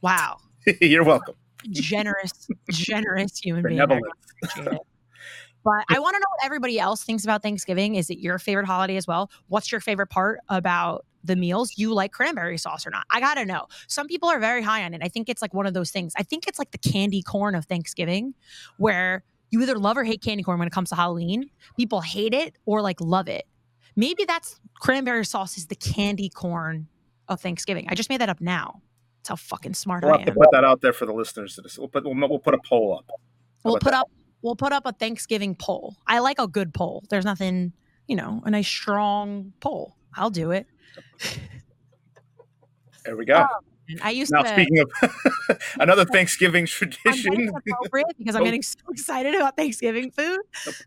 Wow. 0.00 0.38
You're 0.80 1.02
welcome. 1.04 1.34
Generous, 1.70 2.46
generous 2.70 3.38
human 3.38 3.64
being. 3.64 3.80
I 3.80 3.86
Benevolent. 3.86 4.14
appreciate 4.44 4.74
it. 4.74 4.80
But 5.68 5.84
I 5.90 5.98
want 5.98 6.14
to 6.14 6.18
know 6.18 6.26
what 6.30 6.46
everybody 6.46 6.80
else 6.80 7.04
thinks 7.04 7.24
about 7.24 7.42
Thanksgiving. 7.42 7.96
Is 7.96 8.08
it 8.08 8.16
your 8.20 8.38
favorite 8.38 8.64
holiday 8.64 8.96
as 8.96 9.06
well? 9.06 9.30
What's 9.48 9.70
your 9.70 9.82
favorite 9.82 10.06
part 10.06 10.40
about 10.48 11.04
the 11.22 11.36
meals? 11.36 11.74
You 11.76 11.92
like 11.92 12.10
cranberry 12.10 12.56
sauce 12.56 12.86
or 12.86 12.90
not? 12.90 13.04
I 13.10 13.20
gotta 13.20 13.44
know. 13.44 13.66
Some 13.86 14.06
people 14.06 14.30
are 14.30 14.40
very 14.40 14.62
high 14.62 14.82
on 14.82 14.94
it. 14.94 15.02
I 15.04 15.08
think 15.08 15.28
it's 15.28 15.42
like 15.42 15.52
one 15.52 15.66
of 15.66 15.74
those 15.74 15.90
things. 15.90 16.14
I 16.16 16.22
think 16.22 16.48
it's 16.48 16.58
like 16.58 16.70
the 16.70 16.78
candy 16.78 17.20
corn 17.20 17.54
of 17.54 17.66
Thanksgiving, 17.66 18.32
where 18.78 19.24
you 19.50 19.60
either 19.60 19.78
love 19.78 19.98
or 19.98 20.04
hate 20.04 20.22
candy 20.22 20.42
corn 20.42 20.58
when 20.58 20.66
it 20.66 20.72
comes 20.72 20.88
to 20.88 20.94
Halloween. 20.94 21.50
People 21.76 22.00
hate 22.00 22.32
it 22.32 22.56
or 22.64 22.80
like 22.80 22.98
love 23.02 23.28
it. 23.28 23.46
Maybe 23.94 24.24
that's 24.24 24.58
cranberry 24.80 25.26
sauce 25.26 25.58
is 25.58 25.66
the 25.66 25.76
candy 25.76 26.30
corn 26.30 26.88
of 27.28 27.42
Thanksgiving. 27.42 27.88
I 27.90 27.94
just 27.94 28.08
made 28.08 28.22
that 28.22 28.30
up 28.30 28.40
now. 28.40 28.80
That's 29.18 29.28
how 29.28 29.36
fucking 29.36 29.74
smart 29.74 30.02
We'll 30.02 30.14
I 30.14 30.22
to 30.22 30.30
am. 30.30 30.34
put 30.34 30.48
that 30.52 30.64
out 30.64 30.80
there 30.80 30.94
for 30.94 31.04
the 31.04 31.12
listeners. 31.12 31.56
To 31.56 31.60
this. 31.60 31.76
We'll 31.76 31.88
put 31.88 32.06
we'll, 32.06 32.14
we'll 32.16 32.38
put 32.38 32.54
a 32.54 32.58
poll 32.66 32.96
up. 32.96 33.20
We'll 33.64 33.74
put 33.74 33.90
that? 33.90 34.00
up 34.00 34.10
we'll 34.42 34.56
put 34.56 34.72
up 34.72 34.84
a 34.86 34.92
Thanksgiving 34.92 35.54
poll. 35.54 35.96
I 36.06 36.18
like 36.20 36.38
a 36.38 36.46
good 36.46 36.74
poll. 36.74 37.04
There's 37.10 37.24
nothing, 37.24 37.72
you 38.06 38.16
know, 38.16 38.42
a 38.44 38.50
nice 38.50 38.68
strong 38.68 39.52
poll. 39.60 39.96
I'll 40.14 40.30
do 40.30 40.50
it. 40.50 40.66
There 43.04 43.16
we 43.16 43.24
go. 43.24 43.38
Um, 43.38 43.48
and 43.88 44.00
I 44.02 44.10
used 44.10 44.30
now 44.30 44.42
to 44.42 44.48
speaking 44.48 44.80
of 44.80 44.90
another 45.80 46.04
Thanksgiving 46.12 46.66
tradition, 46.66 47.50
because 48.18 48.36
I'm 48.36 48.44
getting 48.44 48.60
so 48.60 48.78
excited 48.90 49.34
about 49.34 49.56
Thanksgiving 49.56 50.10
food 50.10 50.40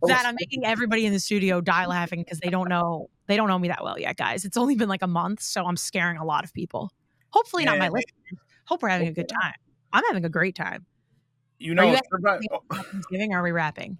that 0.03 0.25
I'm 0.27 0.35
making 0.39 0.65
everybody 0.65 1.07
in 1.07 1.13
the 1.13 1.19
studio 1.19 1.61
die 1.61 1.87
laughing 1.87 2.21
because 2.21 2.39
they 2.39 2.49
don't 2.51 2.69
know 2.69 3.09
they 3.25 3.37
don't 3.37 3.47
know 3.47 3.57
me 3.57 3.69
that 3.69 3.83
well 3.83 3.99
yet, 3.99 4.17
guys. 4.17 4.45
It's 4.45 4.57
only 4.57 4.75
been 4.75 4.89
like 4.89 5.01
a 5.01 5.07
month, 5.07 5.41
so 5.41 5.65
I'm 5.65 5.77
scaring 5.77 6.17
a 6.17 6.25
lot 6.25 6.43
of 6.43 6.53
people. 6.53 6.91
Hopefully 7.31 7.65
not 7.65 7.79
my 7.79 7.89
listeners. 7.89 8.39
Hope 8.65 8.83
we're 8.83 8.89
having 8.89 9.07
a 9.07 9.13
good 9.13 9.29
time. 9.29 9.53
I'm 9.91 10.03
having 10.05 10.23
a 10.23 10.29
great 10.29 10.55
time. 10.55 10.85
You 11.61 11.73
Are 11.73 11.75
know, 11.75 11.91
you 11.91 11.99
survi- 12.11 12.41
oh, 12.51 12.61
Thanksgiving, 12.73 13.33
are 13.33 13.43
we 13.43 13.51
wrapping? 13.51 13.97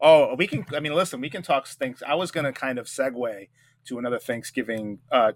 Oh, 0.00 0.34
we 0.34 0.46
can. 0.46 0.66
I 0.74 0.80
mean, 0.80 0.94
listen, 0.94 1.20
we 1.20 1.30
can 1.30 1.42
talk 1.42 1.66
things. 1.66 2.02
I 2.06 2.14
was 2.14 2.30
going 2.30 2.44
to 2.44 2.52
kind 2.52 2.78
of 2.78 2.86
segue 2.86 3.48
to 3.86 3.98
another 3.98 4.18
Thanksgiving, 4.18 4.98
uh, 5.10 5.32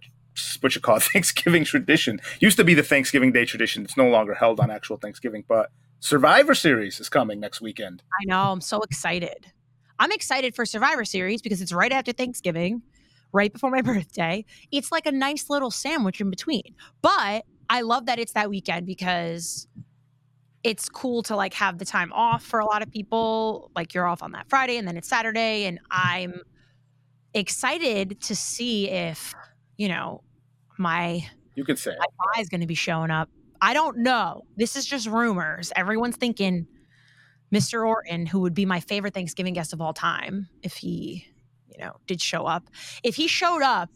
what 0.60 0.74
you 0.74 0.80
call 0.80 0.96
it, 0.96 1.02
Thanksgiving 1.12 1.64
tradition. 1.64 2.20
Used 2.40 2.56
to 2.58 2.64
be 2.64 2.74
the 2.74 2.82
Thanksgiving 2.82 3.32
Day 3.32 3.44
tradition. 3.44 3.84
It's 3.84 3.96
no 3.96 4.08
longer 4.08 4.34
held 4.34 4.60
on 4.60 4.70
actual 4.70 4.96
Thanksgiving, 4.96 5.44
but 5.48 5.70
Survivor 6.00 6.54
Series 6.54 7.00
is 7.00 7.08
coming 7.08 7.40
next 7.40 7.60
weekend. 7.60 8.02
I 8.20 8.24
know. 8.26 8.52
I'm 8.52 8.60
so 8.60 8.82
excited. 8.82 9.46
I'm 9.98 10.12
excited 10.12 10.54
for 10.54 10.64
Survivor 10.64 11.04
Series 11.04 11.42
because 11.42 11.60
it's 11.60 11.72
right 11.72 11.92
after 11.92 12.12
Thanksgiving, 12.12 12.82
right 13.32 13.52
before 13.52 13.70
my 13.70 13.82
birthday. 13.82 14.44
It's 14.72 14.90
like 14.90 15.06
a 15.06 15.12
nice 15.12 15.48
little 15.48 15.70
sandwich 15.70 16.20
in 16.20 16.30
between. 16.30 16.74
But 17.02 17.44
I 17.68 17.82
love 17.82 18.06
that 18.06 18.18
it's 18.18 18.32
that 18.32 18.50
weekend 18.50 18.86
because 18.86 19.68
it's 20.62 20.88
cool 20.88 21.22
to 21.24 21.36
like 21.36 21.54
have 21.54 21.78
the 21.78 21.84
time 21.84 22.12
off 22.12 22.44
for 22.44 22.60
a 22.60 22.64
lot 22.64 22.82
of 22.82 22.90
people. 22.90 23.70
Like 23.74 23.94
you're 23.94 24.06
off 24.06 24.22
on 24.22 24.32
that 24.32 24.48
Friday 24.48 24.76
and 24.76 24.86
then 24.86 24.96
it's 24.96 25.08
Saturday. 25.08 25.64
And 25.64 25.80
I'm 25.90 26.42
excited 27.32 28.20
to 28.22 28.36
see 28.36 28.90
if, 28.90 29.34
you 29.76 29.88
know, 29.88 30.22
my 30.78 31.26
You 31.54 31.64
can 31.64 31.76
say 31.76 31.92
my 31.98 32.06
guy 32.34 32.40
is 32.40 32.48
going 32.48 32.60
to 32.60 32.66
be 32.66 32.74
showing 32.74 33.10
up. 33.10 33.28
I 33.62 33.74
don't 33.74 33.98
know. 33.98 34.42
This 34.56 34.76
is 34.76 34.86
just 34.86 35.06
rumors. 35.06 35.72
Everyone's 35.76 36.16
thinking 36.16 36.66
Mr. 37.54 37.86
Orton, 37.86 38.26
who 38.26 38.40
would 38.40 38.54
be 38.54 38.64
my 38.64 38.80
favorite 38.80 39.12
Thanksgiving 39.12 39.54
guest 39.54 39.72
of 39.72 39.80
all 39.80 39.92
time, 39.92 40.48
if 40.62 40.76
he, 40.76 41.26
you 41.68 41.84
know, 41.84 41.96
did 42.06 42.20
show 42.20 42.46
up. 42.46 42.68
If 43.02 43.16
he 43.16 43.26
showed 43.26 43.62
up 43.62 43.90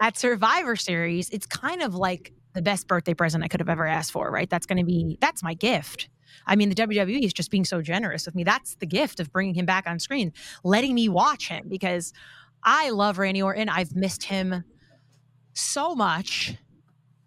at 0.00 0.16
Survivor 0.16 0.76
Series, 0.76 1.30
it's 1.30 1.46
kind 1.46 1.82
of 1.82 1.94
like 1.94 2.32
the 2.58 2.62
best 2.62 2.88
birthday 2.88 3.14
present 3.14 3.44
I 3.44 3.46
could 3.46 3.60
have 3.60 3.68
ever 3.68 3.86
asked 3.86 4.10
for, 4.10 4.32
right? 4.32 4.50
That's 4.50 4.66
going 4.66 4.78
to 4.78 4.84
be 4.84 5.16
that's 5.20 5.44
my 5.44 5.54
gift. 5.54 6.08
I 6.44 6.56
mean, 6.56 6.70
the 6.70 6.74
WWE 6.74 7.22
is 7.22 7.32
just 7.32 7.52
being 7.52 7.64
so 7.64 7.80
generous 7.82 8.26
with 8.26 8.34
me. 8.34 8.42
That's 8.42 8.74
the 8.74 8.86
gift 8.86 9.20
of 9.20 9.32
bringing 9.32 9.54
him 9.54 9.64
back 9.64 9.86
on 9.86 10.00
screen, 10.00 10.32
letting 10.64 10.92
me 10.92 11.08
watch 11.08 11.46
him 11.46 11.68
because 11.68 12.12
I 12.64 12.90
love 12.90 13.18
Randy 13.18 13.40
Orton. 13.40 13.68
I've 13.68 13.94
missed 13.94 14.24
him 14.24 14.64
so 15.52 15.94
much, 15.94 16.56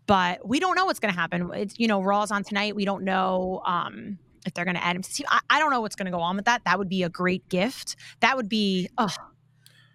but 0.06 0.46
we 0.46 0.60
don't 0.60 0.76
know 0.76 0.84
what's 0.84 1.00
going 1.00 1.14
to 1.14 1.20
happen. 1.20 1.50
It's, 1.54 1.80
you 1.80 1.88
know, 1.88 2.02
Raw's 2.02 2.30
on 2.30 2.44
tonight. 2.44 2.76
We 2.76 2.84
don't 2.84 3.04
know 3.06 3.62
um, 3.66 4.20
if 4.46 4.54
they're 4.54 4.66
going 4.66 4.76
to 4.76 4.84
add 4.84 4.98
him 4.98 5.02
to 5.02 5.10
the 5.10 5.16
team. 5.16 5.28
I, 5.30 5.40
I 5.50 5.60
don't 5.60 5.72
know 5.72 5.80
what's 5.80 5.96
going 5.96 6.08
to 6.08 6.12
go 6.12 6.20
on 6.20 6.36
with 6.36 6.46
that. 6.46 6.64
That 6.66 6.78
would 6.78 6.90
be 6.90 7.04
a 7.04 7.10
great 7.10 7.48
gift. 7.48 7.96
That 8.20 8.36
would 8.36 8.50
be, 8.50 8.90
oh, 8.98 9.16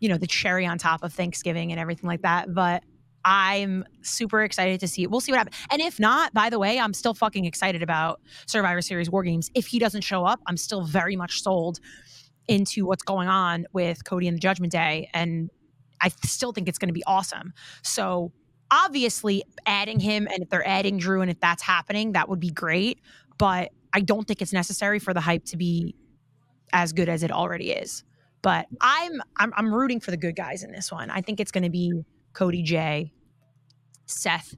you 0.01 0.09
know, 0.09 0.16
the 0.16 0.26
cherry 0.26 0.64
on 0.64 0.78
top 0.78 1.03
of 1.03 1.12
Thanksgiving 1.12 1.72
and 1.72 1.78
everything 1.78 2.09
like 2.09 2.22
that. 2.22 2.55
But 2.55 2.84
I'm 3.27 3.85
super 4.03 4.45
excited 4.45 4.79
to 4.81 4.89
see 4.89 5.03
it. 5.03 5.11
We'll 5.11 5.20
see 5.20 5.33
what 5.33 5.39
happens. 5.39 5.57
And 5.70 5.83
if 5.83 5.99
not, 5.99 6.33
by 6.33 6.49
the 6.49 6.61
way, 6.61 6.79
I'm 6.79 6.95
still 6.95 7.12
fucking 7.12 7.45
excited 7.45 7.83
about 7.83 8.20
Survivor 8.47 8.81
Series 8.81 9.11
War 9.11 9.24
Games. 9.24 9.51
If 9.53 9.66
he 9.66 9.81
doesn't 9.81 10.03
show 10.03 10.24
up, 10.24 10.41
I'm 10.47 10.57
still 10.57 10.83
very 10.83 11.16
much 11.16 11.43
sold 11.43 11.81
into 12.47 12.87
what's 12.87 13.03
going 13.03 13.27
on 13.27 13.66
with 13.72 14.05
Cody 14.05 14.29
and 14.29 14.37
the 14.37 14.41
Judgment 14.41 14.70
Day. 14.70 15.11
And 15.12 15.51
I 16.01 16.11
still 16.24 16.53
think 16.53 16.68
it's 16.68 16.79
going 16.79 16.89
to 16.89 16.95
be 16.95 17.03
awesome. 17.05 17.53
So 17.83 18.31
obviously, 18.70 19.43
adding 19.66 19.99
him 19.99 20.29
and 20.31 20.45
if 20.45 20.49
they're 20.49 20.66
adding 20.66 20.97
Drew 20.97 21.20
and 21.20 21.31
if 21.31 21.41
that's 21.41 21.64
happening, 21.64 22.12
that 22.12 22.29
would 22.29 22.39
be 22.39 22.51
great. 22.51 23.01
But 23.39 23.72
I 23.93 24.03
don't 24.03 24.24
think 24.24 24.41
it's 24.41 24.53
necessary 24.53 25.01
for 25.01 25.12
the 25.12 25.20
hype 25.20 25.47
to 25.47 25.57
be 25.57 25.97
as 26.72 26.93
good 26.93 27.09
as 27.09 27.24
it 27.24 27.33
already 27.33 27.72
is. 27.72 28.05
But 28.43 28.66
I'm 28.81 29.20
I'm, 29.37 29.53
I'm 29.57 29.74
rooting 29.74 29.99
for 29.99 30.12
the 30.12 30.16
good 30.16 30.37
guys 30.37 30.62
in 30.62 30.70
this 30.70 30.93
one. 30.93 31.11
I 31.11 31.22
think 31.22 31.41
it's 31.41 31.51
going 31.51 31.64
to 31.64 31.70
be 31.70 31.93
Cody 32.35 32.62
Jey, 32.62 33.12
Seth, 34.07 34.54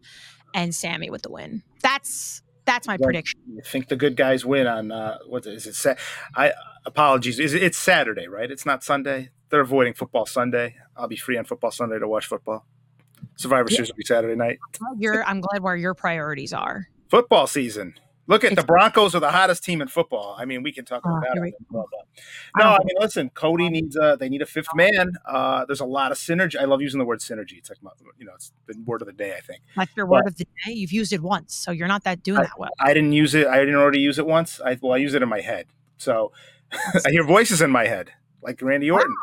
and 0.55 0.75
Sami 0.75 1.11
with 1.11 1.23
the 1.23 1.31
win. 1.31 1.63
That's 1.83 2.43
that's 2.65 2.87
my 2.87 2.97
prediction. 2.99 3.41
I 3.59 3.67
think 3.67 3.89
the 3.89 3.97
good 3.97 4.17
guys 4.17 4.45
win 4.45 4.67
on 4.67 4.93
uh, 4.93 5.19
what 5.27 5.47
is 5.47 5.67
it? 5.67 5.75
Sa- 5.75 5.95
I 6.35 6.53
apologies. 6.85 7.39
Is 7.39 7.55
it, 7.55 7.63
it's 7.63 7.79
Saturday, 7.79 8.29
right? 8.29 8.51
It's 8.51 8.67
not 8.67 8.85
Sunday. 8.85 9.31
They're 9.51 9.61
avoiding 9.61 9.95
football 9.95 10.27
Sunday. 10.27 10.77
I'll 10.97 11.09
be 11.09 11.17
free 11.17 11.39
on 11.39 11.45
football 11.45 11.71
Sunday 11.71 11.99
to 11.99 12.07
watch 12.07 12.27
football. 12.27 12.67
Survivor 13.37 13.71
Series 13.71 13.89
will 13.89 13.97
be 13.97 14.05
Saturday 14.05 14.37
night. 14.37 14.59
You're, 14.99 15.25
I'm 15.25 15.41
glad 15.41 15.63
where 15.63 15.77
your 15.77 15.95
priorities 15.95 16.53
are. 16.53 16.89
Football 17.09 17.47
season. 17.47 17.95
Look 18.29 18.45
at 18.45 18.55
the 18.55 18.63
Broncos 18.63 19.15
are 19.15 19.21
the 19.21 19.31
hottest 19.31 19.65
team 19.65 19.81
in 19.81 19.89
football. 19.89 20.37
I 20.39 20.45
mean, 20.45 20.63
we 20.63 20.71
can 20.71 20.85
talk 20.85 21.05
about 21.05 21.25
Oh, 21.27 21.35
that. 21.35 21.41
we- 21.41 21.53
No, 22.59 22.65
I 22.69 22.79
mean, 22.85 22.95
listen, 23.01 23.31
Cody 23.31 23.69
needs 23.71 23.97
a 23.97 24.17
they 24.21 24.29
need 24.29 24.43
a 24.43 24.47
fifth 24.47 24.69
man. 24.75 25.13
Uh, 25.27 25.65
there's 25.65 25.81
a 25.81 25.87
lot 25.87 26.13
of 26.13 26.19
synergy. 26.19 26.57
I 26.61 26.65
love 26.65 26.81
using 26.83 26.99
the 26.99 27.05
word 27.07 27.21
synergy. 27.21 27.57
It's 27.59 27.71
like 27.71 27.83
my, 27.83 27.91
you 28.19 28.27
know, 28.27 28.33
it's 28.35 28.53
the 28.67 28.75
word 28.85 29.01
of 29.03 29.07
the 29.07 29.13
day. 29.15 29.35
I 29.37 29.41
think 29.41 29.63
That's 29.75 29.91
your 29.97 30.07
word 30.07 30.27
of 30.27 30.37
the 30.37 30.45
day. 30.67 30.73
You've 30.73 30.93
used 30.93 31.13
it 31.13 31.23
once, 31.23 31.55
so 31.55 31.71
you're 31.71 31.89
not 31.89 32.05
that 32.05 32.23
doing 32.23 32.43
that 32.43 32.59
well. 32.59 32.71
I 32.79 32.93
didn't 32.95 33.13
use 33.15 33.35
it. 33.35 33.47
I 33.47 33.59
didn't 33.61 33.77
already 33.77 34.01
use 34.01 34.19
it 34.19 34.27
once. 34.27 34.61
I 34.65 34.79
well, 34.81 34.93
I 34.93 34.99
use 34.99 35.15
it 35.15 35.23
in 35.23 35.29
my 35.29 35.41
head. 35.41 35.67
So 35.97 36.33
I 37.07 37.11
hear 37.11 37.25
voices 37.25 37.63
in 37.63 37.71
my 37.71 37.87
head, 37.87 38.11
like 38.43 38.61
Randy 38.61 38.91
Orton. 38.91 39.15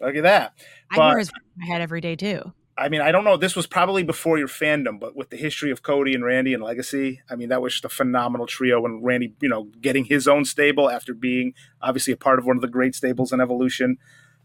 Look 0.00 0.14
at 0.16 0.22
that. 0.22 0.54
I 0.92 0.96
But- 0.96 1.08
hear 1.10 1.18
his 1.18 1.28
voice 1.28 1.40
in 1.56 1.60
my 1.60 1.66
head 1.66 1.80
every 1.82 2.00
day 2.00 2.14
too. 2.16 2.52
I 2.76 2.88
mean, 2.88 3.00
I 3.00 3.12
don't 3.12 3.24
know. 3.24 3.36
This 3.36 3.56
was 3.56 3.66
probably 3.66 4.02
before 4.02 4.38
your 4.38 4.48
fandom, 4.48 4.98
but 4.98 5.14
with 5.14 5.30
the 5.30 5.36
history 5.36 5.70
of 5.70 5.82
Cody 5.82 6.14
and 6.14 6.24
Randy 6.24 6.54
and 6.54 6.62
Legacy, 6.62 7.20
I 7.28 7.36
mean, 7.36 7.50
that 7.50 7.60
was 7.60 7.74
just 7.74 7.84
a 7.84 7.90
phenomenal 7.90 8.46
trio. 8.46 8.84
And 8.86 9.04
Randy, 9.04 9.34
you 9.40 9.48
know, 9.48 9.64
getting 9.80 10.04
his 10.04 10.26
own 10.26 10.44
stable 10.44 10.88
after 10.88 11.12
being 11.12 11.52
obviously 11.82 12.12
a 12.12 12.16
part 12.16 12.38
of 12.38 12.46
one 12.46 12.56
of 12.56 12.62
the 12.62 12.68
great 12.68 12.94
stables 12.94 13.32
in 13.32 13.40
Evolution. 13.40 13.98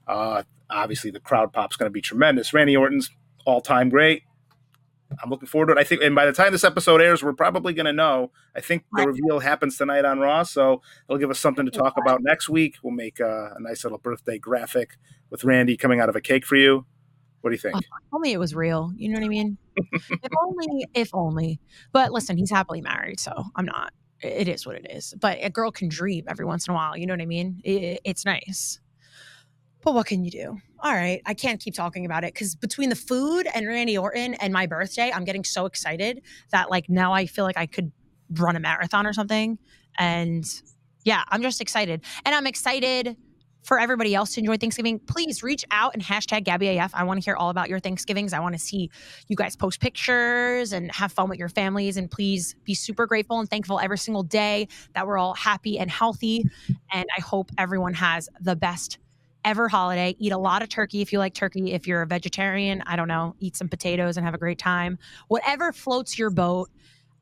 Uh, 0.07 0.43
obviously, 0.69 1.11
the 1.11 1.19
crowd 1.19 1.53
pop's 1.53 1.77
going 1.77 1.87
to 1.87 1.93
be 1.93 2.01
tremendous. 2.01 2.53
Randy 2.53 2.75
Orton's 2.75 3.09
all 3.45 3.61
time 3.61 3.89
great. 3.89 4.23
I'm 5.23 5.29
looking 5.29 5.47
forward 5.47 5.67
to 5.67 5.73
it. 5.73 5.77
I 5.77 5.83
think, 5.83 6.01
and 6.01 6.15
by 6.15 6.25
the 6.25 6.33
time 6.33 6.51
this 6.51 6.63
episode 6.63 6.99
airs, 6.99 7.23
we're 7.23 7.33
probably 7.33 7.73
going 7.73 7.85
to 7.85 7.93
know. 7.93 8.31
I 8.55 8.59
think 8.59 8.83
the 8.91 9.07
reveal 9.07 9.39
happens 9.39 9.77
tonight 9.77 10.03
on 10.03 10.19
Raw, 10.19 10.43
so 10.43 10.81
it'll 11.07 11.19
give 11.19 11.29
us 11.29 11.39
something 11.39 11.63
to 11.63 11.71
talk 11.71 11.93
about 11.97 12.21
next 12.21 12.49
week. 12.49 12.77
We'll 12.83 12.93
make 12.93 13.21
uh, 13.21 13.53
a 13.55 13.61
nice 13.61 13.83
little 13.83 13.99
birthday 13.99 14.39
graphic 14.39 14.97
with 15.29 15.43
Randy 15.43 15.77
coming 15.77 15.99
out 15.99 16.09
of 16.09 16.15
a 16.15 16.21
cake 16.21 16.45
for 16.45 16.55
you. 16.55 16.85
What 17.45 17.51
do 17.51 17.53
you 17.53 17.59
think? 17.59 17.75
Uh, 17.75 17.79
if 17.79 17.85
only 18.11 18.31
it 18.31 18.39
was 18.39 18.55
real. 18.55 18.91
You 18.97 19.07
know 19.07 19.19
what 19.19 19.23
I 19.23 19.27
mean? 19.27 19.59
if 19.93 20.31
only, 20.43 20.87
if 20.95 21.13
only. 21.13 21.59
But 21.91 22.11
listen, 22.11 22.37
he's 22.37 22.49
happily 22.49 22.81
married, 22.81 23.19
so 23.19 23.31
I'm 23.55 23.67
not. 23.67 23.93
It 24.19 24.47
is 24.47 24.65
what 24.65 24.77
it 24.77 24.87
is. 24.89 25.13
But 25.21 25.37
a 25.43 25.51
girl 25.51 25.69
can 25.69 25.87
dream 25.87 26.25
every 26.27 26.43
once 26.43 26.67
in 26.67 26.71
a 26.71 26.75
while. 26.75 26.97
You 26.97 27.05
know 27.05 27.13
what 27.13 27.21
I 27.21 27.27
mean? 27.27 27.61
It, 27.63 28.01
it's 28.03 28.25
nice. 28.25 28.79
But 29.83 29.93
what 29.93 30.07
can 30.07 30.25
you 30.25 30.31
do? 30.31 30.57
All 30.79 30.91
right, 30.91 31.21
I 31.27 31.35
can't 31.35 31.61
keep 31.61 31.75
talking 31.75 32.03
about 32.03 32.23
it 32.23 32.33
because 32.33 32.55
between 32.55 32.89
the 32.89 32.95
food 32.95 33.47
and 33.53 33.67
Randy 33.67 33.95
Orton 33.95 34.33
and 34.33 34.51
my 34.51 34.65
birthday, 34.65 35.11
I'm 35.13 35.23
getting 35.23 35.43
so 35.43 35.67
excited 35.67 36.23
that 36.49 36.71
like 36.71 36.89
now 36.89 37.13
I 37.13 37.27
feel 37.27 37.45
like 37.45 37.57
I 37.57 37.67
could 37.67 37.91
run 38.31 38.55
a 38.55 38.59
marathon 38.59 39.05
or 39.05 39.13
something. 39.13 39.59
And 39.99 40.43
yeah, 41.03 41.21
I'm 41.27 41.43
just 41.43 41.61
excited, 41.61 42.01
and 42.25 42.33
I'm 42.33 42.47
excited 42.47 43.17
for 43.65 43.79
everybody 43.79 44.13
else 44.13 44.35
to 44.35 44.39
enjoy 44.39 44.57
Thanksgiving, 44.57 44.99
please 44.99 45.41
reach 45.41 45.65
out 45.71 45.95
and 45.95 46.03
hashtag 46.03 46.45
GabbyAF. 46.45 46.91
I 46.93 47.03
want 47.03 47.19
to 47.19 47.25
hear 47.25 47.35
all 47.35 47.49
about 47.49 47.67
your 47.67 47.79
Thanksgivings. 47.79 48.31
I 48.31 48.39
want 48.39 48.53
to 48.53 48.59
see 48.59 48.91
you 49.27 49.35
guys 49.35 49.55
post 49.55 49.81
pictures 49.81 50.71
and 50.71 50.91
have 50.91 51.11
fun 51.11 51.29
with 51.29 51.39
your 51.39 51.49
families. 51.49 51.97
And 51.97 52.09
please 52.09 52.55
be 52.63 52.75
super 52.75 53.07
grateful 53.07 53.39
and 53.39 53.49
thankful 53.49 53.79
every 53.79 53.97
single 53.97 54.21
day 54.21 54.67
that 54.93 55.07
we're 55.07 55.17
all 55.17 55.33
happy 55.33 55.79
and 55.79 55.89
healthy. 55.89 56.45
And 56.93 57.07
I 57.17 57.21
hope 57.21 57.49
everyone 57.57 57.95
has 57.95 58.29
the 58.39 58.55
best 58.55 58.99
ever 59.43 59.67
holiday. 59.67 60.15
Eat 60.19 60.31
a 60.31 60.37
lot 60.37 60.61
of 60.61 60.69
turkey 60.69 61.01
if 61.01 61.11
you 61.11 61.17
like 61.17 61.33
turkey. 61.33 61.73
If 61.73 61.87
you're 61.87 62.03
a 62.03 62.07
vegetarian, 62.07 62.83
I 62.85 62.95
don't 62.95 63.07
know, 63.07 63.35
eat 63.39 63.55
some 63.55 63.67
potatoes 63.67 64.15
and 64.15 64.25
have 64.25 64.35
a 64.35 64.39
great 64.39 64.59
time. 64.59 64.99
Whatever 65.27 65.73
floats 65.73 66.19
your 66.19 66.29
boat. 66.29 66.69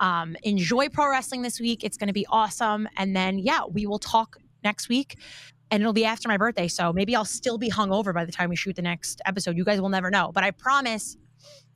Um, 0.01 0.35
enjoy 0.43 0.89
pro 0.89 1.09
wrestling 1.09 1.43
this 1.43 1.61
week. 1.61 1.85
It's 1.85 1.95
going 1.95 2.07
to 2.07 2.13
be 2.13 2.25
awesome. 2.29 2.89
And 2.97 3.15
then, 3.15 3.39
yeah, 3.39 3.61
we 3.71 3.85
will 3.85 3.99
talk 3.99 4.37
next 4.63 4.89
week 4.89 5.17
and 5.73 5.81
it'll 5.81 5.91
be 5.91 6.05
after 6.05 6.27
my 6.27 6.37
birthday. 6.37 6.67
So 6.67 6.93
maybe 6.93 7.15
I'll 7.15 7.25
still 7.25 7.57
be 7.57 7.67
hungover 7.67 8.13
by 8.13 8.25
the 8.25 8.31
time 8.31 8.51
we 8.51 8.55
shoot 8.55 8.75
the 8.75 8.83
next 8.83 9.23
episode. 9.25 9.57
You 9.57 9.65
guys 9.65 9.81
will 9.81 9.89
never 9.89 10.11
know. 10.11 10.31
But 10.31 10.43
I 10.43 10.51
promise 10.51 11.17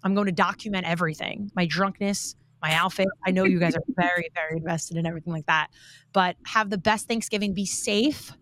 I'm 0.04 0.14
going 0.14 0.28
to 0.28 0.32
document 0.32 0.86
everything 0.88 1.50
my 1.56 1.66
drunkenness, 1.66 2.36
my 2.62 2.74
outfit. 2.74 3.08
I 3.26 3.32
know 3.32 3.44
you 3.44 3.60
guys 3.60 3.76
are 3.76 3.82
very, 3.98 4.30
very 4.36 4.58
invested 4.58 4.98
in 4.98 5.08
everything 5.08 5.34
like 5.34 5.48
that. 5.48 5.70
But 6.14 6.36
have 6.46 6.70
the 6.70 6.78
best 6.78 7.08
Thanksgiving. 7.08 7.56
Be 7.56 7.66
safe 7.66 8.34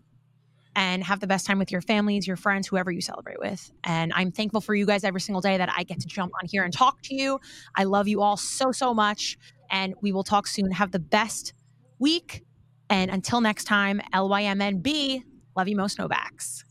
and 0.74 1.02
have 1.02 1.20
the 1.20 1.26
best 1.26 1.46
time 1.46 1.58
with 1.58 1.72
your 1.72 1.80
families, 1.80 2.26
your 2.26 2.36
friends, 2.36 2.68
whoever 2.68 2.90
you 2.90 3.00
celebrate 3.00 3.40
with. 3.40 3.72
And 3.82 4.12
I'm 4.14 4.32
thankful 4.32 4.60
for 4.60 4.74
you 4.74 4.84
guys 4.84 5.04
every 5.04 5.22
single 5.22 5.40
day 5.40 5.56
that 5.56 5.72
I 5.74 5.84
get 5.84 6.00
to 6.00 6.06
jump 6.06 6.32
on 6.42 6.46
here 6.50 6.64
and 6.64 6.72
talk 6.72 7.00
to 7.04 7.14
you. 7.14 7.40
I 7.74 7.84
love 7.84 8.08
you 8.08 8.20
all 8.20 8.36
so, 8.36 8.72
so 8.72 8.92
much. 8.92 9.38
And 9.70 9.94
we 10.02 10.12
will 10.12 10.22
talk 10.22 10.48
soon. 10.48 10.70
Have 10.72 10.92
the 10.92 10.98
best 10.98 11.54
week. 11.98 12.44
And 12.90 13.10
until 13.10 13.40
next 13.40 13.64
time, 13.64 14.02
LYMNB. 14.12 15.22
Love 15.56 15.68
you 15.68 15.76
most 15.76 15.96
Novaks. 15.96 16.64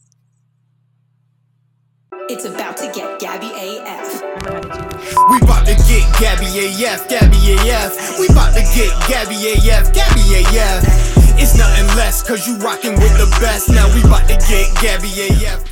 It's 2.29 2.45
about 2.45 2.77
to 2.77 2.91
get 2.93 3.19
Gabby 3.19 3.47
AF. 3.47 4.21
We 5.31 5.39
bout 5.39 5.65
to 5.65 5.73
get 5.89 6.05
Gabby 6.21 6.45
AF, 6.45 7.09
Gabby 7.09 7.57
AF. 7.57 8.19
We 8.19 8.27
bout 8.27 8.53
to 8.53 8.61
get 8.77 8.93
Gabby 9.09 9.57
AF, 9.57 9.91
Gabby 9.91 10.21
AF. 10.37 10.85
It's 11.41 11.57
nothing 11.57 11.87
less, 11.97 12.21
cause 12.21 12.47
you 12.47 12.57
rockin' 12.59 12.93
with 12.93 13.17
the 13.17 13.25
best. 13.41 13.69
Now 13.69 13.91
we 13.95 14.03
bout 14.03 14.27
to 14.29 14.37
get 14.47 14.69
Gabby 14.79 15.09
AF. 15.33 15.65